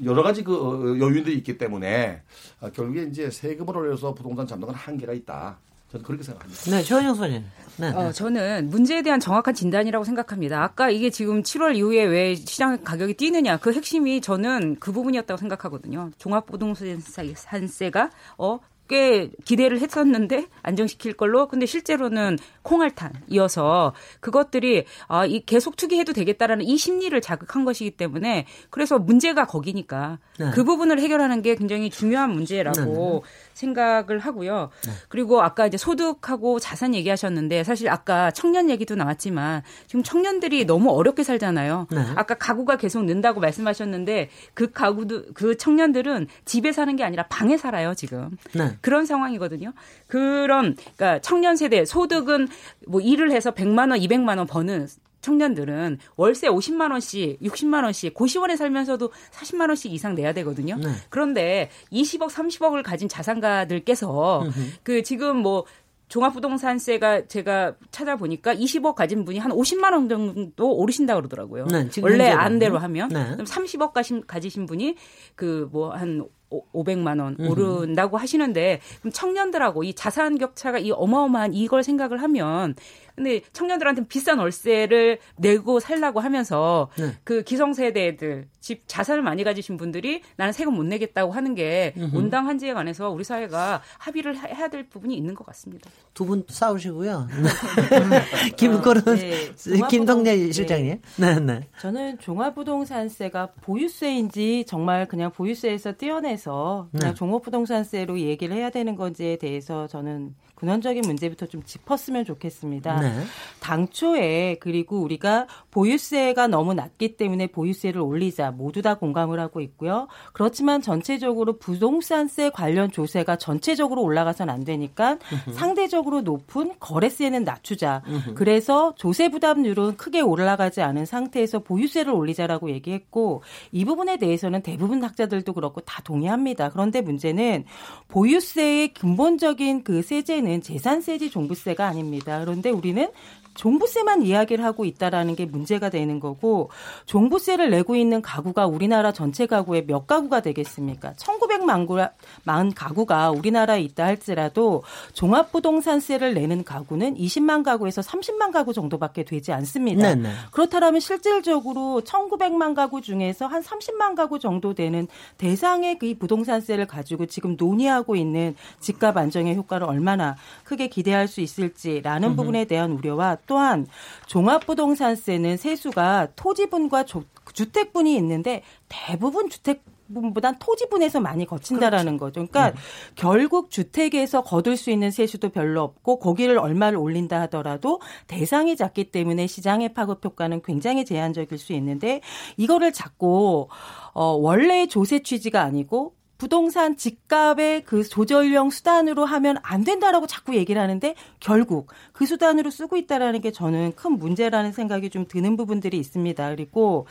여러 0.03 0.23
가지 0.23 0.43
그, 0.43 0.55
어, 0.55 0.99
여유들이 0.99 1.35
있기 1.37 1.57
때문에, 1.57 2.21
아, 2.61 2.69
결국에 2.69 3.03
이제 3.03 3.29
세금을 3.29 3.75
올려서 3.75 4.13
부동산 4.13 4.47
잡는 4.47 4.67
건 4.67 4.75
한계가 4.75 5.13
있다. 5.13 5.57
저는 5.93 6.03
그렇게 6.03 6.23
생각합니다. 6.23 6.71
네, 6.71 6.81
조현영 6.81 7.15
소님. 7.15 7.43
네, 7.77 7.89
어, 7.89 8.11
저는 8.11 8.69
문제에 8.69 9.03
대한 9.03 9.19
정확한 9.19 9.53
진단이라고 9.53 10.03
생각합니다. 10.03 10.63
아까 10.63 10.89
이게 10.89 11.09
지금 11.11 11.43
7월 11.43 11.75
이후에 11.75 12.03
왜 12.03 12.35
시장 12.35 12.83
가격이 12.83 13.13
뛰느냐 13.15 13.57
그 13.57 13.71
핵심이 13.73 14.19
저는 14.19 14.77
그 14.79 14.91
부분이었다고 14.91 15.37
생각하거든요. 15.37 16.11
종합부동산세가 16.17 18.09
어, 18.37 18.59
꽤 18.89 19.29
기대를 19.45 19.79
했었는데 19.79 20.47
안정시킬 20.61 21.13
걸로 21.13 21.47
근데 21.47 21.65
실제로는 21.65 22.37
콩알탄이어서 22.63 23.93
그것들이 24.19 24.85
아, 25.07 25.25
이 25.25 25.43
계속 25.45 25.77
투기해도 25.77 26.13
되겠다라는 26.13 26.65
이 26.65 26.77
심리를 26.77 27.19
자극한 27.21 27.65
것이기 27.65 27.91
때문에 27.91 28.45
그래서 28.69 28.99
문제가 28.99 29.45
거기니까 29.45 30.19
네. 30.37 30.51
그 30.53 30.63
부분을 30.63 30.99
해결하는 30.99 31.41
게 31.41 31.55
굉장히 31.55 31.89
중요한 31.89 32.31
문제라고 32.31 33.23
네. 33.23 33.29
네. 33.53 33.59
생각을 33.63 34.19
하고요. 34.19 34.69
네. 34.85 34.91
그리고 35.09 35.41
아까 35.41 35.67
이제 35.67 35.77
소득하고 35.77 36.59
자산 36.59 36.95
얘기하셨는데 36.95 37.63
사실 37.63 37.89
아까 37.89 38.31
청년 38.31 38.69
얘기도 38.69 38.95
나왔지만 38.95 39.61
지금 39.87 40.03
청년들이 40.03 40.65
너무 40.65 40.91
어렵게 40.91 41.23
살잖아요. 41.23 41.87
네. 41.91 42.05
아까 42.15 42.35
가구가 42.35 42.77
계속 42.77 43.05
는다고 43.05 43.39
말씀하셨는데 43.39 44.29
그 44.53 44.71
가구도 44.71 45.33
그 45.33 45.57
청년들은 45.57 46.27
집에 46.45 46.71
사는 46.71 46.95
게 46.95 47.03
아니라 47.03 47.23
방에 47.27 47.57
살아요 47.57 47.93
지금 47.93 48.37
네. 48.53 48.77
그런 48.81 49.05
상황이거든요. 49.05 49.73
그런 50.07 50.75
그러니까 50.95 51.19
청년 51.19 51.55
세대 51.55 51.85
소득은 51.85 52.47
뭐 52.87 53.01
일을 53.01 53.31
해서 53.31 53.51
100만 53.51 53.91
원, 53.91 53.99
200만 53.99 54.37
원 54.37 54.47
버는 54.47 54.87
청년들은 55.23 55.97
월세 56.17 56.47
50만 56.47 56.91
원씩, 56.91 57.39
60만 57.41 57.83
원씩 57.83 58.13
고시원에 58.13 58.55
살면서도 58.55 59.09
40만 59.31 59.69
원씩 59.69 59.91
이상 59.91 60.13
내야 60.13 60.33
되거든요. 60.33 60.75
네. 60.75 60.89
그런데 61.09 61.71
20억, 61.91 62.29
30억을 62.29 62.83
가진 62.83 63.09
자산가들께서 63.09 64.43
그 64.83 65.01
지금 65.01 65.37
뭐 65.37 65.65
종합부동산세가 66.09 67.27
제가 67.27 67.75
찾아보니까 67.89 68.53
20억 68.53 68.93
가진 68.93 69.25
분이 69.25 69.39
한 69.39 69.51
50만 69.51 69.93
원 69.93 70.09
정도 70.09 70.75
오르신다 70.75 71.15
그러더라고요. 71.15 71.65
네, 71.67 71.87
원래 72.01 72.29
안대로 72.29 72.77
하면 72.77 73.09
네. 73.09 73.31
그럼 73.31 73.45
30억 73.45 73.93
가신, 73.93 74.21
가지신 74.27 74.67
분이 74.67 74.95
그 75.35 75.69
뭐 75.71 75.89
한 75.89 76.27
500만 76.71 77.19
원 77.19 77.35
오른다고 77.39 78.17
하시는데 78.17 78.79
그럼 78.99 79.11
청년들하고 79.11 79.83
이 79.83 79.93
자산 79.93 80.37
격차가 80.37 80.77
이 80.79 80.91
어마어마한 80.91 81.53
이걸 81.53 81.83
생각을 81.83 82.21
하면 82.21 82.75
근데 83.15 83.41
청년들한테 83.53 84.07
비싼 84.07 84.39
월세를 84.39 85.19
내고 85.37 85.79
살라고 85.79 86.19
하면서 86.19 86.89
네. 86.97 87.11
그 87.23 87.43
기성세대들 87.43 88.47
집 88.59 88.83
자산을 88.87 89.21
많이 89.21 89.43
가지신 89.43 89.77
분들이 89.77 90.21
나는 90.37 90.53
세금 90.53 90.73
못 90.73 90.83
내겠다고 90.83 91.31
하는 91.31 91.53
게 91.53 91.93
음흠. 91.97 92.15
온당한지에 92.17 92.73
관해서 92.73 93.09
우리 93.09 93.23
사회가 93.23 93.81
합의를 93.99 94.37
해야 94.37 94.67
될 94.69 94.87
부분이 94.89 95.15
있는 95.15 95.35
것 95.35 95.45
같습니다. 95.47 95.89
두 96.13 96.25
분 96.25 96.43
싸우시고요. 96.47 97.27
김건은 98.57 99.01
아, 99.07 99.15
네. 99.15 99.51
김동래 99.89 100.51
실장님. 100.51 101.01
네. 101.17 101.33
네, 101.35 101.39
네. 101.39 101.67
저는 101.79 102.19
종합부동산세가 102.19 103.51
보유세인지 103.61 104.65
정말 104.67 105.07
그냥 105.07 105.31
보유세에서 105.31 105.93
떼어내서 105.93 106.87
그냥 106.91 107.09
네. 107.09 107.13
종합부동산세로 107.15 108.19
얘기를 108.19 108.55
해야 108.55 108.69
되는 108.69 108.95
건지에 108.95 109.37
대해서 109.37 109.87
저는 109.87 110.35
근원적인 110.63 111.01
문제부터 111.05 111.45
좀 111.45 111.61
짚었으면 111.61 112.23
좋겠습니다. 112.23 113.01
네. 113.01 113.11
당초에 113.59 114.59
그리고 114.61 115.01
우리가 115.01 115.45
보유세가 115.71 116.47
너무 116.47 116.73
낮기 116.73 117.17
때문에 117.17 117.47
보유세를 117.47 117.99
올리자 117.99 118.51
모두 118.51 118.81
다 118.81 118.93
공감을 118.93 119.41
하고 119.41 119.59
있고요. 119.59 120.07
그렇지만 120.31 120.81
전체적으로 120.81 121.57
부동산세 121.57 122.49
관련 122.51 122.91
조세가 122.91 123.35
전체적으로 123.35 124.03
올라가선 124.03 124.49
안 124.49 124.63
되니까 124.63 125.17
상대적으로 125.51 126.21
높은 126.21 126.71
거래세는 126.79 127.43
낮추자. 127.43 128.01
그래서 128.35 128.95
조세 128.95 129.27
부담률은 129.27 129.97
크게 129.97 130.21
올라가지 130.21 130.81
않은 130.81 131.05
상태에서 131.05 131.59
보유세를 131.59 132.13
올리자라고 132.13 132.71
얘기했고 132.71 133.43
이 133.73 133.83
부분에 133.83 134.15
대해서는 134.15 134.61
대부분 134.61 135.03
학자들도 135.03 135.51
그렇고 135.51 135.81
다 135.81 136.01
동의합니다. 136.03 136.69
그런데 136.69 137.01
문제는 137.01 137.65
보유세의 138.07 138.93
근본적인 138.93 139.83
그 139.83 140.01
세제는 140.01 140.52
재산세지 140.61 141.29
종부세가 141.29 141.87
아닙니다. 141.87 142.39
그런데 142.39 142.69
우리는 142.69 143.09
종부세만 143.55 144.23
이야기를 144.23 144.63
하고 144.63 144.85
있다라는 144.85 145.35
게 145.35 145.45
문제가 145.45 145.89
되는 145.89 146.19
거고 146.19 146.69
종부세를 147.05 147.69
내고 147.69 147.95
있는 147.95 148.21
가구가 148.21 148.67
우리나라 148.67 149.11
전체 149.11 149.45
가구의 149.45 149.85
몇 149.85 150.07
가구가 150.07 150.41
되겠습니까? 150.41 151.13
1900만 151.13 152.73
가구가 152.75 153.31
우리나라에 153.31 153.81
있다 153.81 154.05
할지라도 154.05 154.83
종합부동산세를 155.13 156.33
내는 156.33 156.63
가구는 156.63 157.15
20만 157.15 157.63
가구에서 157.63 158.01
30만 158.01 158.51
가구 158.51 158.73
정도밖에 158.73 159.23
되지 159.23 159.51
않습니다. 159.51 160.15
네네. 160.15 160.29
그렇다면 160.51 160.99
실질적으로 160.99 162.01
1900만 162.05 162.75
가구 162.75 163.01
중에서 163.01 163.47
한 163.47 163.61
30만 163.61 164.15
가구 164.15 164.39
정도 164.39 164.73
되는 164.73 165.07
대상의 165.37 165.99
그 165.99 166.15
부동산세를 166.17 166.87
가지고 166.87 167.25
지금 167.25 167.55
논의하고 167.57 168.15
있는 168.15 168.55
집값 168.79 169.17
안정의 169.17 169.55
효과를 169.55 169.87
얼마나 169.87 170.35
크게 170.63 170.87
기대할 170.87 171.27
수 171.27 171.41
있을지라는 171.41 172.29
음흠. 172.29 172.35
부분에 172.35 172.65
대한 172.65 172.91
우려와 172.91 173.37
또한 173.45 173.87
종합부동산세는 174.27 175.57
세수가 175.57 176.29
토지분과 176.35 177.03
조, 177.05 177.23
주택분이 177.53 178.15
있는데 178.15 178.63
대부분 178.89 179.49
주택 179.49 179.83
분보단 180.13 180.57
토지분에서 180.59 181.19
많이 181.19 181.45
거친다라는 181.45 182.17
그렇죠. 182.17 182.41
거죠. 182.41 182.51
그러니까 182.51 182.71
네. 182.71 182.85
결국 183.15 183.71
주택에서 183.71 184.43
거둘 184.43 184.77
수 184.77 184.91
있는 184.91 185.11
세수도 185.11 185.49
별로 185.49 185.81
없고 185.81 186.19
거기를 186.19 186.57
얼마를 186.57 186.97
올린다 186.97 187.41
하더라도 187.41 188.01
대상이 188.27 188.75
작기 188.75 189.05
때문에 189.05 189.47
시장의 189.47 189.93
파급 189.93 190.23
효과는 190.23 190.61
굉장히 190.63 191.05
제한적일 191.05 191.57
수 191.57 191.73
있는데 191.73 192.21
이거를 192.57 192.91
자꾸 192.91 193.67
어 194.13 194.25
원래 194.33 194.85
조세 194.87 195.23
취지가 195.23 195.61
아니고 195.61 196.13
부동산 196.43 196.97
집값의 196.97 197.83
그 197.85 198.03
조절형 198.03 198.69
수단으로 198.69 199.23
하면 199.23 199.55
안 199.63 199.85
된다라고 199.85 200.27
자꾸 200.27 200.55
얘기를 200.55 200.81
하는데 200.81 201.15
결국 201.39 201.87
그 202.11 202.25
수단으로 202.25 202.69
쓰고 202.69 202.97
있다라는 202.97 203.39
게 203.39 203.53
저는 203.53 203.93
큰 203.95 204.19
문제라는 204.19 204.73
생각이 204.73 205.09
좀 205.09 205.25
드는 205.25 205.55
부분들이 205.55 205.97
있습니다. 205.97 206.49
그리고 206.49 207.07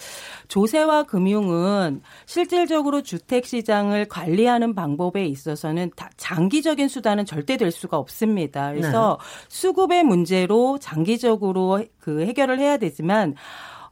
조세와 0.48 1.04
금융은 1.04 2.02
실질적으로 2.26 3.00
주택 3.00 3.46
시장을 3.46 4.04
관리하는 4.04 4.74
방법에 4.74 5.24
있어서는 5.24 5.92
장기적인 6.18 6.88
수단은 6.88 7.24
절대 7.24 7.56
될 7.56 7.70
수가 7.70 7.96
없습니다. 7.96 8.70
그래서 8.72 9.16
네. 9.18 9.46
수급의 9.48 10.04
문제로 10.04 10.76
장기적으로 10.78 11.82
그 11.98 12.20
해결을 12.26 12.58
해야 12.58 12.76
되지만 12.76 13.34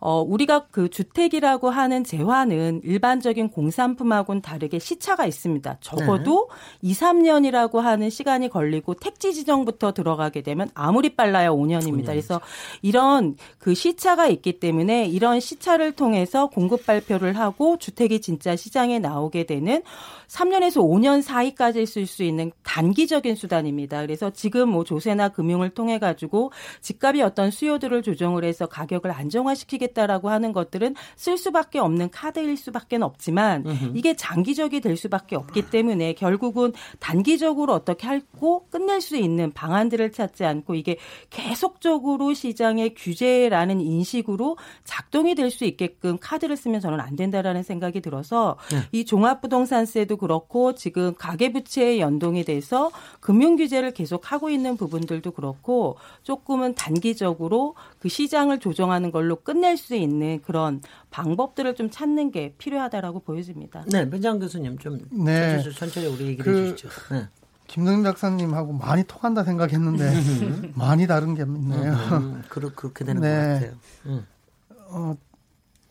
어, 0.01 0.23
우리가 0.23 0.67
그 0.71 0.89
주택이라고 0.89 1.69
하는 1.69 2.05
재화는 2.05 2.81
일반적인 2.85 3.51
공산품하고는 3.51 4.41
다르게 4.41 4.79
시차가 4.79 5.27
있습니다. 5.27 5.77
적어도 5.81 6.49
네. 6.81 6.89
2, 6.89 6.95
3년이라고 6.95 7.81
하는 7.81 8.09
시간이 8.09 8.49
걸리고 8.49 8.95
택지 8.95 9.35
지정부터 9.35 9.93
들어가게 9.93 10.41
되면 10.41 10.71
아무리 10.73 11.15
빨라야 11.15 11.51
5년입니다. 11.51 12.07
그래서 12.07 12.41
이런 12.81 13.37
그 13.59 13.75
시차가 13.75 14.29
있기 14.29 14.59
때문에 14.59 15.07
이런 15.07 15.39
시차를 15.39 15.93
통해서 15.93 16.47
공급 16.47 16.87
발표를 16.87 17.37
하고 17.37 17.77
주택이 17.77 18.23
진짜 18.23 18.57
시장에 18.57 18.99
나오게 18.99 19.45
되는 19.45 19.83
3년에서 20.29 20.77
5년 20.77 21.21
사이까지 21.23 21.85
쓸 21.87 22.07
수 22.07 22.23
있는 22.23 22.53
단기적인 22.63 23.35
수단입니다. 23.35 24.01
그래서 24.01 24.31
지금 24.31 24.71
뭐 24.71 24.85
조세나 24.85 25.31
금융을 25.31 25.71
통해 25.71 25.99
가지고 25.99 26.53
집값이 26.81 27.21
어떤 27.21 27.51
수요들을 27.51 28.03
조정을 28.03 28.45
해서 28.45 28.67
가격을 28.67 29.11
안정화시키게 29.11 29.89
하겠다라고 29.91 30.31
하는 30.31 30.53
것들은 30.53 30.95
쓸 31.17 31.37
수밖에 31.37 31.79
없는 31.79 32.11
카드일 32.11 32.57
수밖에 32.57 32.97
없지만 32.97 33.65
이게 33.95 34.15
장기적이 34.15 34.81
될 34.81 34.97
수밖에 34.97 35.37
없기 35.37 35.71
때문에 35.71 36.15
결국은 36.15 36.73
단기적으로 36.99 37.75
어떻게 37.75 38.07
하고 38.07 38.67
끝낼 38.71 39.01
수 39.01 39.17
있는 39.17 39.53
방안들을 39.53 40.13
찾지 40.13 40.45
않고 40.45 40.75
이게 40.75 40.97
계속적으로 41.31 42.35
시장의 42.35 42.95
규제라는 42.95 43.81
인식으로 43.81 44.57
작동이 44.85 45.35
될 45.35 45.51
수 45.51 45.65
있게끔 45.65 46.17
카드를 46.19 46.57
쓰면 46.57 46.81
저는 46.81 47.01
안 47.01 47.17
된다라는 47.17 47.63
생각이 47.63 48.01
들어서 48.01 48.57
네. 48.71 48.79
이 48.93 49.05
종합부동산세도 49.05 50.17
그렇고 50.17 50.75
지금 50.75 51.15
가계부채에 51.15 51.99
연동이 51.99 52.45
돼서 52.45 52.91
금융 53.21 53.57
규제를 53.57 53.93
계속 53.93 54.33
하고 54.33 54.49
있는 54.49 54.77
부분들도 54.77 55.33
그렇고 55.33 55.97
조금은 56.23 56.75
단기적으로 56.75 57.75
그 57.99 58.09
시장을 58.09 58.61
조정하는 58.61 59.11
걸로 59.11 59.37
끝낼 59.37 59.77
수 59.81 59.95
있는 59.95 60.41
그런 60.43 60.81
방법들을 61.11 61.75
좀 61.75 61.91
찾는 61.91 62.31
게 62.31 62.55
필요하다라고 62.59 63.21
보여집니다. 63.21 63.85
네, 63.91 64.09
변장 64.09 64.39
교수님 64.39 64.79
좀 64.79 65.01
네. 65.11 65.61
천천히 65.73 66.07
우리 66.07 66.27
얘기를 66.29 66.45
그, 66.45 66.59
해주시죠. 66.69 66.89
네. 67.13 67.29
김동인 67.67 68.03
박사님하고 68.03 68.73
많이 68.73 69.05
통한다 69.05 69.45
생각했는데 69.45 70.73
많이 70.75 71.07
다른 71.07 71.35
게 71.35 71.43
있네요. 71.43 71.93
음, 71.93 72.13
음, 72.13 72.43
그렇게 72.49 73.05
되는 73.05 73.23
네. 73.23 73.29
것 73.29 73.55
같아요. 73.55 73.73
음. 74.07 74.27
어, 74.89 75.15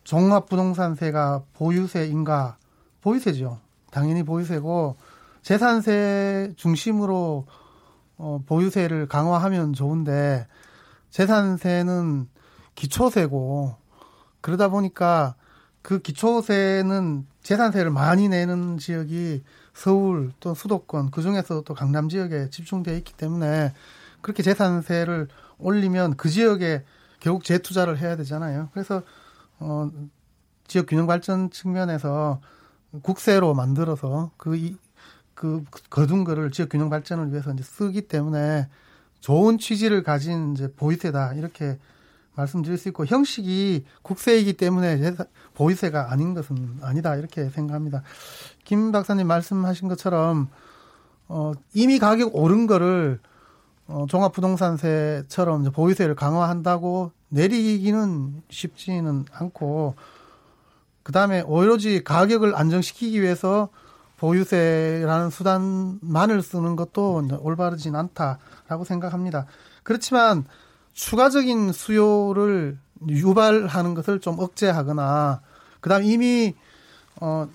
종합부동산세가 0.04 1.44
보유세인가? 1.54 2.56
보유세죠. 3.00 3.58
당연히 3.90 4.22
보유세고 4.22 4.96
재산세 5.42 6.52
중심으로 6.56 7.46
어, 8.18 8.42
보유세를 8.46 9.08
강화하면 9.08 9.72
좋은데 9.72 10.46
재산세는 11.08 12.28
기초세고 12.74 13.76
그러다 14.40 14.68
보니까 14.68 15.34
그 15.82 16.00
기초세는 16.00 17.26
재산세를 17.42 17.90
많이 17.90 18.28
내는 18.28 18.78
지역이 18.78 19.42
서울 19.72 20.32
또 20.40 20.54
수도권 20.54 21.10
그 21.10 21.22
중에서 21.22 21.62
또 21.62 21.74
강남 21.74 22.08
지역에 22.08 22.50
집중되어 22.50 22.96
있기 22.96 23.14
때문에 23.14 23.72
그렇게 24.20 24.42
재산세를 24.42 25.28
올리면 25.58 26.16
그 26.16 26.28
지역에 26.28 26.84
결국 27.18 27.44
재투자를 27.44 27.98
해야 27.98 28.16
되잖아요. 28.16 28.68
그래서 28.72 29.02
어 29.58 29.90
지역 30.66 30.86
균형 30.86 31.06
발전 31.06 31.50
측면에서 31.50 32.40
국세로 33.02 33.54
만들어서 33.54 34.30
그, 34.36 34.56
이, 34.56 34.76
그 35.34 35.64
거둔 35.90 36.24
거를 36.24 36.50
지역 36.50 36.70
균형 36.70 36.90
발전을 36.90 37.30
위해서 37.30 37.52
이제 37.52 37.62
쓰기 37.62 38.02
때문에 38.02 38.68
좋은 39.20 39.58
취지를 39.58 40.02
가진 40.02 40.52
이제 40.52 40.72
보이세다 40.72 41.34
이렇게 41.34 41.78
말씀드릴 42.34 42.78
수 42.78 42.88
있고 42.88 43.06
형식이 43.06 43.84
국세이기 44.02 44.54
때문에 44.54 45.14
보이세가 45.54 46.10
아닌 46.12 46.34
것은 46.34 46.78
아니다 46.82 47.16
이렇게 47.16 47.48
생각합니다. 47.50 48.02
김 48.64 48.92
박사님 48.92 49.26
말씀하신 49.26 49.88
것처럼 49.88 50.48
어, 51.28 51.52
이미 51.74 51.98
가격 51.98 52.34
오른 52.34 52.66
거를 52.66 53.20
어, 53.86 54.06
종합부동산세처럼 54.08 55.72
보유세를 55.72 56.14
강화한다고 56.14 57.12
내리기는 57.28 58.42
쉽지는 58.48 59.24
않고 59.32 59.94
그 61.02 61.12
다음에 61.12 61.40
오로지 61.40 62.04
가격을 62.04 62.54
안정시키기 62.54 63.20
위해서 63.20 63.68
보유세라는 64.18 65.30
수단만을 65.30 66.42
쓰는 66.42 66.76
것도 66.76 67.22
올바르진 67.40 67.96
않다라고 67.96 68.84
생각합니다. 68.84 69.46
그렇지만 69.82 70.44
추가적인 70.92 71.72
수요를 71.72 72.78
유발하는 73.08 73.94
것을 73.94 74.20
좀 74.20 74.38
억제하거나 74.38 75.40
그다음 75.80 76.04
이미 76.04 76.54
어 77.20 77.48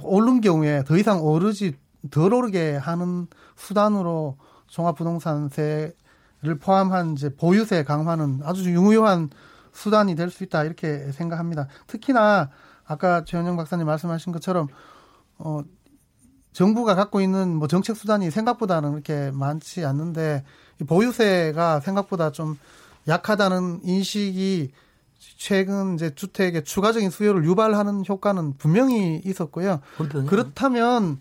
오른 0.00 0.40
경우에 0.40 0.84
더 0.84 0.96
이상 0.96 1.22
오르지 1.22 1.76
덜 2.10 2.32
오르게 2.32 2.76
하는 2.76 3.26
수단으로 3.56 4.36
종합부동산세를 4.68 5.94
포함한 6.60 7.12
이제 7.12 7.34
보유세 7.34 7.84
강화는 7.84 8.40
아주 8.44 8.70
유효한 8.70 9.30
수단이 9.72 10.14
될 10.14 10.30
수 10.30 10.44
있다 10.44 10.64
이렇게 10.64 11.12
생각합니다. 11.12 11.68
특히나 11.86 12.50
아까 12.86 13.24
최현영 13.24 13.56
박사님 13.56 13.86
말씀하신 13.86 14.32
것처럼 14.32 14.68
어 15.38 15.60
정부가 16.52 16.94
갖고 16.94 17.20
있는 17.20 17.54
뭐 17.56 17.68
정책 17.68 17.96
수단이 17.96 18.30
생각보다는 18.30 18.92
그렇게 18.92 19.30
많지 19.32 19.84
않는데 19.84 20.44
보유세가 20.84 21.80
생각보다 21.80 22.32
좀 22.32 22.58
약하다는 23.08 23.80
인식이 23.84 24.72
최근 25.38 25.94
이제 25.94 26.14
주택의 26.14 26.64
추가적인 26.64 27.10
수요를 27.10 27.44
유발하는 27.44 28.04
효과는 28.06 28.54
분명히 28.58 29.20
있었고요. 29.24 29.80
그렇군요. 29.96 30.26
그렇다면 30.26 31.20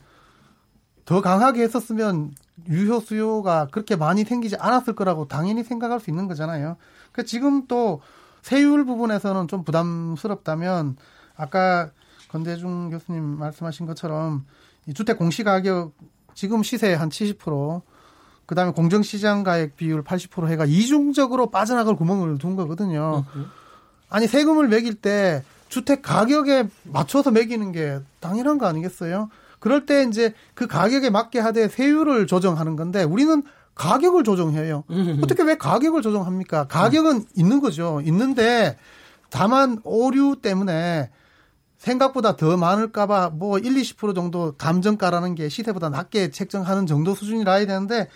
더 1.05 1.21
강하게 1.21 1.63
했었으면 1.63 2.33
유효 2.67 2.99
수요가 2.99 3.67
그렇게 3.71 3.95
많이 3.95 4.23
생기지 4.23 4.55
않았을 4.55 4.95
거라고 4.95 5.27
당연히 5.27 5.63
생각할 5.63 5.99
수 5.99 6.09
있는 6.09 6.27
거잖아요. 6.27 6.77
그 7.11 7.25
지금 7.25 7.67
또 7.67 8.01
세율 8.41 8.85
부분에서는 8.85 9.47
좀 9.47 9.63
부담스럽다면 9.63 10.97
아까 11.35 11.91
건대중 12.29 12.89
교수님 12.89 13.23
말씀하신 13.23 13.85
것처럼 13.85 14.45
이 14.87 14.93
주택 14.93 15.17
공시 15.17 15.43
가격 15.43 15.93
지금 16.33 16.63
시세 16.63 16.93
한 16.93 17.09
70%, 17.09 17.81
그 18.45 18.55
다음에 18.55 18.71
공정시장 18.71 19.43
가액 19.43 19.75
비율 19.75 20.03
80% 20.03 20.47
해가 20.47 20.65
이중적으로 20.65 21.49
빠져나갈 21.49 21.95
구멍을 21.95 22.37
둔 22.37 22.55
거거든요. 22.55 23.25
아니, 24.09 24.27
세금을 24.27 24.67
매길 24.67 24.93
때 24.95 25.43
주택 25.67 26.01
가격에 26.01 26.67
맞춰서 26.83 27.31
매기는 27.31 27.71
게 27.71 27.99
당연한 28.19 28.57
거 28.57 28.67
아니겠어요? 28.67 29.29
그럴 29.59 29.85
때 29.87 30.03
이제 30.03 30.33
그 30.53 30.67
가격에 30.67 31.09
맞게 31.09 31.39
하되 31.39 31.67
세율을 31.67 32.27
조정하는 32.27 32.75
건데 32.75 33.03
우리는 33.03 33.41
가격을 33.73 34.23
조정해요. 34.23 34.83
어떻게 35.23 35.43
왜 35.43 35.57
가격을 35.57 36.01
조정합니까? 36.01 36.67
가격은 36.67 37.25
있는 37.35 37.59
거죠. 37.59 38.01
있는데 38.05 38.77
다만 39.31 39.79
오류 39.83 40.37
때문에 40.41 41.09
생각보다 41.77 42.35
더 42.37 42.55
많을까봐 42.57 43.31
뭐 43.33 43.57
1, 43.57 43.73
20% 43.73 44.15
정도 44.15 44.53
감정가라는 44.57 45.35
게 45.35 45.49
시세보다 45.49 45.89
낮게 45.89 46.29
책정하는 46.29 46.85
정도 46.85 47.13
수준이라 47.15 47.53
해야 47.53 47.65
되는데 47.65 48.07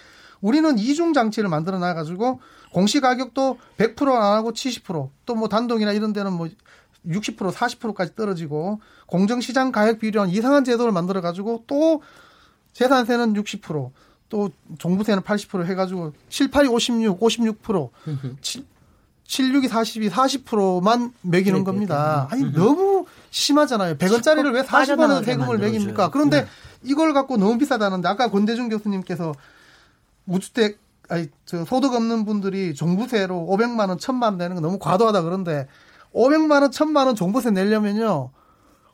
우리는 0.42 0.78
이중 0.78 1.14
장치를 1.14 1.50
만들어 1.50 1.80
놔 1.80 1.94
가지고 1.94 2.40
공시 2.72 3.00
가격도 3.00 3.58
100%안 3.78 4.36
하고 4.36 4.52
70%또 4.52 5.36
뭐 5.36 5.48
단독이나 5.48 5.92
이런 5.92 6.14
데는 6.14 6.34
뭐 6.34 6.48
60% 7.08 7.52
40%까지 7.52 8.16
떨어지고 8.16 8.80
공정 9.06 9.42
시장 9.42 9.72
가격 9.72 10.00
비율이란 10.00 10.30
이상한 10.30 10.64
제도를 10.64 10.92
만들어 10.92 11.22
가지고 11.22 11.64
또 11.68 12.02
재산세는 12.74 13.34
60%또 13.34 14.50
종부세는 14.78 15.24
80% 15.24 15.66
해가지고 15.66 16.14
7, 16.30 16.52
8이 16.52 16.72
56, 16.72 17.20
56%, 17.20 17.90
7, 18.42 18.64
76이 19.30 19.68
42, 19.68 20.10
40%만 20.10 21.14
매기는 21.22 21.64
겁니다. 21.64 22.28
아니 22.32 22.52
너무 22.52 23.06
심하잖아요. 23.30 23.96
100원짜리를 23.98 24.54
왜 24.54 24.64
40원은 24.64 25.24
세금을 25.24 25.60
매깁니까? 25.60 26.10
그런데 26.10 26.42
네. 26.42 26.48
이걸 26.84 27.14
갖고 27.14 27.38
너무 27.38 27.58
비싸다는데 27.58 28.08
아까 28.08 28.30
권대중 28.30 28.70
교수님께서 28.70 29.34
무주택 30.26 30.80
아니 31.10 31.28
저 31.46 31.66
소득 31.66 31.94
없는 31.94 32.26
분들이 32.26 32.74
종부세로 32.76 33.48
500만 33.50 33.90
원, 33.90 33.98
1000만 33.98 34.24
원 34.24 34.38
내는 34.38 34.56
거 34.56 34.62
너무 34.62 34.78
과도하다 34.78 35.24
그런데 35.24 35.68
500만 36.14 36.62
원, 36.62 36.70
1000만 36.70 37.08
원 37.08 37.16
종부세 37.16 37.52
내려면요. 37.52 38.32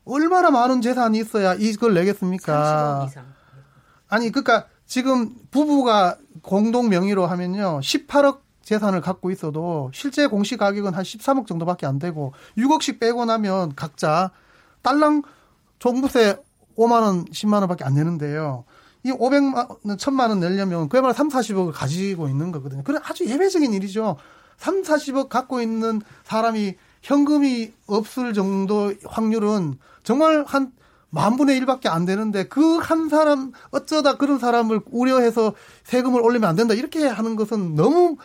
얼마나 0.06 0.52
많은 0.52 0.82
재산이 0.82 1.20
있어야 1.20 1.56
이걸 1.56 1.94
내겠습니까? 1.94 3.10
아니 4.08 4.32
그러니까 4.32 4.68
지금 4.86 5.36
부부가 5.52 6.18
공동 6.42 6.90
명의로 6.90 7.26
하면요. 7.26 7.80
18억 7.82 8.40
재산을 8.62 9.02
갖고 9.02 9.30
있어도 9.32 9.92
실제 9.94 10.28
공시 10.28 10.58
가격은 10.58 10.94
한 10.94 11.04
13억 11.04 11.48
정도밖에 11.48 11.86
안 11.86 12.00
되고 12.00 12.34
6억씩 12.58 13.00
빼고 13.00 13.26
나면 13.26 13.76
각자 13.76 14.32
딸랑 14.82 15.24
종부세 15.80 16.38
5만 16.78 17.02
원, 17.02 17.26
10만 17.26 17.60
원밖에 17.60 17.84
안 17.84 17.96
내는데요. 17.96 18.66
이 19.06 19.12
500만 19.12 19.56
원, 19.56 19.98
1000만 19.98 20.30
원 20.30 20.40
내려면 20.40 20.90
그야말로 20.90 21.14
3, 21.14 21.30
40억을 21.30 21.72
가지고 21.72 22.28
있는 22.28 22.52
거거든요. 22.52 22.84
그런 22.84 23.02
아주 23.06 23.26
예외적인 23.28 23.72
일이죠. 23.72 24.18
3, 24.58 24.82
40억 24.82 25.30
갖고 25.30 25.62
있는 25.62 26.02
사람이 26.24 26.74
현금이 27.04 27.72
없을 27.86 28.34
정도 28.34 28.92
확률은 29.06 29.78
정말 30.04 30.44
한 30.48 30.72
만분의 31.12 31.62
1밖에 31.62 31.86
안 31.88 32.06
되는데 32.06 32.48
그 32.48 32.80
한 32.80 33.08
사람 33.08 33.52
어쩌다 33.70 34.18
그런 34.18 34.40
사람을 34.40 34.82
우려해서 34.90 35.54
세금을 35.84 36.22
올리면 36.22 36.50
안 36.50 36.56
된다 36.56 36.74
이렇게 36.74 37.08
하는 37.08 37.36
것은 37.36 37.76
너무 37.76 38.18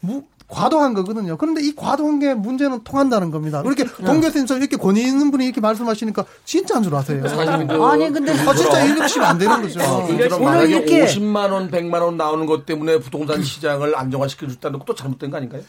무, 0.00 0.24
과도한 0.48 0.94
거거든요. 0.94 1.36
그런데 1.36 1.60
이 1.62 1.74
과도한 1.74 2.20
게 2.20 2.34
문제는 2.34 2.84
통한다는 2.84 3.30
겁니다. 3.30 3.62
이렇게 3.64 3.84
네. 3.84 4.04
동 4.04 4.20
교수님처럼 4.20 4.62
이렇게 4.62 4.76
권위 4.76 5.02
있는 5.02 5.30
분이 5.30 5.44
이렇게 5.44 5.60
말씀하시니까 5.60 6.24
진짜 6.44 6.76
한줄 6.76 6.94
아세요. 6.94 7.24
아니 7.24 8.10
근데 8.12 8.32
아 8.32 8.54
진짜 8.54 8.84
이러시면 8.84 9.28
안 9.28 9.38
되는 9.38 9.62
거죠. 9.62 9.80
어, 9.80 10.06
오늘 10.40 10.70
이렇게 10.70 11.04
50만 11.04 11.50
원, 11.50 11.70
100만 11.70 12.00
원 12.00 12.16
나오는 12.16 12.46
것 12.46 12.64
때문에 12.64 12.98
부동산 13.00 13.42
시장을 13.42 13.96
안정화시켜 13.96 14.46
줬다는 14.48 14.78
것도 14.78 14.94
잘못된 14.94 15.30
거 15.30 15.38
아닌가요? 15.38 15.62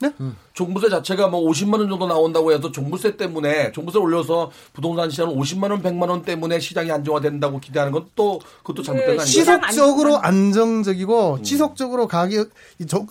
네? 0.00 0.12
음. 0.20 0.36
종부세 0.52 0.90
자체가 0.90 1.28
뭐 1.28 1.48
50만 1.50 1.78
원 1.78 1.88
정도 1.88 2.06
나온다고 2.06 2.52
해도 2.52 2.70
종부세 2.72 3.16
때문에 3.16 3.72
종부세 3.72 3.98
올려서 3.98 4.50
부동산 4.72 5.08
시장 5.10 5.34
50만 5.34 5.70
원, 5.70 5.82
100만 5.82 6.08
원 6.08 6.22
때문에 6.22 6.58
시장이 6.60 6.90
안정화된다고 6.90 7.60
기대하는 7.60 7.92
건 7.92 8.10
또 8.16 8.40
그것도 8.58 8.82
잘못된 8.82 9.16
거 9.16 9.22
아니에요? 9.22 9.24
지속적으로 9.24 10.18
안정적이고 10.18 11.34
음. 11.34 11.42
지속적으로 11.42 12.06
가격 12.06 12.50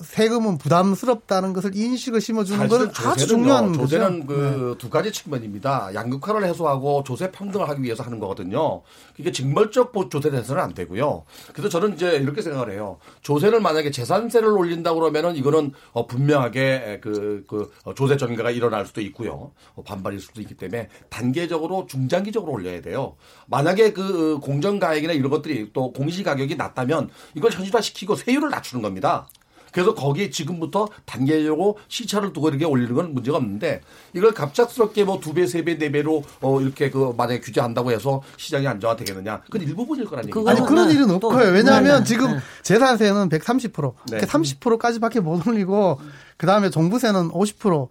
세금은 0.03 0.57
부담스럽다는 0.57 1.53
것을 1.53 1.75
인식을 1.75 2.21
심어주는 2.21 2.67
건 2.67 2.91
아주 2.95 3.27
중요한 3.27 3.67
거죠. 3.71 3.81
조세는 3.81 4.25
그두 4.25 4.77
네. 4.83 4.89
가지 4.89 5.11
측면입니다. 5.11 5.91
양극화를 5.93 6.45
해소하고 6.45 7.03
조세 7.03 7.31
평등을 7.31 7.67
하기 7.69 7.83
위해서 7.83 8.03
하는 8.03 8.19
거거든요. 8.19 8.81
이게 9.17 9.31
징벌적 9.31 9.93
조세 10.09 10.29
대해서는 10.29 10.61
안 10.61 10.73
되고요. 10.73 11.23
그래서 11.53 11.69
저는 11.69 11.95
이제 11.95 12.17
이렇게 12.17 12.41
생각을 12.41 12.71
해요. 12.71 12.97
조세를 13.21 13.59
만약에 13.61 13.91
재산세를 13.91 14.47
올린다고 14.49 14.99
그러면은 14.99 15.35
이거는 15.35 15.73
어 15.91 16.05
분명하게 16.07 16.78
그, 17.01 17.43
그 17.47 17.71
어, 17.83 17.93
조세 17.93 18.17
전가가 18.17 18.51
일어날 18.51 18.85
수도 18.85 19.01
있고요. 19.01 19.51
어, 19.75 19.83
반발일 19.83 20.19
수도 20.19 20.41
있기 20.41 20.55
때문에 20.55 20.89
단계적으로 21.09 21.85
중장기적으로 21.87 22.53
올려야 22.53 22.81
돼요. 22.81 23.15
만약에 23.47 23.93
그 23.93 24.39
공정 24.39 24.79
가액이나 24.79 25.13
이런 25.13 25.29
것들이 25.29 25.71
또 25.73 25.91
공시 25.91 26.23
가격이 26.23 26.55
낮다면 26.55 27.09
이걸 27.35 27.51
현실화시키고 27.51 28.15
세율을 28.15 28.49
낮추는 28.49 28.81
겁니다. 28.81 29.27
그래서 29.71 29.93
거기에 29.93 30.29
지금부터 30.29 30.87
단계적으로 31.05 31.77
시차를 31.87 32.33
두고 32.33 32.49
이렇게 32.49 32.65
올리는 32.65 32.93
건 32.93 33.13
문제가 33.13 33.37
없는데 33.37 33.81
이걸 34.13 34.33
갑작스럽게 34.33 35.03
뭐 35.03 35.19
두 35.19 35.33
배, 35.33 35.45
세 35.45 35.63
배, 35.63 35.77
네 35.77 35.91
배로 35.91 36.23
어 36.41 36.61
이렇게 36.61 36.89
그 36.89 37.13
만약에 37.15 37.39
규제한다고 37.41 37.91
해서 37.91 38.21
시장이 38.37 38.67
안정화 38.67 38.95
되겠느냐. 38.95 39.41
그건 39.41 39.61
일부분일 39.61 40.05
거라니까. 40.05 40.41
아니 40.47 40.61
그런 40.61 40.89
일은 40.89 41.09
없고요. 41.11 41.51
왜냐하면 41.51 41.99
네, 41.99 42.03
지금 42.05 42.31
네. 42.31 42.39
재산세는 42.63 43.29
130% 43.29 43.93
네. 44.11 44.19
30%까지밖에 44.19 45.19
못 45.19 45.45
올리고 45.47 45.99
그 46.37 46.47
다음에 46.47 46.69
종부세는 46.69 47.29
50% 47.29 47.89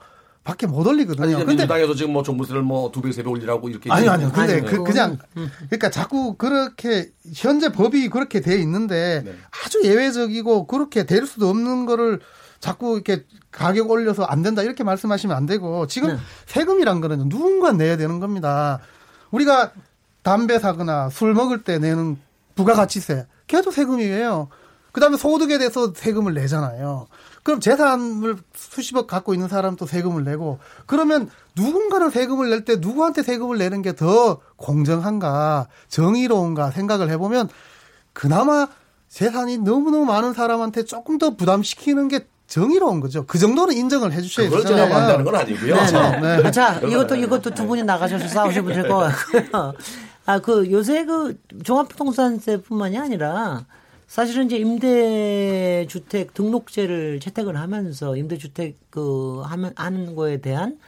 밖에 0.48 0.66
못 0.66 0.86
올리거든요. 0.86 1.24
아니, 1.24 1.34
근데 1.34 1.46
민주당에서 1.46 1.94
지금 1.94 2.14
뭐 2.14 2.22
종부세를 2.22 2.62
뭐 2.62 2.90
두 2.90 3.02
배, 3.02 3.12
세 3.12 3.22
배 3.22 3.28
올리라고 3.28 3.68
이렇게. 3.68 3.92
아니요, 3.92 4.12
아니요. 4.12 4.32
근데 4.34 4.62
그, 4.62 4.82
그냥, 4.82 5.18
그러니까 5.34 5.90
자꾸 5.90 6.36
그렇게 6.36 7.10
현재 7.34 7.70
법이 7.70 8.08
그렇게 8.08 8.40
돼 8.40 8.58
있는데 8.62 9.22
네. 9.26 9.34
아주 9.62 9.82
예외적이고 9.84 10.66
그렇게 10.66 11.04
될 11.04 11.26
수도 11.26 11.50
없는 11.50 11.84
거를 11.84 12.20
자꾸 12.60 12.94
이렇게 12.94 13.26
가격 13.52 13.90
올려서 13.90 14.24
안 14.24 14.42
된다 14.42 14.62
이렇게 14.62 14.84
말씀하시면 14.84 15.36
안 15.36 15.44
되고 15.44 15.86
지금 15.86 16.12
네. 16.14 16.16
세금이란 16.46 17.02
거는 17.02 17.28
누군가 17.28 17.72
내야 17.72 17.98
되는 17.98 18.18
겁니다. 18.18 18.80
우리가 19.30 19.72
담배 20.22 20.58
사거나 20.58 21.10
술 21.10 21.34
먹을 21.34 21.62
때 21.62 21.78
내는 21.78 22.16
부가가치세 22.54 23.26
걔도 23.48 23.70
세금이에요. 23.70 24.48
그다음에 24.92 25.18
소득에 25.18 25.58
대해서 25.58 25.92
세금을 25.94 26.32
내잖아요. 26.32 27.06
그럼 27.48 27.60
재산을 27.60 28.36
수십억 28.54 29.06
갖고 29.06 29.32
있는 29.32 29.48
사람도 29.48 29.86
세금을 29.86 30.22
내고 30.22 30.58
그러면 30.84 31.30
누군가는 31.56 32.10
세금을 32.10 32.50
낼 32.50 32.66
때 32.66 32.76
누구한테 32.76 33.22
세금을 33.22 33.56
내는 33.56 33.80
게 33.80 33.92
더 33.92 34.40
공정한가 34.56 35.68
정의로운가 35.88 36.70
생각을 36.72 37.08
해보면 37.12 37.48
그나마 38.12 38.68
재산이 39.08 39.56
너무너무 39.58 40.04
많은 40.04 40.34
사람한테 40.34 40.84
조금 40.84 41.16
더 41.16 41.36
부담시키는 41.36 42.08
게 42.08 42.26
정의로운 42.48 43.00
거죠. 43.00 43.24
그 43.26 43.38
정도는 43.38 43.74
인정을 43.74 44.12
해주셔야 44.12 44.50
되잖아요. 44.50 44.64
그걸 44.64 44.86
제가 44.86 45.00
한다는 45.00 45.24
건 45.24 45.34
아니고요. 45.36 45.74
네, 45.74 46.20
네. 46.20 46.42
네. 46.42 46.50
자, 46.50 46.74
이것도 46.80 47.16
이것도 47.16 47.50
두 47.54 47.66
분이 47.66 47.82
나가셔서 47.84 48.28
싸우시면 48.28 48.74
될 48.74 48.88
것 48.88 48.98
같고요. 48.98 49.72
아, 50.26 50.38
그 50.40 50.70
요새 50.70 51.06
그 51.06 51.38
종합부동산세뿐만이 51.64 52.98
아니라 52.98 53.64
사실은 54.08 54.46
이제 54.46 54.56
임대주택 54.56 56.34
등록제를 56.34 57.20
채택을 57.20 57.56
하면서 57.56 58.16
임대주택 58.16 58.78
그 58.90 59.42
하면 59.44 59.72
하는 59.76 60.14
거에 60.16 60.38
대한 60.40 60.78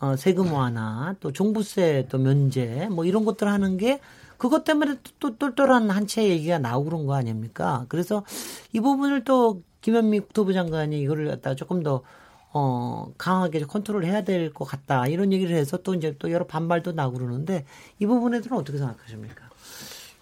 어 0.00 0.16
세금 0.16 0.52
완화 0.52 1.14
또 1.20 1.32
종부세 1.32 2.08
또 2.10 2.18
면제 2.18 2.88
뭐 2.90 3.04
이런 3.04 3.24
것들 3.24 3.48
하는 3.48 3.76
게 3.76 4.00
그것 4.38 4.64
때문에 4.64 4.96
또 5.20 5.36
똘똘한 5.38 5.88
한 5.90 6.06
채 6.08 6.28
얘기가 6.28 6.58
나오고 6.58 6.86
그런 6.90 7.06
거 7.06 7.14
아닙니까? 7.14 7.86
그래서 7.88 8.24
이 8.72 8.80
부분을 8.80 9.24
또 9.24 9.62
김현미 9.82 10.20
국토부 10.20 10.52
장관이 10.52 11.00
이거를 11.00 11.28
갖다가 11.28 11.54
조금 11.56 11.82
더 11.82 12.02
어, 12.52 13.12
강하게 13.18 13.60
컨트롤 13.62 14.04
해야 14.04 14.22
될 14.24 14.52
것 14.52 14.64
같다. 14.64 15.06
이런 15.08 15.32
얘기를 15.32 15.56
해서 15.56 15.76
또 15.78 15.94
이제 15.94 16.16
또 16.18 16.30
여러 16.32 16.46
반발도 16.46 16.92
나고 16.92 17.14
그러는데 17.18 17.64
이 18.00 18.06
부분에 18.06 18.38
대해서는 18.40 18.60
어떻게 18.60 18.78
생각하십니까? 18.78 19.44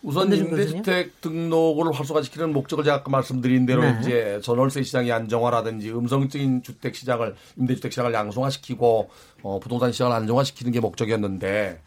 우선 0.02 0.32
임대주택 0.32 1.20
등록을 1.20 1.92
활성화시키는 1.92 2.52
목적을 2.52 2.84
제가 2.84 2.96
아까 2.98 3.10
말씀드린 3.10 3.66
대로 3.66 3.82
네. 3.82 3.98
이제 4.00 4.40
전월세 4.42 4.82
시장의 4.82 5.12
안정화라든지 5.12 5.90
음성적인 5.92 6.62
주택 6.62 6.94
시장을 6.96 7.34
임대주택 7.56 7.92
시장을 7.92 8.12
양성화시키고 8.12 9.10
어, 9.42 9.60
부동산 9.60 9.92
시장을 9.92 10.12
안정화시키는 10.12 10.72
게 10.72 10.80
목적이었는데 10.80 11.80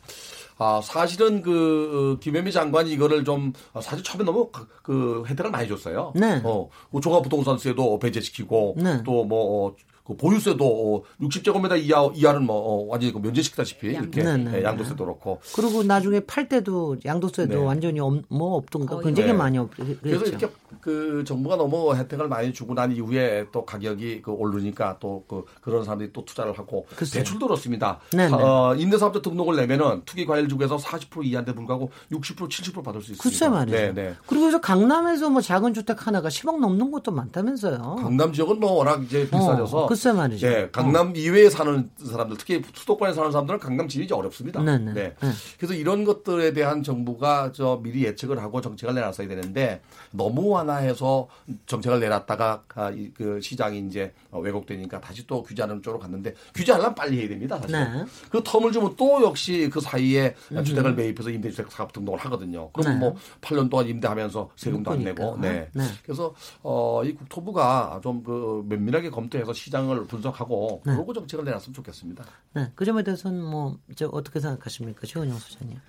아, 0.58 0.80
사실은 0.82 1.42
그, 1.42 2.18
김현미 2.22 2.52
장관이 2.54 2.90
이거를 2.94 3.26
좀, 3.26 3.52
사실 3.82 4.04
처음에 4.06 4.24
너무 4.24 4.50
그, 4.52 4.66
그 4.84 5.24
혜택을 5.28 5.52
많이 5.52 5.68
줬어요. 5.68 6.14
네. 6.16 6.40
어, 6.46 6.70
종합부동산세도 7.02 8.00
배제시키고, 8.00 8.76
네. 8.78 9.04
또 9.04 9.26
뭐, 9.26 9.68
어, 9.68 9.76
그 10.06 10.16
보유세도 10.16 11.06
60제곱미터 11.22 11.72
어, 11.72 11.76
이하 11.76 12.10
이하는 12.14 12.46
뭐 12.46 12.56
어, 12.56 12.86
완전히 12.88 13.12
그 13.12 13.20
면제시키다시피 13.20 13.88
이렇게 13.88 14.24
네, 14.24 14.38
네, 14.38 14.60
예, 14.60 14.64
양도세도 14.64 15.04
그렇고 15.04 15.40
그리고 15.56 15.84
나중에 15.84 16.22
팔 16.22 16.48
때도 16.48 16.98
양도세도 17.04 17.54
네. 17.54 17.64
완전히 17.64 18.00
없, 18.00 18.24
뭐 18.30 18.56
없던가 18.56 19.00
굉장히 19.02 19.32
네. 19.32 19.38
많이 19.38 19.58
없. 19.58 19.70
그래서 19.76 20.26
이렇게 20.26 20.50
그 20.82 21.24
정부가 21.26 21.58
너무 21.58 21.96
혜택을 21.96 22.28
많이 22.28 22.54
주고 22.54 22.74
난 22.74 22.92
이후에 22.92 23.48
또 23.52 23.66
가격이 23.66 24.22
그 24.22 24.32
오르니까 24.32 24.98
또 25.00 25.26
그 25.28 25.46
그런 25.62 25.84
사람들이 25.84 26.12
또 26.14 26.24
투자를 26.26 26.58
하고 26.58 26.86
글쎄요. 26.96 27.24
대출도 27.24 27.48
그렇습니다. 27.48 28.00
네, 28.14 28.26
어, 28.32 28.76
임대사업자 28.76 29.22
등록을 29.22 29.56
내면은 29.56 30.02
투기 30.06 30.26
과열지구에서 30.26 30.78
40% 30.78 31.26
이하인데 31.26 31.54
불구하고 31.54 31.92
60% 32.12 32.50
70% 32.50 32.84
받을 32.84 33.02
수 33.02 33.12
있습니다. 33.12 33.24
글쎄 33.24 33.50
말이죠. 33.50 33.78
네, 33.78 33.94
네. 33.94 34.14
그리고 34.28 34.44
그래서 34.44 34.62
강남에서 34.62 35.30
뭐 35.30 35.42
작은 35.42 35.74
주택 35.74 36.06
하나가 36.08 36.30
10억 36.30 36.60
넘는 36.60 36.92
것도 36.92 37.12
많다면서요. 37.12 37.98
강남 38.02 38.32
지역은 38.34 38.60
뭐 38.60 38.74
워낙 38.74 39.04
이제 39.04 39.24
비싸져서 39.30 39.78
어, 39.78 39.88
글쎄 39.96 40.12
말이죠. 40.12 40.48
네, 40.48 40.70
강남 40.72 41.10
어. 41.10 41.14
이외에 41.16 41.50
사는 41.50 41.90
사람들, 41.98 42.38
특히 42.38 42.62
수도권에 42.74 43.14
사는 43.14 43.32
사람들은 43.32 43.60
강남 43.60 43.88
지역이 43.88 44.14
어렵습니다. 44.14 44.62
네네. 44.62 44.94
네. 44.94 45.16
네. 45.20 45.30
그래서 45.58 45.74
이런 45.74 46.04
것들에 46.04 46.54
대한 46.54 46.84
정부가 46.84 47.52
저 47.54 47.80
미리 47.82 48.04
예측을 48.04 48.40
하고 48.40 48.62
정책을 48.62 48.94
내놨어야 48.94 49.28
되는데 49.28 49.82
너무 50.12 50.50
완화해서 50.50 51.28
정책을 51.66 52.00
내놨다가 52.00 52.64
아, 52.76 52.92
그 53.14 53.40
시장이 53.42 53.86
이제 53.88 54.14
왜곡되니까 54.32 55.00
다시 55.00 55.26
또 55.28 55.44
규제하는 55.44 55.82
쪽으로 55.82 56.00
갔는데 56.00 56.34
규제하려면 56.54 56.94
빨리 56.94 57.20
해야 57.20 57.30
됩니다. 57.30 57.58
사실. 57.60 57.78
네. 57.78 58.06
그 58.30 58.44
텀을 58.44 58.74
주면 58.74 58.96
또 58.98 59.24
역시 59.24 59.70
그 59.72 59.80
사이에 59.80 60.36
음. 60.52 60.64
주택을 60.64 60.94
매입해서 60.94 61.30
임대주택 61.30 61.72
사업 61.72 61.94
등록을 61.94 62.20
하거든요. 62.26 62.70
그럼 62.72 62.94
네. 62.94 63.00
뭐 63.00 63.16
8년 63.42 63.70
동안 63.70 63.88
임대하면서 63.88 64.50
세금도 64.56 64.92
안 64.92 65.04
내고. 65.04 65.38
네. 65.40 65.70
네. 65.74 65.84
그래서 66.04 66.34
어, 66.64 67.02
이 67.04 67.14
국토부가 67.14 68.00
좀 68.04 68.26
그 68.26 68.64
면밀하게 68.68 69.10
검토해서 69.10 69.54
시장 69.54 69.85
을 69.92 70.06
분석 70.06 70.26
분석하고 70.36 70.82
네. 70.86 70.94
그러고 70.94 71.14
정책을 71.14 71.46
내놨으면 71.46 71.74
좋겠습니다. 71.74 72.26
네, 72.54 72.72
그 72.76 72.86
점에 72.86 73.04
대해서는 73.04 73.44
뭐 73.44 73.78
이제 73.90 74.06
어떻게 74.12 74.40
생각하십니까, 74.40 75.06
최원영 75.06 75.38
소장님? 75.38 75.80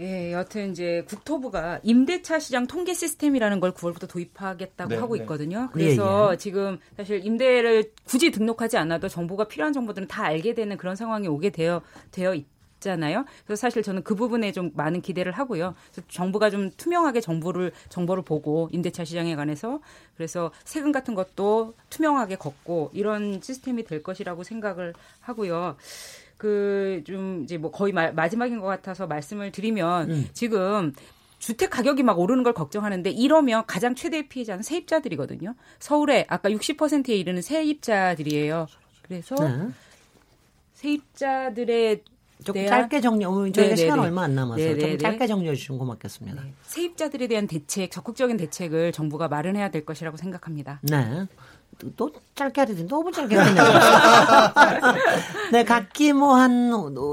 예, 0.00 0.32
여튼 0.32 0.70
이제 0.70 1.04
국토부가 1.06 1.78
임대차 1.82 2.38
시장 2.38 2.66
통계 2.66 2.94
시스템이라는 2.94 3.60
걸 3.60 3.72
9월부터 3.72 4.08
도입하겠다고 4.08 4.88
네, 4.88 4.96
하고 4.96 5.14
네. 5.14 5.22
있거든요. 5.22 5.68
그래서 5.72 6.28
예, 6.28 6.32
예. 6.32 6.36
지금 6.38 6.78
사실 6.96 7.24
임대를 7.24 7.92
굳이 8.04 8.30
등록하지 8.30 8.78
않아도 8.78 9.08
정보가 9.08 9.48
필요한 9.48 9.74
정보들은 9.74 10.08
다 10.08 10.24
알게 10.24 10.54
되는 10.54 10.78
그런 10.78 10.96
상황이 10.96 11.28
오게 11.28 11.50
되어 11.50 11.82
되어 12.12 12.34
있. 12.34 12.46
잖아요. 12.80 13.24
그래서 13.44 13.60
사실 13.60 13.82
저는 13.82 14.02
그 14.02 14.14
부분에 14.14 14.52
좀 14.52 14.70
많은 14.74 15.02
기대를 15.02 15.32
하고요. 15.32 15.74
정부가 16.08 16.50
좀 16.50 16.70
투명하게 16.76 17.20
정보를 17.20 17.72
정보를 17.88 18.22
보고 18.24 18.68
임대차 18.72 19.04
시장에 19.04 19.36
관해서 19.36 19.80
그래서 20.16 20.50
세금 20.64 20.92
같은 20.92 21.14
것도 21.14 21.74
투명하게 21.90 22.36
걷고 22.36 22.90
이런 22.92 23.40
시스템이 23.42 23.84
될 23.84 24.02
것이라고 24.02 24.42
생각을 24.44 24.94
하고요. 25.20 25.76
그 26.36 26.80
좀 27.04 27.42
이제 27.44 27.58
뭐 27.58 27.70
거의 27.70 27.92
마, 27.92 28.10
마지막인 28.12 28.60
것 28.60 28.66
같아서 28.66 29.06
말씀을 29.06 29.52
드리면 29.52 30.10
음. 30.10 30.28
지금 30.32 30.92
주택 31.38 31.70
가격이 31.70 32.02
막 32.02 32.18
오르는 32.18 32.42
걸 32.42 32.52
걱정하는데 32.52 33.10
이러면 33.10 33.64
가장 33.66 33.94
최대 33.94 34.28
피해자는 34.28 34.62
세입자들이거든요. 34.62 35.54
서울에 35.78 36.26
아까 36.28 36.50
60%에 36.50 37.14
이르는 37.14 37.40
세입자들이에요. 37.42 38.66
그래서 39.02 39.34
네. 39.36 39.68
세입자들의 40.74 42.04
조금 42.44 42.62
대한... 42.62 42.80
짧게 42.80 43.00
정리, 43.00 43.24
어, 43.24 43.32
저희가 43.32 43.60
네네네. 43.60 43.76
시간 43.76 43.98
얼마 43.98 44.22
안 44.22 44.34
남아서 44.34 44.62
네네네. 44.62 44.90
좀 44.90 44.98
짧게 44.98 45.26
정리해 45.26 45.54
주시면 45.54 45.78
고맙겠습니다. 45.78 46.42
네. 46.42 46.52
세입자들에 46.62 47.26
대한 47.28 47.46
대책, 47.46 47.90
적극적인 47.90 48.36
대책을 48.36 48.92
정부가 48.92 49.28
마련해야 49.28 49.70
될 49.70 49.84
것이라고 49.84 50.16
생각합니다. 50.16 50.80
네. 50.82 51.26
또 51.96 52.10
짧게 52.34 52.60
하더니 52.60 52.86
너무 52.86 53.10
짧게 53.10 53.38
했네요. 53.38 53.64
네, 55.52 55.64
각기 55.64 56.12
뭐 56.12 56.34
한, 56.34 56.70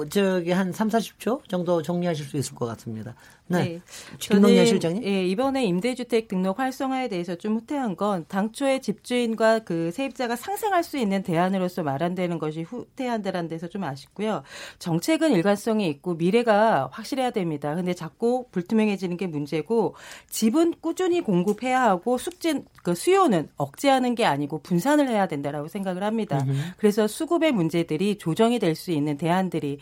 저기 0.09 0.51
한 0.51 0.73
3, 0.73 0.89
40초 0.89 1.47
정도 1.47 1.81
정리하실 1.81 2.25
수 2.25 2.37
있을 2.37 2.55
것 2.55 2.65
같습니다. 2.65 3.15
네. 3.49 3.63
네. 3.63 3.81
김동연 4.19 4.65
실장님. 4.65 5.03
예, 5.03 5.25
이번에 5.25 5.65
임대주택 5.65 6.27
등록 6.27 6.59
활성화에 6.59 7.09
대해서 7.09 7.35
좀 7.35 7.57
후퇴한 7.57 7.95
건 7.95 8.25
당초에 8.27 8.79
집주인과 8.79 9.59
그 9.59 9.91
세입자가 9.91 10.35
상생할 10.35 10.83
수 10.83 10.97
있는 10.97 11.23
대안으로서 11.23 11.83
마련되는 11.83 12.39
것이 12.39 12.61
후퇴한다는 12.61 13.47
데서 13.47 13.67
좀 13.67 13.83
아쉽고요. 13.83 14.43
정책은 14.79 15.31
일관성이 15.31 15.87
있고 15.89 16.15
미래가 16.15 16.89
확실해야 16.91 17.31
됩니다. 17.31 17.75
근데 17.75 17.93
자꾸 17.93 18.45
불투명해지는 18.51 19.17
게 19.17 19.27
문제고 19.27 19.95
집은 20.29 20.75
꾸준히 20.81 21.21
공급해야 21.21 21.81
하고 21.81 22.17
숙진 22.17 22.65
그 22.83 22.95
수요는 22.95 23.49
억제하는 23.57 24.15
게 24.15 24.25
아니고 24.25 24.59
분산을 24.59 25.09
해야 25.09 25.27
된다라고 25.27 25.67
생각을 25.67 26.03
합니다. 26.03 26.45
그래서 26.77 27.07
수급의 27.07 27.51
문제들이 27.51 28.17
조정이 28.17 28.59
될 28.59 28.77
수 28.77 28.91
있는 28.91 29.17
대안들이 29.17 29.79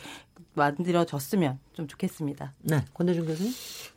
만들어졌으면 0.56 1.60
좀 1.74 1.88
좋겠습니다. 1.88 2.54
네, 2.64 2.84
권대중 2.94 3.26
교수님. 3.26 3.52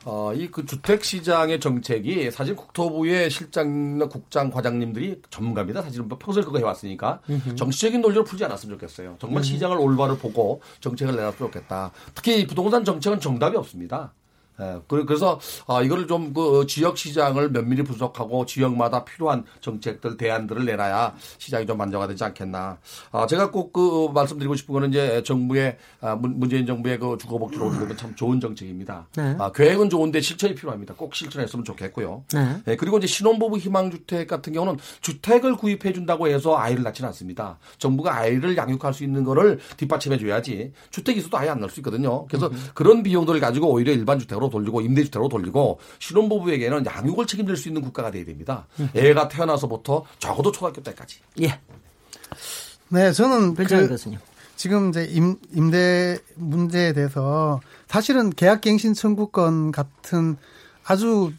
어, 0.04 0.32
이 0.34 0.48
그 0.50 0.64
주택 0.66 1.04
시장의 1.04 1.60
정책이 1.60 2.30
사실 2.30 2.56
국토부의 2.56 3.30
실장이나 3.30 4.08
국장 4.08 4.50
과장님들이 4.50 5.22
전문가입니다. 5.30 5.82
사실은 5.82 6.08
뭐 6.08 6.18
평소에 6.18 6.42
그거 6.42 6.58
해왔으니까 6.58 7.20
정치적인 7.56 8.00
논리로 8.00 8.24
풀지 8.24 8.44
않았으면 8.44 8.76
좋겠어요. 8.78 9.16
정말 9.20 9.44
시장을 9.44 9.76
올바로 9.78 10.16
보고 10.16 10.60
정책을 10.80 11.14
내놨으면 11.16 11.50
좋겠다. 11.52 11.92
특히 12.14 12.46
부동산 12.46 12.84
정책은 12.84 13.20
정답이 13.20 13.56
없습니다. 13.56 14.12
예, 14.60 14.78
그래서 14.88 15.40
아 15.66 15.82
이거를 15.82 16.06
좀 16.06 16.28
그 16.34 16.66
지역 16.68 16.98
시장을 16.98 17.50
면밀히 17.50 17.82
분석하고 17.82 18.44
지역마다 18.46 19.04
필요한 19.04 19.44
정책들 19.60 20.16
대안들을 20.16 20.64
내놔야 20.66 21.14
시장이 21.38 21.66
좀 21.66 21.78
만족화되지 21.78 22.22
않겠나. 22.24 22.78
아 23.12 23.26
제가 23.26 23.50
꼭 23.50 23.72
그 23.72 24.08
말씀드리고 24.12 24.54
싶은 24.56 24.72
거는 24.72 24.88
이제 24.90 25.22
정부의 25.22 25.76
아, 26.00 26.14
문재인 26.16 26.66
정부의 26.66 26.98
그 26.98 27.16
주거복지를 27.20 27.66
올리는 27.66 27.96
참 27.96 28.14
좋은 28.14 28.40
정책입니다. 28.40 29.06
네. 29.16 29.36
아 29.38 29.52
계획은 29.52 29.90
좋은데 29.90 30.20
실천이 30.20 30.54
필요합니다. 30.54 30.94
꼭 30.94 31.14
실천했으면 31.14 31.64
좋겠고요. 31.64 32.24
네. 32.34 32.56
예, 32.66 32.76
그리고 32.76 32.98
이제 32.98 33.06
신혼부부 33.06 33.58
희망주택 33.58 34.26
같은 34.28 34.52
경우는 34.52 34.78
주택을 35.00 35.56
구입해 35.56 35.92
준다고 35.92 36.28
해서 36.28 36.56
아이를 36.56 36.82
낳지는 36.82 37.08
않습니다. 37.08 37.58
정부가 37.78 38.16
아이를 38.16 38.56
양육할 38.56 38.92
수 38.94 39.04
있는 39.04 39.22
거를 39.24 39.58
뒷받침해 39.76 40.18
줘야지 40.18 40.72
주택이 40.90 41.20
있어도 41.20 41.38
아예 41.38 41.48
안 41.50 41.60
낳을 41.60 41.70
수 41.70 41.80
있거든요. 41.80 42.26
그래서 42.26 42.48
음. 42.48 42.68
그런 42.74 43.02
비용들을 43.02 43.38
가지고 43.40 43.70
오히려 43.72 43.92
일반 43.92 44.18
주택으로 44.18 44.47
돌리고 44.50 44.80
임대주택으로 44.80 45.28
돌리고 45.28 45.80
신혼부부에게는 45.98 46.86
양육을 46.86 47.26
책임질 47.26 47.56
수 47.56 47.68
있는 47.68 47.82
국가가 47.82 48.10
돼야 48.10 48.24
됩니다. 48.24 48.66
애가 48.94 49.28
태어나서부터 49.28 50.04
적어도 50.18 50.52
초등학교 50.52 50.82
때까지. 50.82 51.18
예. 51.42 51.60
네, 52.88 53.12
저는 53.12 53.54
그 53.54 53.64
교수님. 53.64 54.18
지금 54.56 54.88
이제 54.88 55.04
임, 55.04 55.36
임대 55.52 56.18
문제에 56.34 56.92
대해서 56.92 57.60
사실은 57.86 58.30
계약갱신 58.30 58.94
청구권 58.94 59.70
같은 59.70 60.36
아주 60.84 61.32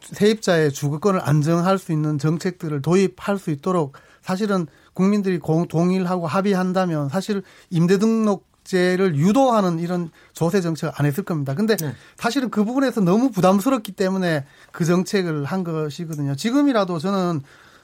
세입자의 0.00 0.72
주거권을 0.72 1.20
안정할 1.22 1.78
수 1.78 1.92
있는 1.92 2.18
정책들을 2.18 2.82
도입할 2.82 3.38
수 3.38 3.50
있도록 3.50 3.94
사실은 4.22 4.66
국민들이 4.92 5.38
공, 5.38 5.68
동일하고 5.68 6.26
합의한다면 6.26 7.08
사실 7.10 7.42
임대 7.70 7.98
등록 7.98 8.46
제를 8.64 9.16
유도하는 9.16 9.78
이런 9.78 10.10
조세 10.32 10.60
정책을 10.60 10.94
안 10.96 11.06
했을 11.06 11.22
겁니다. 11.22 11.54
근데 11.54 11.76
네. 11.76 11.94
사실은 12.16 12.50
그 12.50 12.64
부분에서 12.64 13.00
너무 13.02 13.30
부담스럽기 13.30 13.92
때문에 13.92 14.46
그 14.72 14.84
정책을 14.84 15.44
한 15.44 15.64
것이거든요. 15.64 16.34
지금이라도 16.34 16.98
저는 16.98 17.42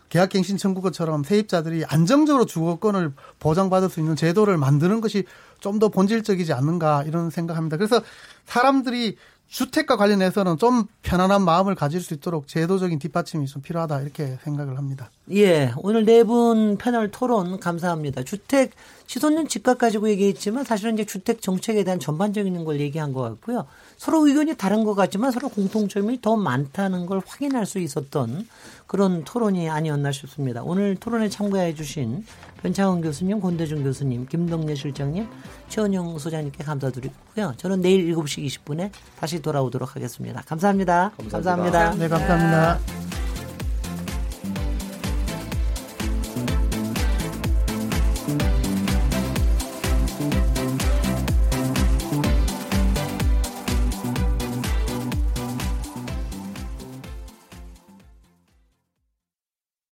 계약갱신 0.08 0.56
청구권처럼 0.56 1.22
세입자들이 1.22 1.84
안정적으로 1.84 2.44
주거권을 2.44 3.12
보장받을 3.38 3.88
수 3.88 4.00
있는 4.00 4.16
제도를 4.16 4.56
만드는 4.56 5.00
것이 5.00 5.24
좀 5.60 5.78
더 5.78 5.88
본질적이지 5.88 6.52
않는가 6.52 7.04
이런 7.04 7.30
생각합니다. 7.30 7.76
그래서 7.76 8.02
사람들이 8.46 9.16
주택과 9.50 9.96
관련해서는 9.96 10.58
좀 10.58 10.84
편안한 11.02 11.42
마음을 11.44 11.74
가질 11.74 12.00
수 12.00 12.14
있도록 12.14 12.46
제도적인 12.46 13.00
뒷받침이 13.00 13.46
좀 13.46 13.60
필요하다 13.62 14.00
이렇게 14.02 14.38
생각을 14.44 14.78
합니다. 14.78 15.10
예, 15.32 15.72
오늘 15.78 16.04
네 16.04 16.22
분 16.22 16.78
패널 16.78 17.10
토론 17.10 17.58
감사합니다. 17.58 18.22
주택 18.22 18.70
시선은 19.08 19.48
집값 19.48 19.78
가지고 19.78 20.08
얘기했지만 20.08 20.64
사실은 20.64 20.94
이제 20.94 21.04
주택 21.04 21.42
정책에 21.42 21.82
대한 21.82 21.98
전반적인 21.98 22.64
걸 22.64 22.78
얘기한 22.78 23.12
것 23.12 23.22
같고요. 23.22 23.66
서로 24.00 24.26
의견이 24.26 24.54
다른 24.56 24.82
것 24.82 24.94
같지만 24.94 25.30
서로 25.30 25.50
공통점이 25.50 26.22
더 26.22 26.34
많다는 26.34 27.04
걸 27.04 27.20
확인할 27.26 27.66
수 27.66 27.78
있었던 27.78 28.48
그런 28.86 29.24
토론이 29.24 29.68
아니었나 29.68 30.10
싶습니다. 30.10 30.62
오늘 30.64 30.96
토론에 30.96 31.28
참가해 31.28 31.74
주신 31.74 32.24
변창원 32.62 33.02
교수님, 33.02 33.42
권대중 33.42 33.82
교수님, 33.82 34.26
김동래 34.26 34.74
실장님, 34.74 35.28
최원영 35.68 36.18
소장님께 36.18 36.64
감사드리고요. 36.64 37.52
저는 37.58 37.82
내일 37.82 38.10
7시 38.14 38.46
20분에 38.46 38.90
다시 39.18 39.42
돌아오도록 39.42 39.94
하겠습니다 39.94 40.40
감사합니다. 40.46 41.12
감사합니다. 41.18 41.50
감사합니다. 41.50 41.94
네, 41.96 42.08
감사합니다. 42.08 43.09